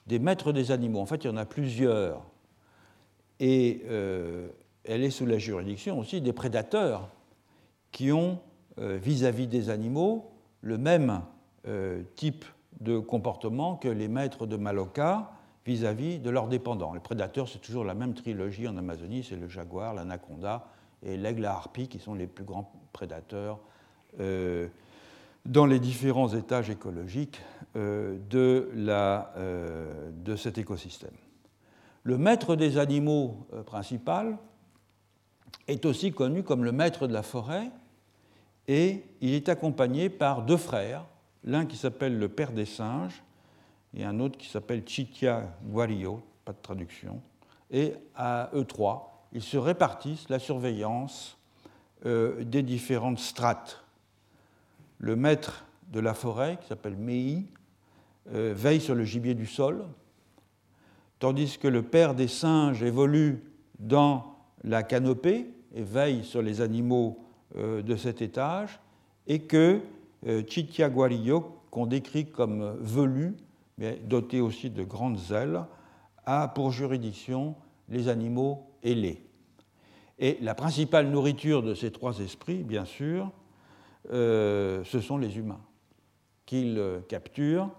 des 0.07 0.19
maîtres 0.19 0.53
des 0.53 0.71
animaux. 0.71 1.01
En 1.01 1.07
fait, 1.07 1.25
il 1.25 1.27
y 1.29 1.31
en 1.31 1.37
a 1.37 1.45
plusieurs. 1.45 2.23
Et 3.41 3.83
euh, 3.89 4.49
elle 4.85 5.05
est 5.05 5.11
sous 5.11 5.27
la 5.27 5.39
juridiction 5.39 5.99
aussi 5.99 6.21
des 6.21 6.33
prédateurs 6.33 7.09
qui 7.93 8.13
ont 8.13 8.41
euh, 8.79 8.99
vis-à-vis 9.01 9.47
des 9.47 9.71
animaux 9.71 10.31
le 10.61 10.79
même 10.79 11.23
type 12.17 12.47
de 12.81 12.99
comportement 12.99 13.77
que 13.77 13.89
les 13.89 14.09
maîtres 14.09 14.47
de 14.47 14.57
Maloka 14.57 15.33
vis-à-vis 15.67 16.19
de 16.19 16.31
leurs 16.31 16.49
dépendants. 16.49 16.95
Les 16.95 17.01
prédateurs, 17.01 17.47
c'est 17.47 17.59
toujours 17.59 17.85
la 17.85 17.93
même 17.93 18.15
trilogie 18.15 18.67
en 18.67 18.77
Amazonie, 18.79 19.23
c'est 19.23 19.37
le 19.37 19.49
jaguar, 19.49 19.93
l'anaconda 19.93 20.67
et 21.03 21.19
l'aigle 21.19 21.45
à 21.45 21.53
harpie, 21.53 21.89
qui 21.89 21.99
sont 21.99 22.15
les 22.15 22.27
plus 22.27 22.45
grands 22.45 22.73
prédateurs 22.95 23.61
euh, 24.21 24.69
dans 25.45 25.67
les 25.67 25.79
différents 25.79 26.29
étages 26.35 26.71
écologiques 26.71 27.41
euh, 27.77 28.17
euh, 28.35 30.11
de, 30.11 30.37
cet 30.37 30.59
écosystème. 30.59 31.15
Le 32.09 32.17
maître 32.17 32.57
des 32.57 32.79
animaux 32.79 33.47
principal 33.67 34.39
est 35.67 35.85
aussi 35.85 36.11
connu 36.11 36.43
comme 36.43 36.65
le 36.65 36.73
maître 36.73 37.07
de 37.07 37.13
la 37.13 37.23
forêt, 37.23 37.71
et 38.67 39.05
il 39.21 39.35
est 39.35 39.51
accompagné 39.51 40.09
par 40.09 40.41
deux 40.41 40.57
frères, 40.57 41.05
l'un 41.45 41.67
qui 41.67 41.77
s'appelle 41.77 42.19
le 42.19 42.31
père 42.31 42.53
des 42.53 42.65
singes 42.65 43.23
et 43.93 44.07
un 44.07 44.21
autre 44.21 44.39
qui 44.39 44.49
s'appelle 44.49 44.85
Chitia 44.89 45.55
Guario, 45.67 46.23
pas 46.47 46.55
de 46.55 46.63
traduction, 46.63 47.21
et 47.71 47.93
à 48.15 48.49
eux 48.55 48.65
trois, 48.65 49.29
ils 49.35 49.43
se 49.43 49.59
répartissent 49.59 50.31
la 50.31 50.39
surveillance 50.39 51.37
euh, 52.07 52.43
des 52.43 52.63
différentes 52.63 53.19
strates. 53.19 53.85
Le 54.97 55.15
maître 55.15 55.67
de 55.89 56.01
la 56.01 56.15
forêt, 56.15 56.57
qui 56.59 56.69
s'appelle 56.69 56.97
Mei, 56.97 57.45
euh, 58.33 58.55
veille 58.57 58.81
sur 58.81 58.95
le 58.95 59.05
gibier 59.05 59.35
du 59.35 59.45
sol, 59.45 59.85
tandis 61.19 61.59
que 61.59 61.69
le 61.69 61.83
père 61.83 62.15
des 62.15 62.29
singes 62.29 62.83
évolue 62.83 63.43
dans 63.79 64.37
la 64.65 64.83
canopée 64.83 65.47
et 65.75 65.83
veille 65.83 66.25
sur 66.25 66.43
les 66.43 66.61
animaux 66.61 67.25
euh, 67.57 67.83
de 67.83 67.97
cet 67.97 68.23
étage, 68.23 68.81
et 69.27 69.41
que 69.41 69.81
Chitia 70.49 70.89
Guario, 70.89 71.59
qu'on 71.71 71.87
décrit 71.87 72.27
comme 72.27 72.77
velu, 72.81 73.37
mais 73.77 74.01
doté 74.05 74.41
aussi 74.41 74.71
de 74.71 74.83
grandes 74.83 75.31
ailes, 75.31 75.61
a 76.25 76.49
pour 76.49 76.73
juridiction 76.73 77.55
les 77.89 78.09
animaux 78.09 78.67
ailés. 78.83 79.23
Et 80.19 80.39
la 80.41 80.55
principale 80.55 81.09
nourriture 81.09 81.63
de 81.63 81.75
ces 81.75 81.93
trois 81.93 82.19
esprits, 82.19 82.65
bien 82.65 82.85
sûr, 82.85 83.31
euh, 84.13 84.83
ce 84.85 85.01
sont 85.01 85.19
les 85.19 85.39
humains, 85.39 85.61
qu'ils 86.47 86.83
capturent 87.09 87.71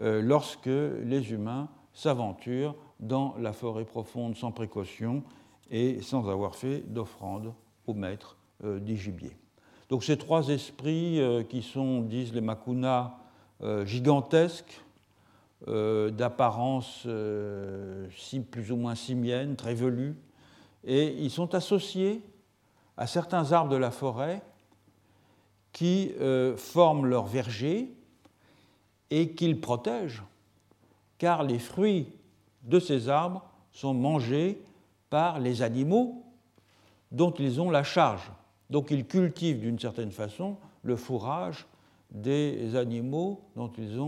euh, 0.00 0.20
lorsque 0.20 0.66
les 0.66 1.32
humains 1.32 1.68
s'aventurent 1.98 2.76
dans 3.00 3.34
la 3.38 3.52
forêt 3.52 3.84
profonde 3.84 4.36
sans 4.36 4.52
précaution 4.52 5.24
et 5.70 6.00
sans 6.00 6.28
avoir 6.28 6.54
fait 6.54 6.80
d'offrande 6.86 7.52
au 7.88 7.94
maître 7.94 8.36
euh, 8.62 8.78
du 8.78 8.96
gibier. 8.96 9.36
Donc 9.88 10.04
ces 10.04 10.16
trois 10.16 10.48
esprits 10.48 11.18
qui 11.48 11.62
sont, 11.62 12.02
disent 12.02 12.34
les 12.34 12.42
Makunas, 12.42 13.14
gigantesques, 13.86 14.84
d'apparence 15.66 17.08
plus 18.50 18.70
ou 18.70 18.76
moins 18.76 18.94
simienne, 18.94 19.56
très 19.56 19.74
velue, 19.74 20.14
et 20.84 21.14
ils 21.18 21.30
sont 21.30 21.54
associés 21.54 22.22
à 22.98 23.06
certains 23.06 23.52
arbres 23.52 23.70
de 23.70 23.76
la 23.76 23.90
forêt 23.90 24.42
qui 25.72 26.12
euh, 26.20 26.56
forment 26.56 27.06
leur 27.06 27.26
verger 27.26 27.94
et 29.10 29.30
qu'ils 29.34 29.60
protègent, 29.60 30.22
car 31.18 31.42
les 31.42 31.58
fruits 31.58 32.12
de 32.62 32.78
ces 32.80 33.08
arbres 33.08 33.44
sont 33.72 33.94
mangés 33.94 34.62
par 35.10 35.38
les 35.38 35.62
animaux 35.62 36.24
dont 37.10 37.32
ils 37.32 37.60
ont 37.60 37.70
la 37.70 37.82
charge. 37.82 38.30
Donc 38.70 38.90
ils 38.90 39.06
cultivent 39.06 39.60
d'une 39.60 39.78
certaine 39.78 40.12
façon 40.12 40.56
le 40.82 40.96
fourrage 40.96 41.66
des 42.10 42.76
animaux 42.76 43.40
dont 43.56 43.70
ils 43.78 43.98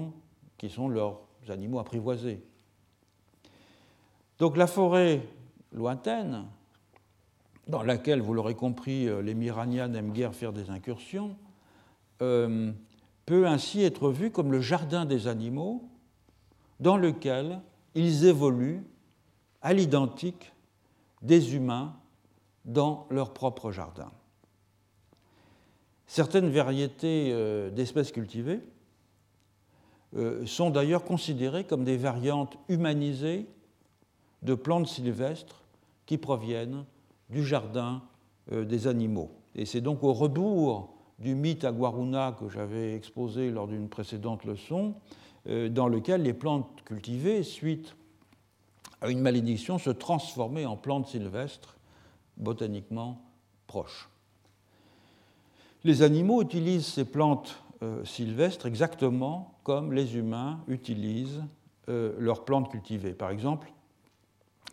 qui 0.58 0.70
sont 0.70 0.88
leurs 0.88 1.20
animaux 1.48 1.78
apprivoisés. 1.78 2.42
Donc 4.38 4.56
la 4.56 4.66
forêt 4.66 5.22
lointaine 5.72 6.44
dans 7.66 7.82
laquelle, 7.82 8.20
vous 8.20 8.34
l'aurez 8.34 8.54
compris, 8.54 9.08
euh, 9.08 9.22
les 9.22 9.34
Miranias 9.34 9.88
n'aiment 9.88 10.12
guère 10.12 10.34
faire 10.34 10.52
des 10.52 10.70
incursions, 10.70 11.36
euh, 12.20 12.72
peut 13.26 13.46
ainsi 13.46 13.82
être 13.82 14.10
vu 14.10 14.30
comme 14.30 14.50
le 14.50 14.60
jardin 14.60 15.04
des 15.04 15.28
animaux 15.28 15.88
dans 16.80 16.96
lequel 16.96 17.60
ils 17.94 18.24
évoluent 18.24 18.82
à 19.62 19.72
l'identique 19.72 20.52
des 21.22 21.54
humains 21.54 21.94
dans 22.64 23.06
leur 23.10 23.32
propre 23.32 23.70
jardin. 23.70 24.10
Certaines 26.06 26.50
variétés 26.50 27.30
euh, 27.32 27.70
d'espèces 27.70 28.12
cultivées 28.12 28.60
sont 30.44 30.70
d'ailleurs 30.70 31.04
considérées 31.04 31.62
comme 31.62 31.84
des 31.84 31.96
variantes 31.96 32.58
humanisées 32.68 33.46
de 34.42 34.54
plantes 34.54 34.88
sylvestres 34.88 35.62
qui 36.06 36.18
proviennent 36.18 36.84
du 37.28 37.44
jardin 37.44 38.02
euh, 38.52 38.64
des 38.64 38.86
animaux. 38.86 39.30
Et 39.54 39.64
c'est 39.64 39.80
donc 39.80 40.02
au 40.02 40.12
rebours 40.12 40.94
du 41.18 41.34
mythe 41.34 41.64
aguaruna 41.64 42.36
que 42.38 42.48
j'avais 42.48 42.94
exposé 42.94 43.50
lors 43.50 43.68
d'une 43.68 43.88
précédente 43.88 44.44
leçon, 44.44 44.94
euh, 44.94 45.20
dans 45.46 45.88
lequel 45.88 46.22
les 46.22 46.34
plantes 46.34 46.82
cultivées, 46.84 47.42
suite 47.42 47.96
à 49.00 49.08
une 49.08 49.20
malédiction, 49.20 49.78
se 49.78 49.90
transformaient 49.90 50.66
en 50.66 50.76
plantes 50.76 51.08
sylvestres 51.08 51.76
botaniquement 52.36 53.22
proches. 53.66 54.08
Les 55.84 56.02
animaux 56.02 56.42
utilisent 56.42 56.86
ces 56.86 57.06
plantes 57.06 57.62
euh, 57.82 58.04
sylvestres 58.04 58.66
exactement 58.66 59.54
comme 59.64 59.92
les 59.92 60.16
humains 60.16 60.60
utilisent 60.68 61.42
leurs 61.88 62.44
plantes 62.44 62.70
cultivées. 62.70 63.14
Par 63.14 63.30
exemple, 63.30 63.72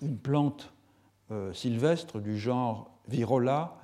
une 0.01 0.17
plante 0.17 0.71
euh, 1.31 1.53
sylvestre 1.53 2.19
du 2.19 2.37
genre 2.37 2.89
Virola 3.07 3.77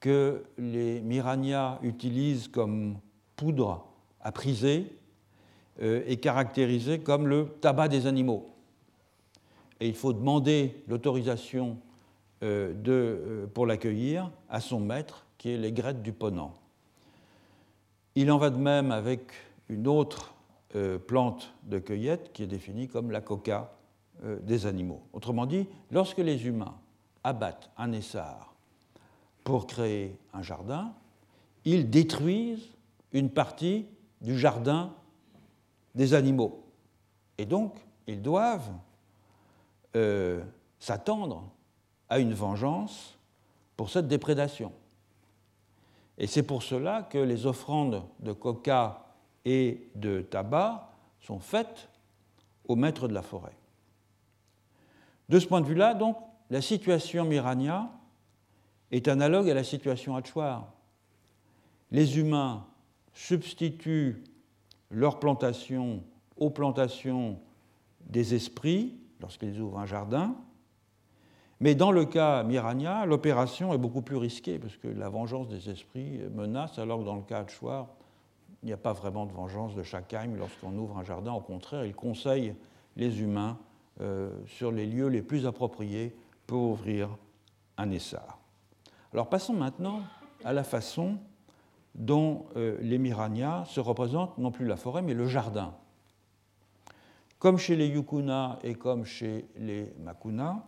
que 0.00 0.44
les 0.58 1.00
Mirania 1.00 1.78
utilisent 1.82 2.48
comme 2.48 2.98
poudre 3.34 3.86
à 4.20 4.30
priser 4.30 4.86
euh, 4.86 5.07
est 5.80 6.20
caractérisé 6.20 7.00
comme 7.00 7.28
le 7.28 7.46
tabac 7.60 7.88
des 7.88 8.06
animaux. 8.06 8.50
Et 9.80 9.86
il 9.86 9.94
faut 9.94 10.12
demander 10.12 10.82
l'autorisation 10.88 11.78
euh, 12.42 13.46
pour 13.54 13.66
l'accueillir 13.66 14.30
à 14.48 14.60
son 14.60 14.80
maître, 14.80 15.24
qui 15.38 15.50
est 15.50 15.56
l'aigrette 15.56 16.02
du 16.02 16.12
ponant. 16.12 16.54
Il 18.16 18.32
en 18.32 18.38
va 18.38 18.50
de 18.50 18.56
même 18.56 18.90
avec 18.90 19.32
une 19.68 19.86
autre 19.86 20.34
plante 21.06 21.54
de 21.62 21.78
cueillette 21.78 22.32
qui 22.32 22.42
est 22.42 22.48
définie 22.48 22.88
comme 22.88 23.10
la 23.10 23.20
coca 23.20 23.72
euh, 24.24 24.40
des 24.40 24.66
animaux. 24.66 25.00
Autrement 25.12 25.46
dit, 25.46 25.68
lorsque 25.92 26.18
les 26.18 26.48
humains 26.48 26.74
abattent 27.22 27.70
un 27.76 27.92
essar 27.92 28.52
pour 29.44 29.68
créer 29.68 30.18
un 30.32 30.42
jardin, 30.42 30.92
ils 31.64 31.88
détruisent 31.88 32.66
une 33.12 33.30
partie 33.30 33.86
du 34.20 34.36
jardin 34.36 34.92
des 35.98 36.14
animaux. 36.14 36.64
Et 37.38 37.44
donc, 37.44 37.74
ils 38.06 38.22
doivent 38.22 38.70
euh, 39.96 40.40
s'attendre 40.78 41.50
à 42.08 42.20
une 42.20 42.32
vengeance 42.32 43.18
pour 43.76 43.90
cette 43.90 44.06
déprédation. 44.06 44.72
Et 46.16 46.28
c'est 46.28 46.44
pour 46.44 46.62
cela 46.62 47.02
que 47.02 47.18
les 47.18 47.46
offrandes 47.46 48.04
de 48.20 48.32
coca 48.32 49.06
et 49.44 49.90
de 49.96 50.20
tabac 50.20 50.88
sont 51.20 51.40
faites 51.40 51.88
au 52.68 52.76
maître 52.76 53.08
de 53.08 53.14
la 53.14 53.22
forêt. 53.22 53.56
De 55.28 55.40
ce 55.40 55.48
point 55.48 55.60
de 55.60 55.66
vue-là, 55.66 55.94
donc, 55.94 56.16
la 56.48 56.62
situation 56.62 57.24
Mirania 57.24 57.90
est 58.92 59.08
analogue 59.08 59.50
à 59.50 59.54
la 59.54 59.64
situation 59.64 60.14
Hatchwar. 60.14 60.72
Les 61.90 62.20
humains 62.20 62.64
substituent 63.14 64.22
leurs 64.90 65.18
plantations 65.18 66.02
aux 66.36 66.50
plantations 66.50 67.38
des 68.06 68.34
esprits 68.34 68.98
lorsqu'ils 69.20 69.60
ouvrent 69.60 69.78
un 69.78 69.86
jardin. 69.86 70.36
Mais 71.60 71.74
dans 71.74 71.90
le 71.90 72.04
cas 72.04 72.44
Mirania, 72.44 73.04
l'opération 73.04 73.74
est 73.74 73.78
beaucoup 73.78 74.02
plus 74.02 74.16
risquée 74.16 74.58
parce 74.58 74.76
que 74.76 74.86
la 74.86 75.08
vengeance 75.08 75.48
des 75.48 75.70
esprits 75.70 76.20
menace, 76.32 76.78
alors 76.78 77.00
que 77.00 77.04
dans 77.04 77.16
le 77.16 77.22
cas 77.22 77.40
Hatchwar, 77.40 77.88
il 78.62 78.66
n'y 78.66 78.72
a 78.72 78.76
pas 78.76 78.92
vraiment 78.92 79.26
de 79.26 79.32
vengeance 79.32 79.74
de 79.74 79.82
Shakheim 79.82 80.36
lorsqu'on 80.36 80.76
ouvre 80.76 80.98
un 80.98 81.04
jardin. 81.04 81.32
Au 81.32 81.40
contraire, 81.40 81.84
il 81.84 81.94
conseille 81.94 82.54
les 82.96 83.20
humains 83.20 83.58
euh, 84.00 84.30
sur 84.46 84.70
les 84.70 84.86
lieux 84.86 85.08
les 85.08 85.22
plus 85.22 85.46
appropriés 85.46 86.16
pour 86.46 86.62
ouvrir 86.70 87.08
un 87.76 87.90
essar. 87.90 88.38
Alors 89.12 89.28
passons 89.28 89.54
maintenant 89.54 90.02
à 90.44 90.52
la 90.52 90.64
façon 90.64 91.18
dont 91.98 92.46
euh, 92.56 92.78
les 92.80 92.96
Mirania 92.96 93.64
se 93.66 93.80
représentent 93.80 94.38
non 94.38 94.50
plus 94.50 94.66
la 94.66 94.76
forêt 94.76 95.02
mais 95.02 95.14
le 95.14 95.26
jardin. 95.26 95.74
Comme 97.38 97.58
chez 97.58 97.76
les 97.76 97.88
Yukuna 97.88 98.58
et 98.62 98.74
comme 98.74 99.04
chez 99.04 99.46
les 99.56 99.92
Makuna, 100.00 100.64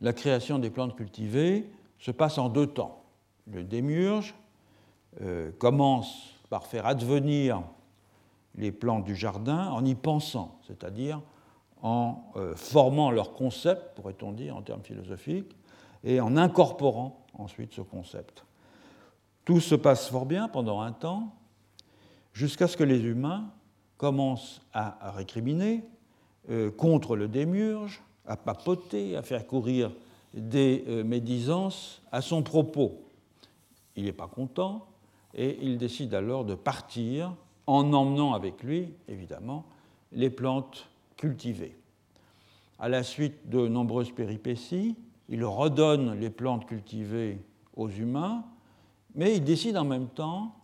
la 0.00 0.12
création 0.12 0.58
des 0.58 0.70
plantes 0.70 0.96
cultivées 0.96 1.70
se 1.98 2.10
passe 2.10 2.38
en 2.38 2.48
deux 2.48 2.66
temps. 2.66 3.04
Le 3.46 3.64
démurge 3.64 4.34
euh, 5.22 5.50
commence 5.58 6.34
par 6.50 6.66
faire 6.66 6.86
advenir 6.86 7.62
les 8.54 8.72
plantes 8.72 9.04
du 9.04 9.16
jardin 9.16 9.68
en 9.70 9.84
y 9.84 9.94
pensant, 9.94 10.58
c'est-à-dire 10.66 11.20
en 11.82 12.32
euh, 12.36 12.54
formant 12.56 13.10
leur 13.10 13.32
concept, 13.32 13.94
pourrait-on 13.94 14.32
dire 14.32 14.56
en 14.56 14.62
termes 14.62 14.82
philosophiques, 14.82 15.56
et 16.04 16.20
en 16.20 16.36
incorporant 16.36 17.24
ensuite 17.34 17.72
ce 17.72 17.80
concept. 17.80 18.44
Tout 19.48 19.60
se 19.60 19.74
passe 19.74 20.10
fort 20.10 20.26
bien 20.26 20.46
pendant 20.46 20.82
un 20.82 20.92
temps, 20.92 21.34
jusqu'à 22.34 22.68
ce 22.68 22.76
que 22.76 22.84
les 22.84 23.00
humains 23.00 23.50
commencent 23.96 24.60
à, 24.74 25.10
récriminer 25.12 25.84
euh, 26.50 26.70
contre 26.70 27.16
le 27.16 27.28
démiurge, 27.28 28.02
à 28.26 28.36
papoter, 28.36 29.16
à 29.16 29.22
faire 29.22 29.46
courir 29.46 29.90
des 30.34 30.84
euh, 30.88 31.02
médisances 31.02 32.02
à 32.12 32.20
son 32.20 32.42
propos. 32.42 33.00
il 33.96 34.04
n'est 34.04 34.12
pas 34.12 34.26
content 34.26 34.86
et 35.32 35.56
il 35.62 35.78
décide 35.78 36.12
alors 36.12 36.44
de 36.44 36.54
partir 36.54 37.34
en 37.66 37.94
emmenant 37.94 38.34
avec 38.34 38.62
lui, 38.62 38.92
évidemment, 39.08 39.64
les 40.12 40.28
plantes 40.28 40.90
cultivées. 41.16 41.78
À 42.78 42.90
la 42.90 43.02
suite 43.02 43.48
de 43.48 43.66
nombreuses 43.66 44.12
péripéties, 44.12 44.94
il 45.30 45.42
redonne 45.42 46.20
les 46.20 46.28
plantes 46.28 46.66
cultivées 46.66 47.40
aux 47.74 47.88
humains, 47.88 48.44
mais 49.18 49.34
il 49.34 49.42
décide 49.42 49.76
en 49.76 49.84
même 49.84 50.08
temps 50.08 50.54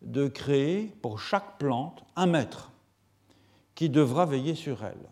de 0.00 0.28
créer 0.28 0.94
pour 1.02 1.18
chaque 1.18 1.58
plante 1.58 2.04
un 2.14 2.26
maître 2.26 2.70
qui 3.74 3.90
devra 3.90 4.24
veiller 4.26 4.54
sur 4.54 4.84
elle. 4.84 5.10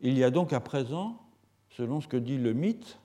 Il 0.00 0.16
y 0.16 0.22
a 0.22 0.30
donc 0.30 0.52
à 0.52 0.60
présent, 0.60 1.20
selon 1.70 2.00
ce 2.00 2.06
que 2.06 2.16
dit 2.16 2.38
le 2.38 2.52
mythe, 2.52 3.00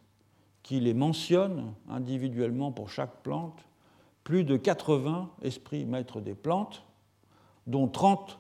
qui 0.61 0.79
les 0.79 0.93
mentionne 0.93 1.73
individuellement 1.89 2.71
pour 2.71 2.91
chaque 2.91 3.23
plante, 3.23 3.65
plus 4.23 4.43
de 4.43 4.55
80 4.55 5.31
esprits 5.41 5.85
maîtres 5.85 6.21
des 6.21 6.35
plantes, 6.35 6.83
dont 7.65 7.87
30 7.87 8.37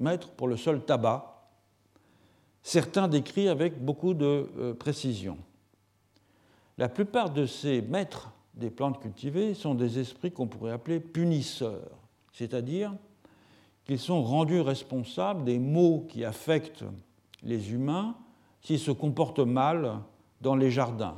maîtres 0.00 0.30
pour 0.30 0.48
le 0.48 0.56
seul 0.56 0.82
tabac, 0.82 1.50
certains 2.62 3.08
décrits 3.08 3.48
avec 3.48 3.84
beaucoup 3.84 4.14
de 4.14 4.48
euh, 4.56 4.72
précision. 4.72 5.36
La 6.78 6.88
plupart 6.88 7.28
de 7.28 7.44
ces 7.44 7.82
maîtres 7.82 8.32
des 8.58 8.70
plantes 8.70 9.00
cultivées 9.00 9.54
sont 9.54 9.74
des 9.74 9.98
esprits 9.98 10.32
qu'on 10.32 10.48
pourrait 10.48 10.72
appeler 10.72 11.00
punisseurs, 11.00 11.96
c'est-à-dire 12.32 12.92
qu'ils 13.84 13.98
sont 13.98 14.22
rendus 14.22 14.60
responsables 14.60 15.44
des 15.44 15.58
maux 15.58 16.06
qui 16.08 16.24
affectent 16.24 16.84
les 17.42 17.72
humains 17.72 18.16
s'ils 18.60 18.78
se 18.78 18.90
comportent 18.90 19.38
mal 19.38 20.00
dans 20.40 20.56
les 20.56 20.70
jardins. 20.70 21.16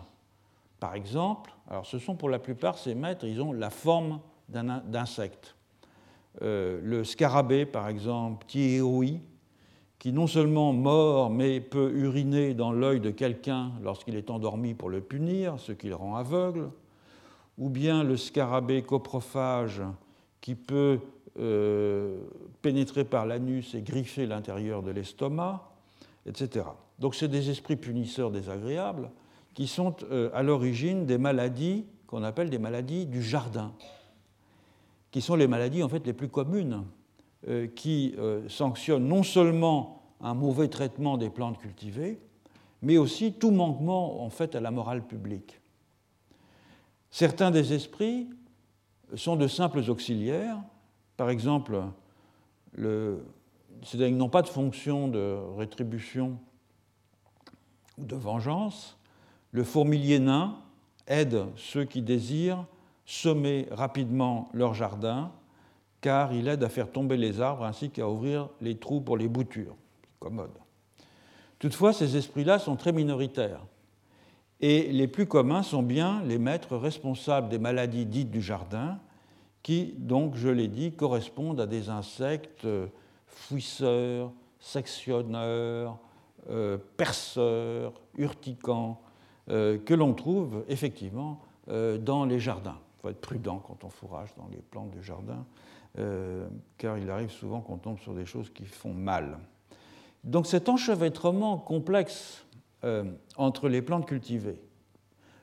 Par 0.79 0.95
exemple, 0.95 1.53
alors 1.69 1.87
ce 1.87 1.99
sont 1.99 2.15
pour 2.15 2.29
la 2.29 2.39
plupart 2.39 2.79
ces 2.79 2.95
maîtres, 2.95 3.25
ils 3.25 3.43
ont 3.43 3.53
la 3.53 3.71
forme 3.71 4.21
d'insectes. 4.49 5.57
Euh, 6.43 6.81
le 6.83 7.05
scarabée, 7.05 7.67
par 7.67 7.89
exemple, 7.89 8.47
qui 8.47 8.81
non 10.13 10.27
seulement 10.27 10.73
mord, 10.73 11.31
mais 11.31 11.61
peut 11.61 11.91
uriner 11.93 12.55
dans 12.55 12.73
l'œil 12.73 13.01
de 13.01 13.11
quelqu'un 13.11 13.73
lorsqu'il 13.83 14.17
est 14.17 14.31
endormi 14.31 14.75
pour 14.75 14.91
le 14.91 15.01
punir, 15.01 15.59
ce 15.59 15.73
qui 15.73 15.89
le 15.89 15.97
rend 15.97 16.17
aveugle, 16.17 16.71
ou 17.59 17.69
bien 17.69 18.03
le 18.05 18.17
scarabée 18.17 18.83
coprophage, 18.83 19.83
qui 20.41 20.55
peut 20.55 21.01
euh, 21.39 22.19
pénétrer 22.63 23.05
par 23.05 23.27
l'anus 23.27 23.75
et 23.75 23.83
griffer 23.83 24.27
l'intérieur 24.27 24.83
de 24.83 24.91
l'estomac, 24.91 25.71
etc. 26.27 26.67
Donc 26.99 27.15
c'est 27.15 27.29
des 27.29 27.51
esprits 27.51 27.77
punisseurs 27.77 28.31
désagréables 28.31 29.11
qui 29.55 29.67
sont 29.67 29.95
euh, 30.11 30.31
à 30.33 30.43
l'origine 30.43 31.07
des 31.07 31.19
maladies 31.19 31.85
qu'on 32.07 32.23
appelle 32.23 32.51
des 32.51 32.59
maladies 32.59 33.07
du 33.07 33.23
jardin, 33.23 33.73
qui 35.11 35.21
sont 35.21 35.37
les 35.37 35.47
maladies 35.47 35.83
en 35.83 35.89
fait 35.89 36.07
les 36.07 36.13
plus 36.13 36.29
communes 36.29 36.85
euh, 37.49 37.67
qui 37.69 38.15
euh, 38.19 38.49
sanctionne 38.49 39.07
non 39.07 39.23
seulement 39.23 40.03
un 40.21 40.35
mauvais 40.35 40.69
traitement 40.69 41.17
des 41.17 41.31
plantes 41.31 41.59
cultivées, 41.59 42.19
mais 42.83 42.99
aussi 42.99 43.33
tout 43.33 43.51
manquement 43.51 44.23
en 44.25 44.31
fait 44.31 44.55
à 44.55 44.61
la 44.61 44.71
morale 44.71 45.07
publique. 45.07 45.60
Certains 47.11 47.51
des 47.51 47.73
esprits 47.73 48.29
sont 49.15 49.37
de 49.37 49.49
simples 49.49 49.83
auxiliaires, 49.89 50.59
par 51.17 51.29
exemple, 51.29 51.83
ils 52.79 54.17
n'ont 54.17 54.29
pas 54.29 54.43
de 54.43 54.49
fonction 54.49 55.09
de 55.09 55.37
rétribution 55.57 56.39
ou 57.99 58.05
de 58.05 58.17
vengeance. 58.17 58.97
Le 59.53 59.65
fourmilier 59.65 60.19
nain 60.19 60.57
aide 61.09 61.45
ceux 61.57 61.85
qui 61.85 62.03
désirent 62.03 62.65
semer 63.05 63.67
rapidement 63.73 64.49
leur 64.55 64.75
jardin 64.75 65.33
car 66.01 66.33
il 66.33 66.49
aide 66.49 66.63
à 66.63 66.69
faire 66.69 66.91
tomber 66.91 67.17
les 67.17 67.41
arbres 67.41 67.65
ainsi 67.65 67.91
qu'à 67.91 68.09
ouvrir 68.09 68.49
les 68.61 68.79
trous 68.79 69.01
pour 69.01 69.17
les 69.17 69.29
boutures. 69.29 69.77
Commode. 70.21 70.51
Toutefois, 71.59 71.93
ces 71.93 72.17
esprits-là 72.17 72.59
sont 72.59 72.77
très 72.77 72.93
minoritaires. 72.93 73.61
Et 74.61 74.93
les 74.93 75.09
plus 75.09 75.27
communs 75.27 75.63
sont 75.63 75.83
bien 75.83 76.23
les 76.25 76.39
maîtres 76.39 76.77
responsables 76.77 77.49
des 77.49 77.59
maladies 77.59 78.07
dites 78.07 78.31
du 78.31 78.43
jardin, 78.43 78.99
qui, 79.63 79.95
donc, 79.99 80.37
je 80.37 80.49
l'ai 80.49 80.69
dit, 80.69 80.93
correspondent 80.93 81.61
à 81.61 81.67
des 81.67 81.89
insectes 81.89 82.67
fouisseurs, 83.27 84.33
sectionneurs, 84.59 85.99
euh, 86.51 86.79
perceurs, 86.97 87.93
urticants, 88.17 89.01
euh, 89.51 89.79
que 89.79 89.95
l'on 89.95 90.15
trouve 90.15 90.65
effectivement 90.69 91.41
euh, 91.69 91.99
dans 91.99 92.25
les 92.25 92.39
jardins. 92.39 92.79
Il 92.79 93.03
faut 93.03 93.09
être 93.09 93.21
prudent 93.21 93.59
quand 93.59 93.85
on 93.85 93.89
fourrage 93.89 94.31
dans 94.37 94.49
les 94.51 94.59
plantes 94.59 94.91
du 94.91 95.03
jardin. 95.03 95.45
Euh, 95.99 96.47
car 96.79 96.99
il 96.99 97.11
arrive 97.11 97.31
souvent 97.31 97.61
qu'on 97.61 97.77
tombe 97.77 97.99
sur 97.99 98.15
des 98.15 98.25
choses 98.25 98.51
qui 98.51 98.65
font 98.65 98.93
mal. 98.93 99.39
Donc 100.23 100.47
cet 100.47 100.69
enchevêtrement 100.69 101.59
complexe 101.59 102.45
euh, 102.85 103.05
entre 103.37 103.69
les 103.69 103.83
plantes 103.83 104.07
cultivées, 104.07 104.61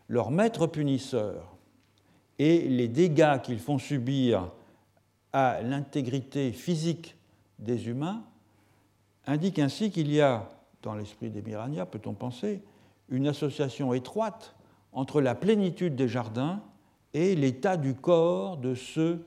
leurs 0.07 0.31
maîtres 0.31 0.67
punisseurs 0.67 1.55
et 2.39 2.67
les 2.67 2.87
dégâts 2.87 3.41
qu'ils 3.41 3.59
font 3.59 3.77
subir 3.77 4.51
à 5.33 5.61
l'intégrité 5.61 6.51
physique 6.51 7.15
des 7.59 7.89
humains 7.89 8.23
indique 9.25 9.59
ainsi 9.59 9.91
qu'il 9.91 10.11
y 10.11 10.21
a, 10.21 10.49
dans 10.81 10.95
l'esprit 10.95 11.29
des 11.29 11.41
Mirania, 11.41 11.85
peut-on 11.85 12.13
penser, 12.13 12.63
une 13.09 13.27
association 13.27 13.93
étroite 13.93 14.55
entre 14.93 15.21
la 15.21 15.35
plénitude 15.35 15.95
des 15.95 16.07
jardins 16.07 16.61
et 17.13 17.35
l'état 17.35 17.77
du 17.77 17.93
corps 17.93 18.57
de 18.57 18.73
ceux 18.73 19.25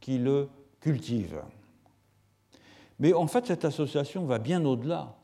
qui 0.00 0.18
le 0.18 0.48
cultive. 0.80 1.42
Mais 2.98 3.12
en 3.12 3.26
fait, 3.26 3.46
cette 3.46 3.64
association 3.64 4.24
va 4.24 4.38
bien 4.38 4.64
au-delà, 4.64 5.16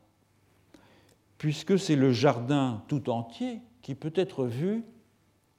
puisque 1.37 1.77
c'est 1.77 1.95
le 1.95 2.11
jardin 2.11 2.83
tout 2.87 3.09
entier 3.09 3.61
qui 3.81 3.95
peut 3.95 4.13
être 4.15 4.45
vu 4.45 4.83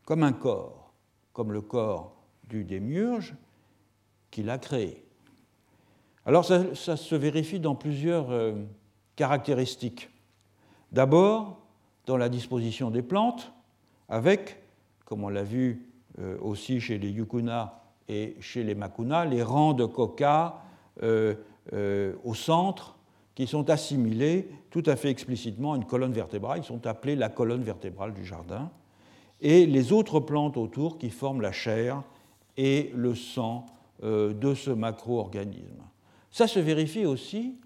comme 0.05 0.23
un 0.23 0.33
corps, 0.33 0.93
comme 1.33 1.53
le 1.53 1.61
corps 1.61 2.17
du 2.49 2.65
démiurge 2.65 3.35
qu'il 4.31 4.51
a 4.51 4.59
créé. 4.59 5.05
Alors 6.27 6.45
ça, 6.45 6.97
se 6.97 7.15
vérifie 7.15 7.61
dans 7.61 7.75
plusieurs 7.75 8.31
euh, 8.31 8.53
caractéristiques. 9.17 10.11
D'abord, 10.93 11.61
dans 12.07 12.17
la 12.17 12.29
disposition 12.29 12.91
des 12.91 13.03
plantes, 13.03 13.53
avec, 14.09 14.63
comme 15.05 15.25
on 15.25 15.29
l'a 15.29 15.43
vu 15.43 15.87
euh, 16.19 16.37
aussi 16.41 16.81
chez 16.81 16.99
les 16.99 17.11
yukuna 17.11 17.83
et 18.09 18.37
chez 18.41 18.63
les 18.63 18.75
Makuna, 18.75 19.25
les 19.25 19.43
rangs 19.43 19.75
de 19.75 19.85
coca 19.85 20.63
euh, 21.03 21.35
au 22.25 22.35
centre 22.35 22.97
qui 23.35 23.47
sont 23.47 23.71
assimilés 23.71 24.51
tout 24.81 24.89
à 24.89 24.97
fait 24.97 25.11
explicitement 25.11 25.75
une 25.75 25.85
colonne 25.85 26.13
vertébrale. 26.13 26.61
Ils 26.61 26.65
sont 26.65 26.87
appelés 26.87 27.17
la 27.17 27.29
colonne 27.29 27.63
vertébrale 27.63 28.15
du 28.15 28.25
jardin. 28.25 28.71
Et 29.41 29.67
les 29.67 29.93
autres 29.93 30.21
plantes 30.21 30.57
autour 30.57 30.99
qui 30.99 31.11
forment 31.11 31.41
la 31.41 31.53
chair 31.53 32.03
et 32.57 32.93
le 32.95 33.15
sang 33.15 33.67
euh, 34.03 34.33
de 34.33 34.55
ce 34.55 34.71
macro-organisme. 34.71 35.83
Ça 36.31 36.47
se 36.47 36.61
vérifie 36.61 37.07
aussi 37.07 37.57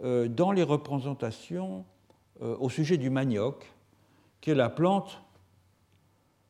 dans 0.00 0.50
les 0.50 0.64
représentations 0.64 1.84
au 2.40 2.68
sujet 2.68 2.96
du 2.96 3.10
manioc, 3.10 3.64
qui 4.40 4.50
est 4.50 4.54
la 4.56 4.68
plante 4.68 5.22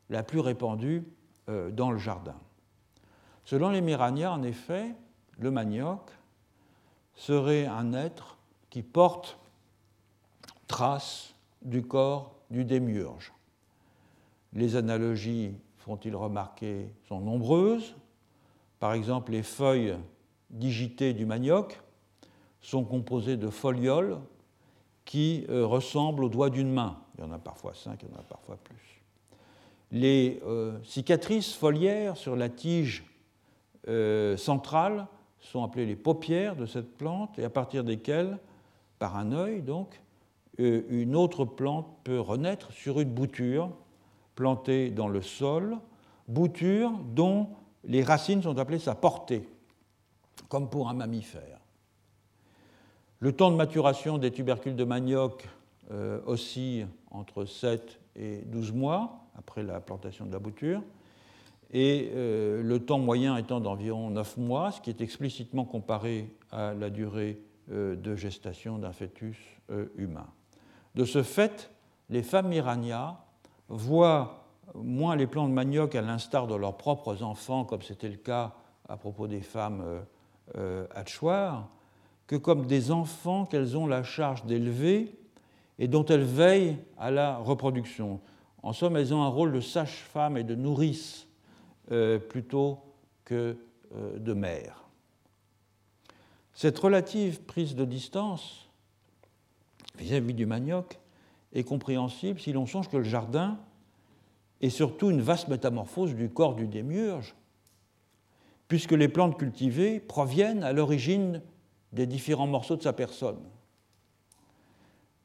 la 0.08 0.22
plus 0.22 0.40
répandue 0.40 1.04
dans 1.46 1.90
le 1.90 1.98
jardin. 1.98 2.36
Selon 3.44 3.68
les 3.68 3.82
Mirania, 3.82 4.32
en 4.32 4.42
effet, 4.42 4.94
le 5.38 5.50
manioc 5.50 6.00
serait 7.16 7.66
un 7.66 7.92
être 7.92 8.38
qui 8.70 8.82
porte 8.82 9.38
trace 10.66 11.34
du 11.62 11.82
corps 11.82 12.34
du 12.50 12.64
démiurge. 12.64 13.32
Les 14.52 14.76
analogies, 14.76 15.54
font-ils 15.78 16.14
remarquer, 16.14 16.88
sont 17.08 17.20
nombreuses. 17.20 17.94
Par 18.78 18.92
exemple, 18.92 19.32
les 19.32 19.42
feuilles 19.42 19.96
digitées 20.50 21.12
du 21.12 21.26
manioc 21.26 21.80
sont 22.60 22.84
composées 22.84 23.36
de 23.36 23.50
folioles 23.50 24.18
qui 25.04 25.44
euh, 25.48 25.66
ressemblent 25.66 26.24
aux 26.24 26.28
doigts 26.28 26.50
d'une 26.50 26.72
main. 26.72 26.98
Il 27.16 27.24
y 27.24 27.26
en 27.26 27.32
a 27.32 27.38
parfois 27.38 27.74
cinq, 27.74 28.02
il 28.02 28.10
y 28.10 28.14
en 28.14 28.20
a 28.20 28.22
parfois 28.22 28.56
plus. 28.56 29.02
Les 29.92 30.40
euh, 30.46 30.78
cicatrices 30.82 31.52
foliaires 31.52 32.16
sur 32.16 32.36
la 32.36 32.48
tige 32.48 33.04
euh, 33.86 34.36
centrales 34.36 35.06
sont 35.40 35.62
appelées 35.62 35.86
les 35.86 35.96
paupières 35.96 36.56
de 36.56 36.66
cette 36.66 36.96
plante 36.96 37.38
et 37.38 37.44
à 37.44 37.50
partir 37.50 37.84
desquelles, 37.84 38.38
par 38.98 39.16
un 39.16 39.32
œil 39.32 39.60
donc, 39.60 40.00
une 40.58 41.16
autre 41.16 41.44
plante 41.44 41.86
peut 42.04 42.20
renaître 42.20 42.72
sur 42.72 43.00
une 43.00 43.10
bouture 43.10 43.70
plantée 44.34 44.90
dans 44.90 45.08
le 45.08 45.22
sol, 45.22 45.78
bouture 46.28 46.92
dont 47.14 47.48
les 47.84 48.02
racines 48.02 48.42
sont 48.42 48.58
appelées 48.58 48.78
sa 48.78 48.94
portée, 48.94 49.48
comme 50.48 50.70
pour 50.70 50.88
un 50.88 50.94
mammifère. 50.94 51.60
Le 53.20 53.32
temps 53.32 53.50
de 53.50 53.56
maturation 53.56 54.18
des 54.18 54.30
tubercules 54.30 54.76
de 54.76 54.84
manioc 54.84 55.48
euh, 55.90 56.20
oscille 56.26 56.86
entre 57.10 57.44
7 57.44 58.00
et 58.16 58.42
12 58.46 58.72
mois 58.72 59.24
après 59.36 59.62
la 59.62 59.80
plantation 59.80 60.26
de 60.26 60.32
la 60.32 60.38
bouture. 60.38 60.82
et 61.72 62.10
euh, 62.14 62.62
le 62.62 62.78
temps 62.78 62.98
moyen 62.98 63.36
étant 63.36 63.60
d'environ 63.60 64.10
9 64.10 64.36
mois, 64.36 64.72
ce 64.72 64.80
qui 64.80 64.90
est 64.90 65.00
explicitement 65.00 65.64
comparé 65.64 66.30
à 66.52 66.74
la 66.74 66.90
durée 66.90 67.40
euh, 67.70 67.96
de 67.96 68.14
gestation 68.14 68.78
d'un 68.78 68.92
fœtus 68.92 69.38
euh, 69.70 69.86
humain. 69.96 70.26
De 70.94 71.04
ce 71.04 71.22
fait, 71.22 71.70
les 72.10 72.22
femmes 72.22 72.52
iraniennes 72.52 73.14
voient 73.68 74.44
moins 74.74 75.16
les 75.16 75.26
plants 75.26 75.48
de 75.48 75.52
manioc 75.52 75.94
à 75.94 76.02
l'instar 76.02 76.46
de 76.46 76.54
leurs 76.54 76.76
propres 76.76 77.22
enfants, 77.22 77.64
comme 77.64 77.82
c'était 77.82 78.08
le 78.08 78.16
cas 78.16 78.54
à 78.88 78.96
propos 78.96 79.26
des 79.26 79.40
femmes 79.40 79.82
hatchoirs, 80.94 81.68
que 82.26 82.36
comme 82.36 82.66
des 82.66 82.90
enfants 82.90 83.46
qu'elles 83.46 83.76
ont 83.76 83.86
la 83.86 84.02
charge 84.02 84.44
d'élever 84.44 85.18
et 85.78 85.88
dont 85.88 86.04
elles 86.06 86.24
veillent 86.24 86.78
à 86.98 87.10
la 87.10 87.36
reproduction. 87.38 88.20
En 88.62 88.72
somme, 88.72 88.96
elles 88.96 89.12
ont 89.12 89.22
un 89.22 89.28
rôle 89.28 89.52
de 89.52 89.60
sage-femme 89.60 90.36
et 90.36 90.44
de 90.44 90.54
nourrice 90.54 91.26
euh, 91.92 92.18
plutôt 92.18 92.78
que 93.24 93.58
euh, 93.94 94.18
de 94.18 94.32
mère. 94.32 94.84
Cette 96.54 96.78
relative 96.78 97.42
prise 97.42 97.74
de 97.74 97.84
distance 97.84 98.63
vis-à-vis 99.98 100.32
-vis 100.32 100.36
du 100.36 100.46
manioc 100.46 100.98
est 101.52 101.64
compréhensible 101.64 102.40
si 102.40 102.52
l'on 102.52 102.66
songe 102.66 102.88
que 102.88 102.96
le 102.96 103.04
jardin 103.04 103.58
est 104.60 104.70
surtout 104.70 105.10
une 105.10 105.20
vaste 105.20 105.48
métamorphose 105.48 106.14
du 106.14 106.28
corps 106.30 106.54
du 106.54 106.66
démiurge, 106.66 107.34
puisque 108.68 108.92
les 108.92 109.08
plantes 109.08 109.38
cultivées 109.38 110.00
proviennent 110.00 110.62
à 110.62 110.72
l'origine 110.72 111.42
des 111.92 112.06
différents 112.06 112.46
morceaux 112.46 112.76
de 112.76 112.82
sa 112.82 112.92
personne. 112.92 113.38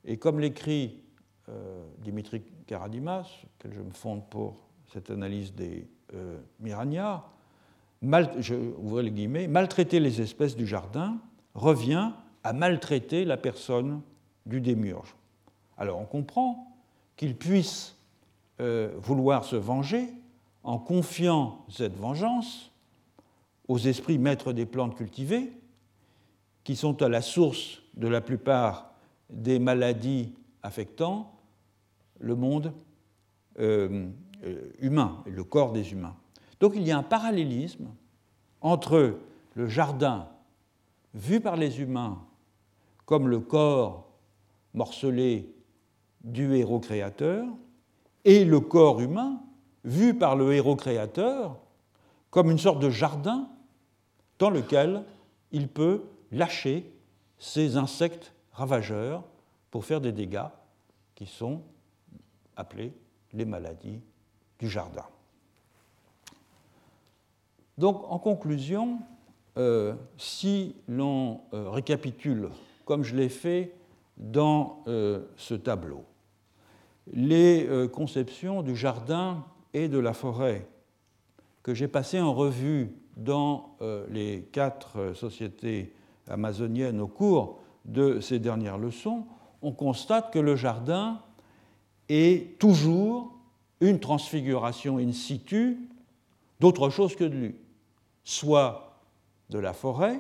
Et 0.06 0.18
comme 0.18 0.40
l'écrit 0.40 1.02
euh, 1.50 1.84
Dimitri 2.00 2.44
Karadimas, 2.68 3.28
auquel 3.44 3.74
je 3.74 3.82
me 3.82 3.92
fonde 3.92 4.28
pour 4.30 4.58
cette 4.92 5.10
analyse 5.10 5.54
des 5.54 5.88
euh, 6.14 6.40
maltraiter 9.48 10.00
les 10.00 10.22
espèces 10.22 10.56
du 10.56 10.66
jardin 10.66 11.18
revient 11.54 12.12
à 12.44 12.54
maltraiter 12.54 13.26
la 13.26 13.38
personne 13.38 14.02
du 14.50 14.60
démiurge. 14.60 15.16
Alors 15.78 16.00
on 16.00 16.06
comprend 16.06 16.76
qu'il 17.16 17.36
puisse 17.36 17.96
euh, 18.60 18.92
vouloir 18.98 19.46
se 19.46 19.56
venger 19.56 20.10
en 20.64 20.78
confiant 20.78 21.66
cette 21.70 21.96
vengeance 21.96 22.72
aux 23.68 23.78
esprits 23.78 24.18
maîtres 24.18 24.52
des 24.52 24.66
plantes 24.66 24.96
cultivées, 24.96 25.54
qui 26.64 26.76
sont 26.76 27.02
à 27.02 27.08
la 27.08 27.22
source 27.22 27.82
de 27.96 28.08
la 28.08 28.20
plupart 28.20 28.92
des 29.30 29.60
maladies 29.60 30.34
affectant 30.64 31.32
le 32.20 32.36
monde 32.36 32.74
euh, 33.60 34.10
euh, 34.44 34.72
humain, 34.80 35.24
le 35.26 35.44
corps 35.44 35.72
des 35.72 35.92
humains. 35.92 36.16
Donc 36.60 36.74
il 36.76 36.84
y 36.84 36.92
a 36.92 36.98
un 36.98 37.04
parallélisme 37.04 37.88
entre 38.62 39.20
le 39.54 39.68
jardin 39.68 40.28
vu 41.14 41.40
par 41.40 41.56
les 41.56 41.82
humains 41.82 42.22
comme 43.06 43.28
le 43.28 43.40
corps 43.40 44.09
morcelé 44.74 45.54
du 46.24 46.56
héros 46.56 46.80
créateur 46.80 47.48
et 48.26 48.46
le 48.46 48.60
corps 48.60 49.00
humain 49.00 49.42
vu 49.84 50.14
par 50.14 50.36
le 50.36 50.54
héros 50.54 50.76
créateur 50.76 51.58
comme 52.30 52.52
une 52.52 52.58
sorte 52.58 52.80
de 52.80 52.90
jardin 52.90 53.50
dans 54.38 54.50
lequel 54.50 55.04
il 55.52 55.68
peut 55.68 56.04
lâcher 56.32 56.92
ces 57.38 57.78
insectes 57.78 58.34
ravageurs 58.52 59.24
pour 59.72 59.86
faire 59.86 60.02
des 60.02 60.12
dégâts 60.12 60.50
qui 61.16 61.26
sont 61.26 61.62
appelés 62.56 62.94
les 63.34 63.46
maladies 63.46 64.02
du 64.60 64.70
jardin. 64.70 65.06
Donc, 67.78 68.04
en 68.10 68.20
conclusion, 68.20 69.00
euh, 69.58 69.96
si 70.18 70.76
l'on 70.88 71.42
euh, 71.54 71.70
récapitule, 71.70 72.50
comme 72.86 73.04
je 73.04 73.16
l'ai 73.16 73.30
fait 73.30 73.74
dans 74.20 74.84
euh, 74.88 75.22
ce 75.38 75.54
tableau, 75.54 76.04
les 77.12 77.68
conceptions 77.92 78.62
du 78.62 78.76
jardin 78.76 79.44
et 79.74 79.88
de 79.88 79.98
la 79.98 80.14
forêt 80.14 80.68
que 81.64 81.74
j'ai 81.74 81.88
passées 81.88 82.22
en 82.22 82.36
revue 82.36 82.92
dans 83.18 83.76
les 84.12 84.48
quatre 84.52 85.14
sociétés 85.16 85.92
amazoniennes 86.28 87.02
au 87.02 87.08
cours 87.08 87.62
de 87.86 88.20
ces 88.20 88.38
dernières 88.38 88.78
leçons, 88.78 89.26
on 89.64 89.72
constate 89.72 90.32
que 90.32 90.38
le 90.38 90.56
jardin 90.56 91.20
est 92.10 92.60
toujours 92.60 93.34
une 93.82 94.00
transfiguration 94.00 94.98
in 94.98 95.12
situ 95.12 95.90
d'autre 96.60 96.90
chose 96.90 97.16
que 97.16 97.24
de 97.24 97.36
lui, 97.36 97.56
soit 98.24 99.00
de 99.50 99.60
la 99.60 99.74
forêt, 99.74 100.20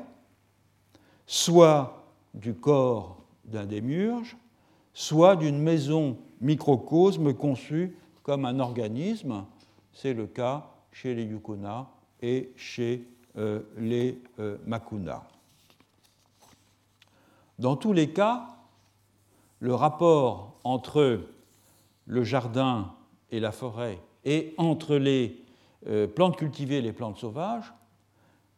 soit 1.27 2.05
du 2.33 2.53
corps 2.53 3.18
d'un 3.49 3.65
démiurge, 3.65 4.37
soit 4.93 5.35
d'une 5.35 5.59
maison 5.59 6.17
microcosme 6.41 7.33
conçue 7.33 7.95
comme 8.23 8.45
un 8.45 8.59
organisme. 8.59 9.45
C'est 9.93 10.13
le 10.13 10.27
cas 10.27 10.67
chez 10.91 11.15
les 11.15 11.23
Yukuna 11.23 11.87
et 12.21 12.51
chez 12.55 13.07
euh, 13.37 13.61
les 13.77 14.21
euh, 14.39 14.57
Makuna. 14.65 15.23
Dans 17.57 17.75
tous 17.75 17.93
les 17.93 18.09
cas, 18.09 18.47
le 19.59 19.73
rapport 19.75 20.59
entre 20.63 21.21
le 22.05 22.23
jardin 22.23 22.93
et 23.31 23.39
la 23.39 23.51
forêt, 23.51 23.99
et 24.25 24.53
entre 24.57 24.95
les 24.95 25.43
euh, 25.87 26.07
plantes 26.07 26.37
cultivées 26.37 26.77
et 26.77 26.81
les 26.81 26.93
plantes 26.93 27.17
sauvages, 27.17 27.73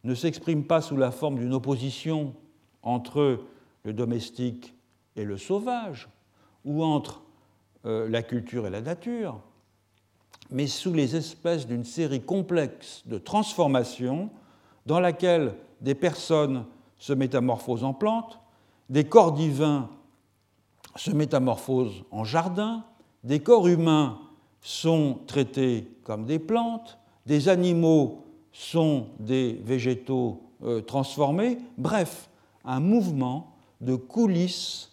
ne 0.04 0.14
s'exprime 0.14 0.64
pas 0.64 0.80
sous 0.80 0.96
la 0.96 1.10
forme 1.10 1.38
d'une 1.38 1.54
opposition 1.54 2.34
entre 2.82 3.40
le 3.84 3.92
domestique 3.92 4.74
et 5.16 5.24
le 5.24 5.36
sauvage, 5.36 6.08
ou 6.64 6.82
entre 6.82 7.22
euh, 7.84 8.08
la 8.08 8.22
culture 8.22 8.66
et 8.66 8.70
la 8.70 8.80
nature, 8.80 9.40
mais 10.50 10.66
sous 10.66 10.92
les 10.92 11.16
espèces 11.16 11.66
d'une 11.66 11.84
série 11.84 12.22
complexe 12.22 13.02
de 13.06 13.18
transformations 13.18 14.30
dans 14.86 15.00
laquelle 15.00 15.54
des 15.80 15.94
personnes 15.94 16.64
se 16.98 17.12
métamorphosent 17.12 17.84
en 17.84 17.94
plantes, 17.94 18.38
des 18.88 19.04
corps 19.04 19.32
divins 19.32 19.88
se 20.96 21.10
métamorphosent 21.10 22.04
en 22.10 22.24
jardins, 22.24 22.84
des 23.24 23.40
corps 23.40 23.66
humains 23.66 24.18
sont 24.60 25.18
traités 25.26 25.88
comme 26.04 26.26
des 26.26 26.38
plantes, 26.38 26.98
des 27.26 27.48
animaux 27.48 28.24
sont 28.52 29.06
des 29.18 29.54
végétaux 29.64 30.42
euh, 30.62 30.80
transformés, 30.80 31.58
bref, 31.78 32.28
un 32.64 32.80
mouvement 32.80 33.56
de 33.80 33.96
coulisses 33.96 34.91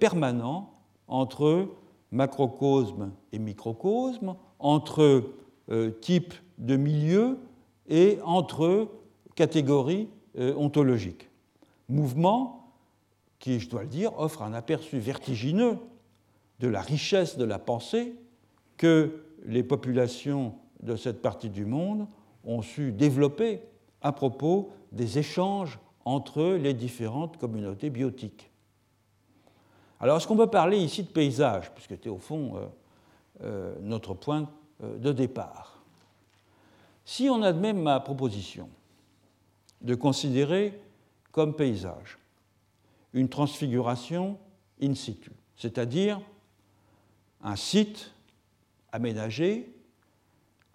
permanent 0.00 0.72
entre 1.06 1.68
macrocosme 2.10 3.12
et 3.32 3.38
microcosme, 3.38 4.36
entre 4.58 5.32
euh, 5.70 5.90
types 6.00 6.34
de 6.58 6.76
milieux 6.76 7.38
et 7.88 8.18
entre 8.24 8.88
catégories 9.34 10.08
ontologiques. 10.56 11.28
Mouvement 11.88 12.58
qui, 13.38 13.60
je 13.60 13.68
dois 13.68 13.82
le 13.82 13.88
dire, 13.88 14.18
offre 14.18 14.42
un 14.42 14.52
aperçu 14.52 14.98
vertigineux 14.98 15.78
de 16.60 16.68
la 16.68 16.80
richesse 16.80 17.38
de 17.38 17.44
la 17.44 17.58
pensée 17.58 18.14
que 18.76 19.24
les 19.44 19.62
populations 19.62 20.54
de 20.82 20.96
cette 20.96 21.22
partie 21.22 21.50
du 21.50 21.64
monde 21.64 22.06
ont 22.44 22.62
su 22.62 22.92
développer 22.92 23.60
à 24.00 24.12
propos 24.12 24.70
des 24.92 25.18
échanges 25.18 25.78
entre 26.04 26.54
les 26.54 26.74
différentes 26.74 27.36
communautés 27.36 27.90
biotiques. 27.90 28.50
Alors, 30.00 30.16
est-ce 30.16 30.26
qu'on 30.26 30.36
peut 30.36 30.46
parler 30.46 30.78
ici 30.78 31.02
de 31.02 31.08
paysage, 31.08 31.72
puisque 31.72 31.90
c'était 31.90 32.08
au 32.08 32.18
fond 32.18 32.56
euh, 32.56 32.66
euh, 33.42 33.74
notre 33.80 34.14
point 34.14 34.48
euh, 34.82 34.96
de 34.98 35.12
départ? 35.12 35.82
Si 37.04 37.28
on 37.28 37.42
admet 37.42 37.72
ma 37.72 37.98
proposition 38.00 38.68
de 39.80 39.94
considérer 39.94 40.80
comme 41.32 41.54
paysage 41.54 42.18
une 43.12 43.28
transfiguration 43.28 44.38
in 44.80 44.94
situ, 44.94 45.32
c'est-à-dire 45.56 46.20
un 47.42 47.56
site 47.56 48.12
aménagé 48.92 49.74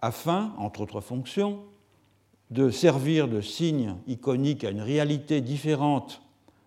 afin, 0.02 0.54
entre 0.58 0.82
autres 0.82 1.02
fonctions, 1.02 1.64
de 2.52 2.70
servir 2.70 3.28
de 3.28 3.42
signe 3.42 3.96
iconique 4.08 4.64
à 4.64 4.70
une 4.70 4.82
réalité 4.82 5.40
différente 5.40 6.22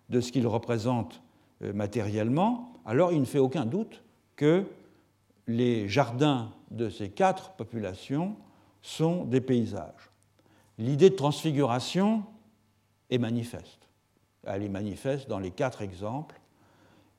de 0.09 0.21
ce 0.21 0.31
qu'il 0.31 0.47
représente 0.47 1.21
matériellement, 1.61 2.73
alors 2.85 3.11
il 3.11 3.19
ne 3.19 3.25
fait 3.25 3.39
aucun 3.39 3.65
doute 3.65 4.03
que 4.35 4.65
les 5.47 5.87
jardins 5.87 6.51
de 6.71 6.89
ces 6.89 7.09
quatre 7.09 7.51
populations 7.51 8.35
sont 8.81 9.25
des 9.25 9.41
paysages. 9.41 10.11
L'idée 10.77 11.09
de 11.09 11.15
transfiguration 11.15 12.23
est 13.09 13.17
manifeste. 13.17 13.87
Elle 14.43 14.63
est 14.63 14.69
manifeste 14.69 15.27
dans 15.27 15.39
les 15.39 15.51
quatre 15.51 15.81
exemples 15.81 16.39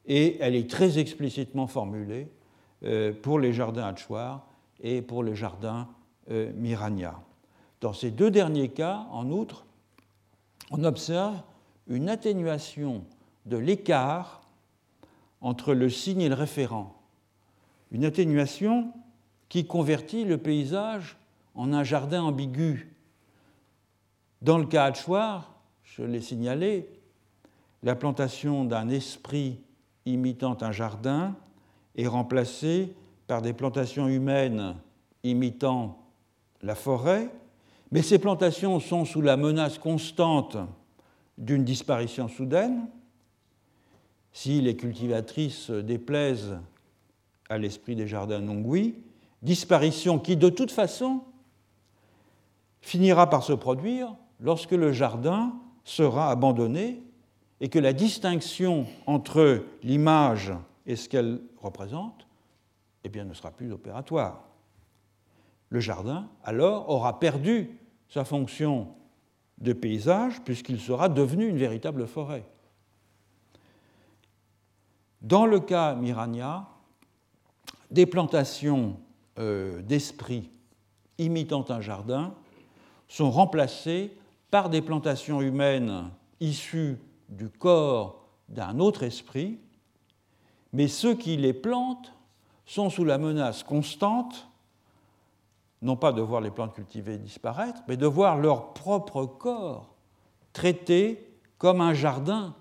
et 0.07 0.39
elle 0.41 0.55
est 0.55 0.71
très 0.71 0.99
explicitement 0.99 1.67
formulée 1.67 2.29
euh, 2.85 3.13
pour 3.13 3.39
les 3.39 3.53
jardins 3.53 3.87
Hatchoir 3.87 4.47
et 4.81 5.03
pour 5.03 5.23
les 5.23 5.35
jardins 5.35 5.89
Mirania. 6.31 7.19
Dans 7.81 7.95
ces 7.95 8.11
deux 8.11 8.31
derniers 8.31 8.69
cas, 8.69 9.07
en 9.11 9.31
outre, 9.31 9.65
on 10.71 10.85
observe 10.85 11.41
une 11.87 12.09
atténuation 12.09 13.05
de 13.49 13.57
l'écart 13.57 14.43
entre 15.41 15.75
le 15.75 15.89
signe 15.89 16.21
et 16.21 16.29
le 16.29 16.35
référent. 16.35 16.95
Une 17.91 18.05
atténuation 18.05 18.93
qui 19.49 19.67
convertit 19.67 20.25
le 20.25 20.39
paysage 20.39 21.17
en 21.55 21.73
un 21.73 21.85
jardin 21.85 22.23
ambigu. 22.23 22.95
Dans 24.43 24.59
le 24.59 24.67
cas 24.67 24.85
Hatchoir, 24.85 25.55
je 25.83 26.03
l'ai 26.03 26.21
signalé, 26.21 26.89
la 27.83 27.95
plantation 27.95 28.65
d'un 28.65 28.89
esprit 28.89 29.61
imitant 30.05 30.57
un 30.61 30.73
jardin 30.73 31.35
est 31.97 32.07
remplacée 32.07 32.95
par 33.27 33.43
des 33.43 33.53
plantations 33.53 34.09
humaines 34.09 34.77
imitant 35.23 35.99
la 36.63 36.75
forêt, 36.75 37.31
mais 37.91 38.03
ces 38.03 38.19
plantations 38.19 38.81
sont 38.81 39.05
sous 39.05 39.23
la 39.23 39.37
menace 39.37 39.79
constante 39.79 40.57
d'une 41.37 41.65
disparition 41.65 42.29
soudaine. 42.29 42.87
Si 44.41 44.61
les 44.61 44.77
cultivatrices 44.77 45.69
déplaisent 45.69 46.61
à 47.49 47.59
l'esprit 47.59 47.97
des 47.97 48.07
jardins 48.07 48.39
Nongui, 48.39 48.95
disparition 49.43 50.21
qui 50.21 50.37
de 50.37 50.49
toute 50.49 50.71
façon 50.71 51.25
finira 52.81 53.29
par 53.29 53.43
se 53.43 53.53
produire 53.53 54.15
lorsque 54.39 54.71
le 54.71 54.93
jardin 54.93 55.55
sera 55.83 56.31
abandonné 56.31 57.03
et 57.61 57.69
que 57.69 57.81
la 57.81 57.93
distinction 57.93 58.87
entre 59.07 59.65
l'image 59.83 60.53
et 60.87 60.95
ce 60.95 61.09
qu'elle 61.09 61.41
représente 61.57 62.29
eh 63.03 63.09
bien, 63.09 63.25
ne 63.25 63.35
sera 63.35 63.51
plus 63.51 63.73
opératoire. 63.73 64.45
Le 65.69 65.81
jardin, 65.81 66.29
alors, 66.45 66.89
aura 66.89 67.19
perdu 67.19 67.77
sa 68.09 68.25
fonction 68.25 68.87
de 69.59 69.73
paysage 69.73 70.41
puisqu'il 70.45 70.79
sera 70.79 71.09
devenu 71.09 71.49
une 71.49 71.59
véritable 71.59 72.07
forêt. 72.07 72.45
Dans 75.21 75.47
le 75.47 75.61
cas 75.61 75.95
Mirania, 75.95 76.67
des 77.91 78.07
plantations 78.07 78.97
euh, 79.39 79.83
d'esprit 79.83 80.51
imitant 81.19 81.65
un 81.69 81.81
jardin 81.81 82.35
sont 83.09 83.31
remplacées 83.31 84.17
par 84.51 84.71
des 84.71 84.83
plantations 84.83 85.41
humaines 85.41 86.11
issues 86.41 86.99
du 87.29 87.49
corps 87.49 88.29
d'un 88.49 88.79
autre 88.79 89.03
esprit, 89.03 89.59
mais 90.73 90.89
ceux 90.89 91.15
qui 91.15 91.37
les 91.37 91.53
plantent 91.53 92.13
sont 92.65 92.91
sous 92.91 93.05
la 93.05 93.19
menace 93.19 93.63
constante, 93.63 94.49
non 95.83 95.97
pas 95.97 96.13
de 96.13 96.21
voir 96.21 96.41
les 96.41 96.51
plantes 96.51 96.75
cultivées 96.75 97.19
disparaître, 97.19 97.83
mais 97.89 97.97
de 97.97 98.07
voir 98.07 98.37
leur 98.39 98.73
propre 98.73 99.25
corps 99.25 99.95
traité 100.53 101.29
comme 101.57 101.81
un 101.81 101.95
jardin 101.95 102.55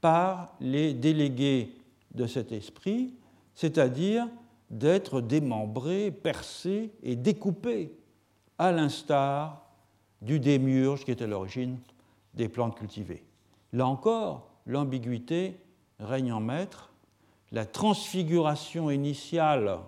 par 0.00 0.54
les 0.60 0.94
délégués 0.94 1.79
de 2.14 2.26
cet 2.26 2.52
esprit, 2.52 3.14
c'est-à-dire 3.54 4.28
d'être 4.70 5.20
démembrés, 5.20 6.10
percés 6.10 6.92
et 7.02 7.16
découpés, 7.16 7.92
à 8.58 8.72
l'instar 8.72 9.70
du 10.22 10.38
démiurge 10.38 11.04
qui 11.04 11.10
est 11.10 11.22
à 11.22 11.26
l'origine 11.26 11.78
des 12.34 12.48
plantes 12.48 12.76
cultivées. 12.76 13.24
Là 13.72 13.86
encore, 13.86 14.50
l'ambiguïté 14.66 15.56
règne 15.98 16.32
en 16.32 16.40
maître. 16.40 16.92
La 17.52 17.64
transfiguration 17.64 18.90
initiale 18.90 19.78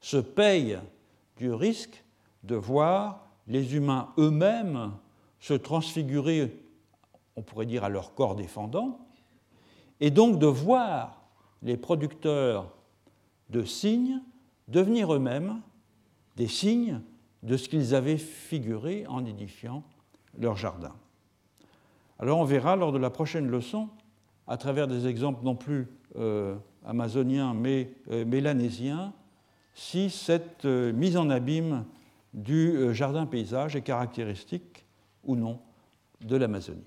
se 0.00 0.16
paye 0.16 0.78
du 1.36 1.52
risque 1.52 2.02
de 2.42 2.56
voir 2.56 3.26
les 3.46 3.76
humains 3.76 4.12
eux-mêmes 4.18 4.92
se 5.40 5.54
transfigurer, 5.54 6.54
on 7.34 7.42
pourrait 7.42 7.66
dire, 7.66 7.82
à 7.82 7.88
leur 7.88 8.14
corps 8.14 8.36
défendant, 8.36 9.00
et 10.00 10.10
donc 10.10 10.38
de 10.38 10.46
voir 10.46 11.22
les 11.62 11.76
producteurs 11.76 12.72
de 13.50 13.64
signes 13.64 14.20
devenir 14.68 15.12
eux-mêmes 15.12 15.60
des 16.36 16.48
signes 16.48 17.00
de 17.42 17.56
ce 17.56 17.68
qu'ils 17.68 17.94
avaient 17.94 18.16
figuré 18.16 19.06
en 19.08 19.24
édifiant 19.24 19.82
leur 20.38 20.56
jardin. 20.56 20.94
Alors 22.18 22.38
on 22.38 22.44
verra 22.44 22.76
lors 22.76 22.92
de 22.92 22.98
la 22.98 23.10
prochaine 23.10 23.48
leçon, 23.48 23.88
à 24.46 24.56
travers 24.56 24.88
des 24.88 25.06
exemples 25.06 25.44
non 25.44 25.54
plus 25.54 25.88
euh, 26.16 26.56
amazoniens 26.84 27.54
mais 27.54 27.92
euh, 28.10 28.24
mélanésiens, 28.24 29.12
si 29.74 30.10
cette 30.10 30.64
euh, 30.64 30.92
mise 30.92 31.16
en 31.16 31.30
abîme 31.30 31.84
du 32.32 32.94
jardin 32.94 33.26
paysage 33.26 33.74
est 33.74 33.82
caractéristique 33.82 34.84
ou 35.24 35.34
non 35.34 35.58
de 36.20 36.36
l'Amazonie. 36.36 36.86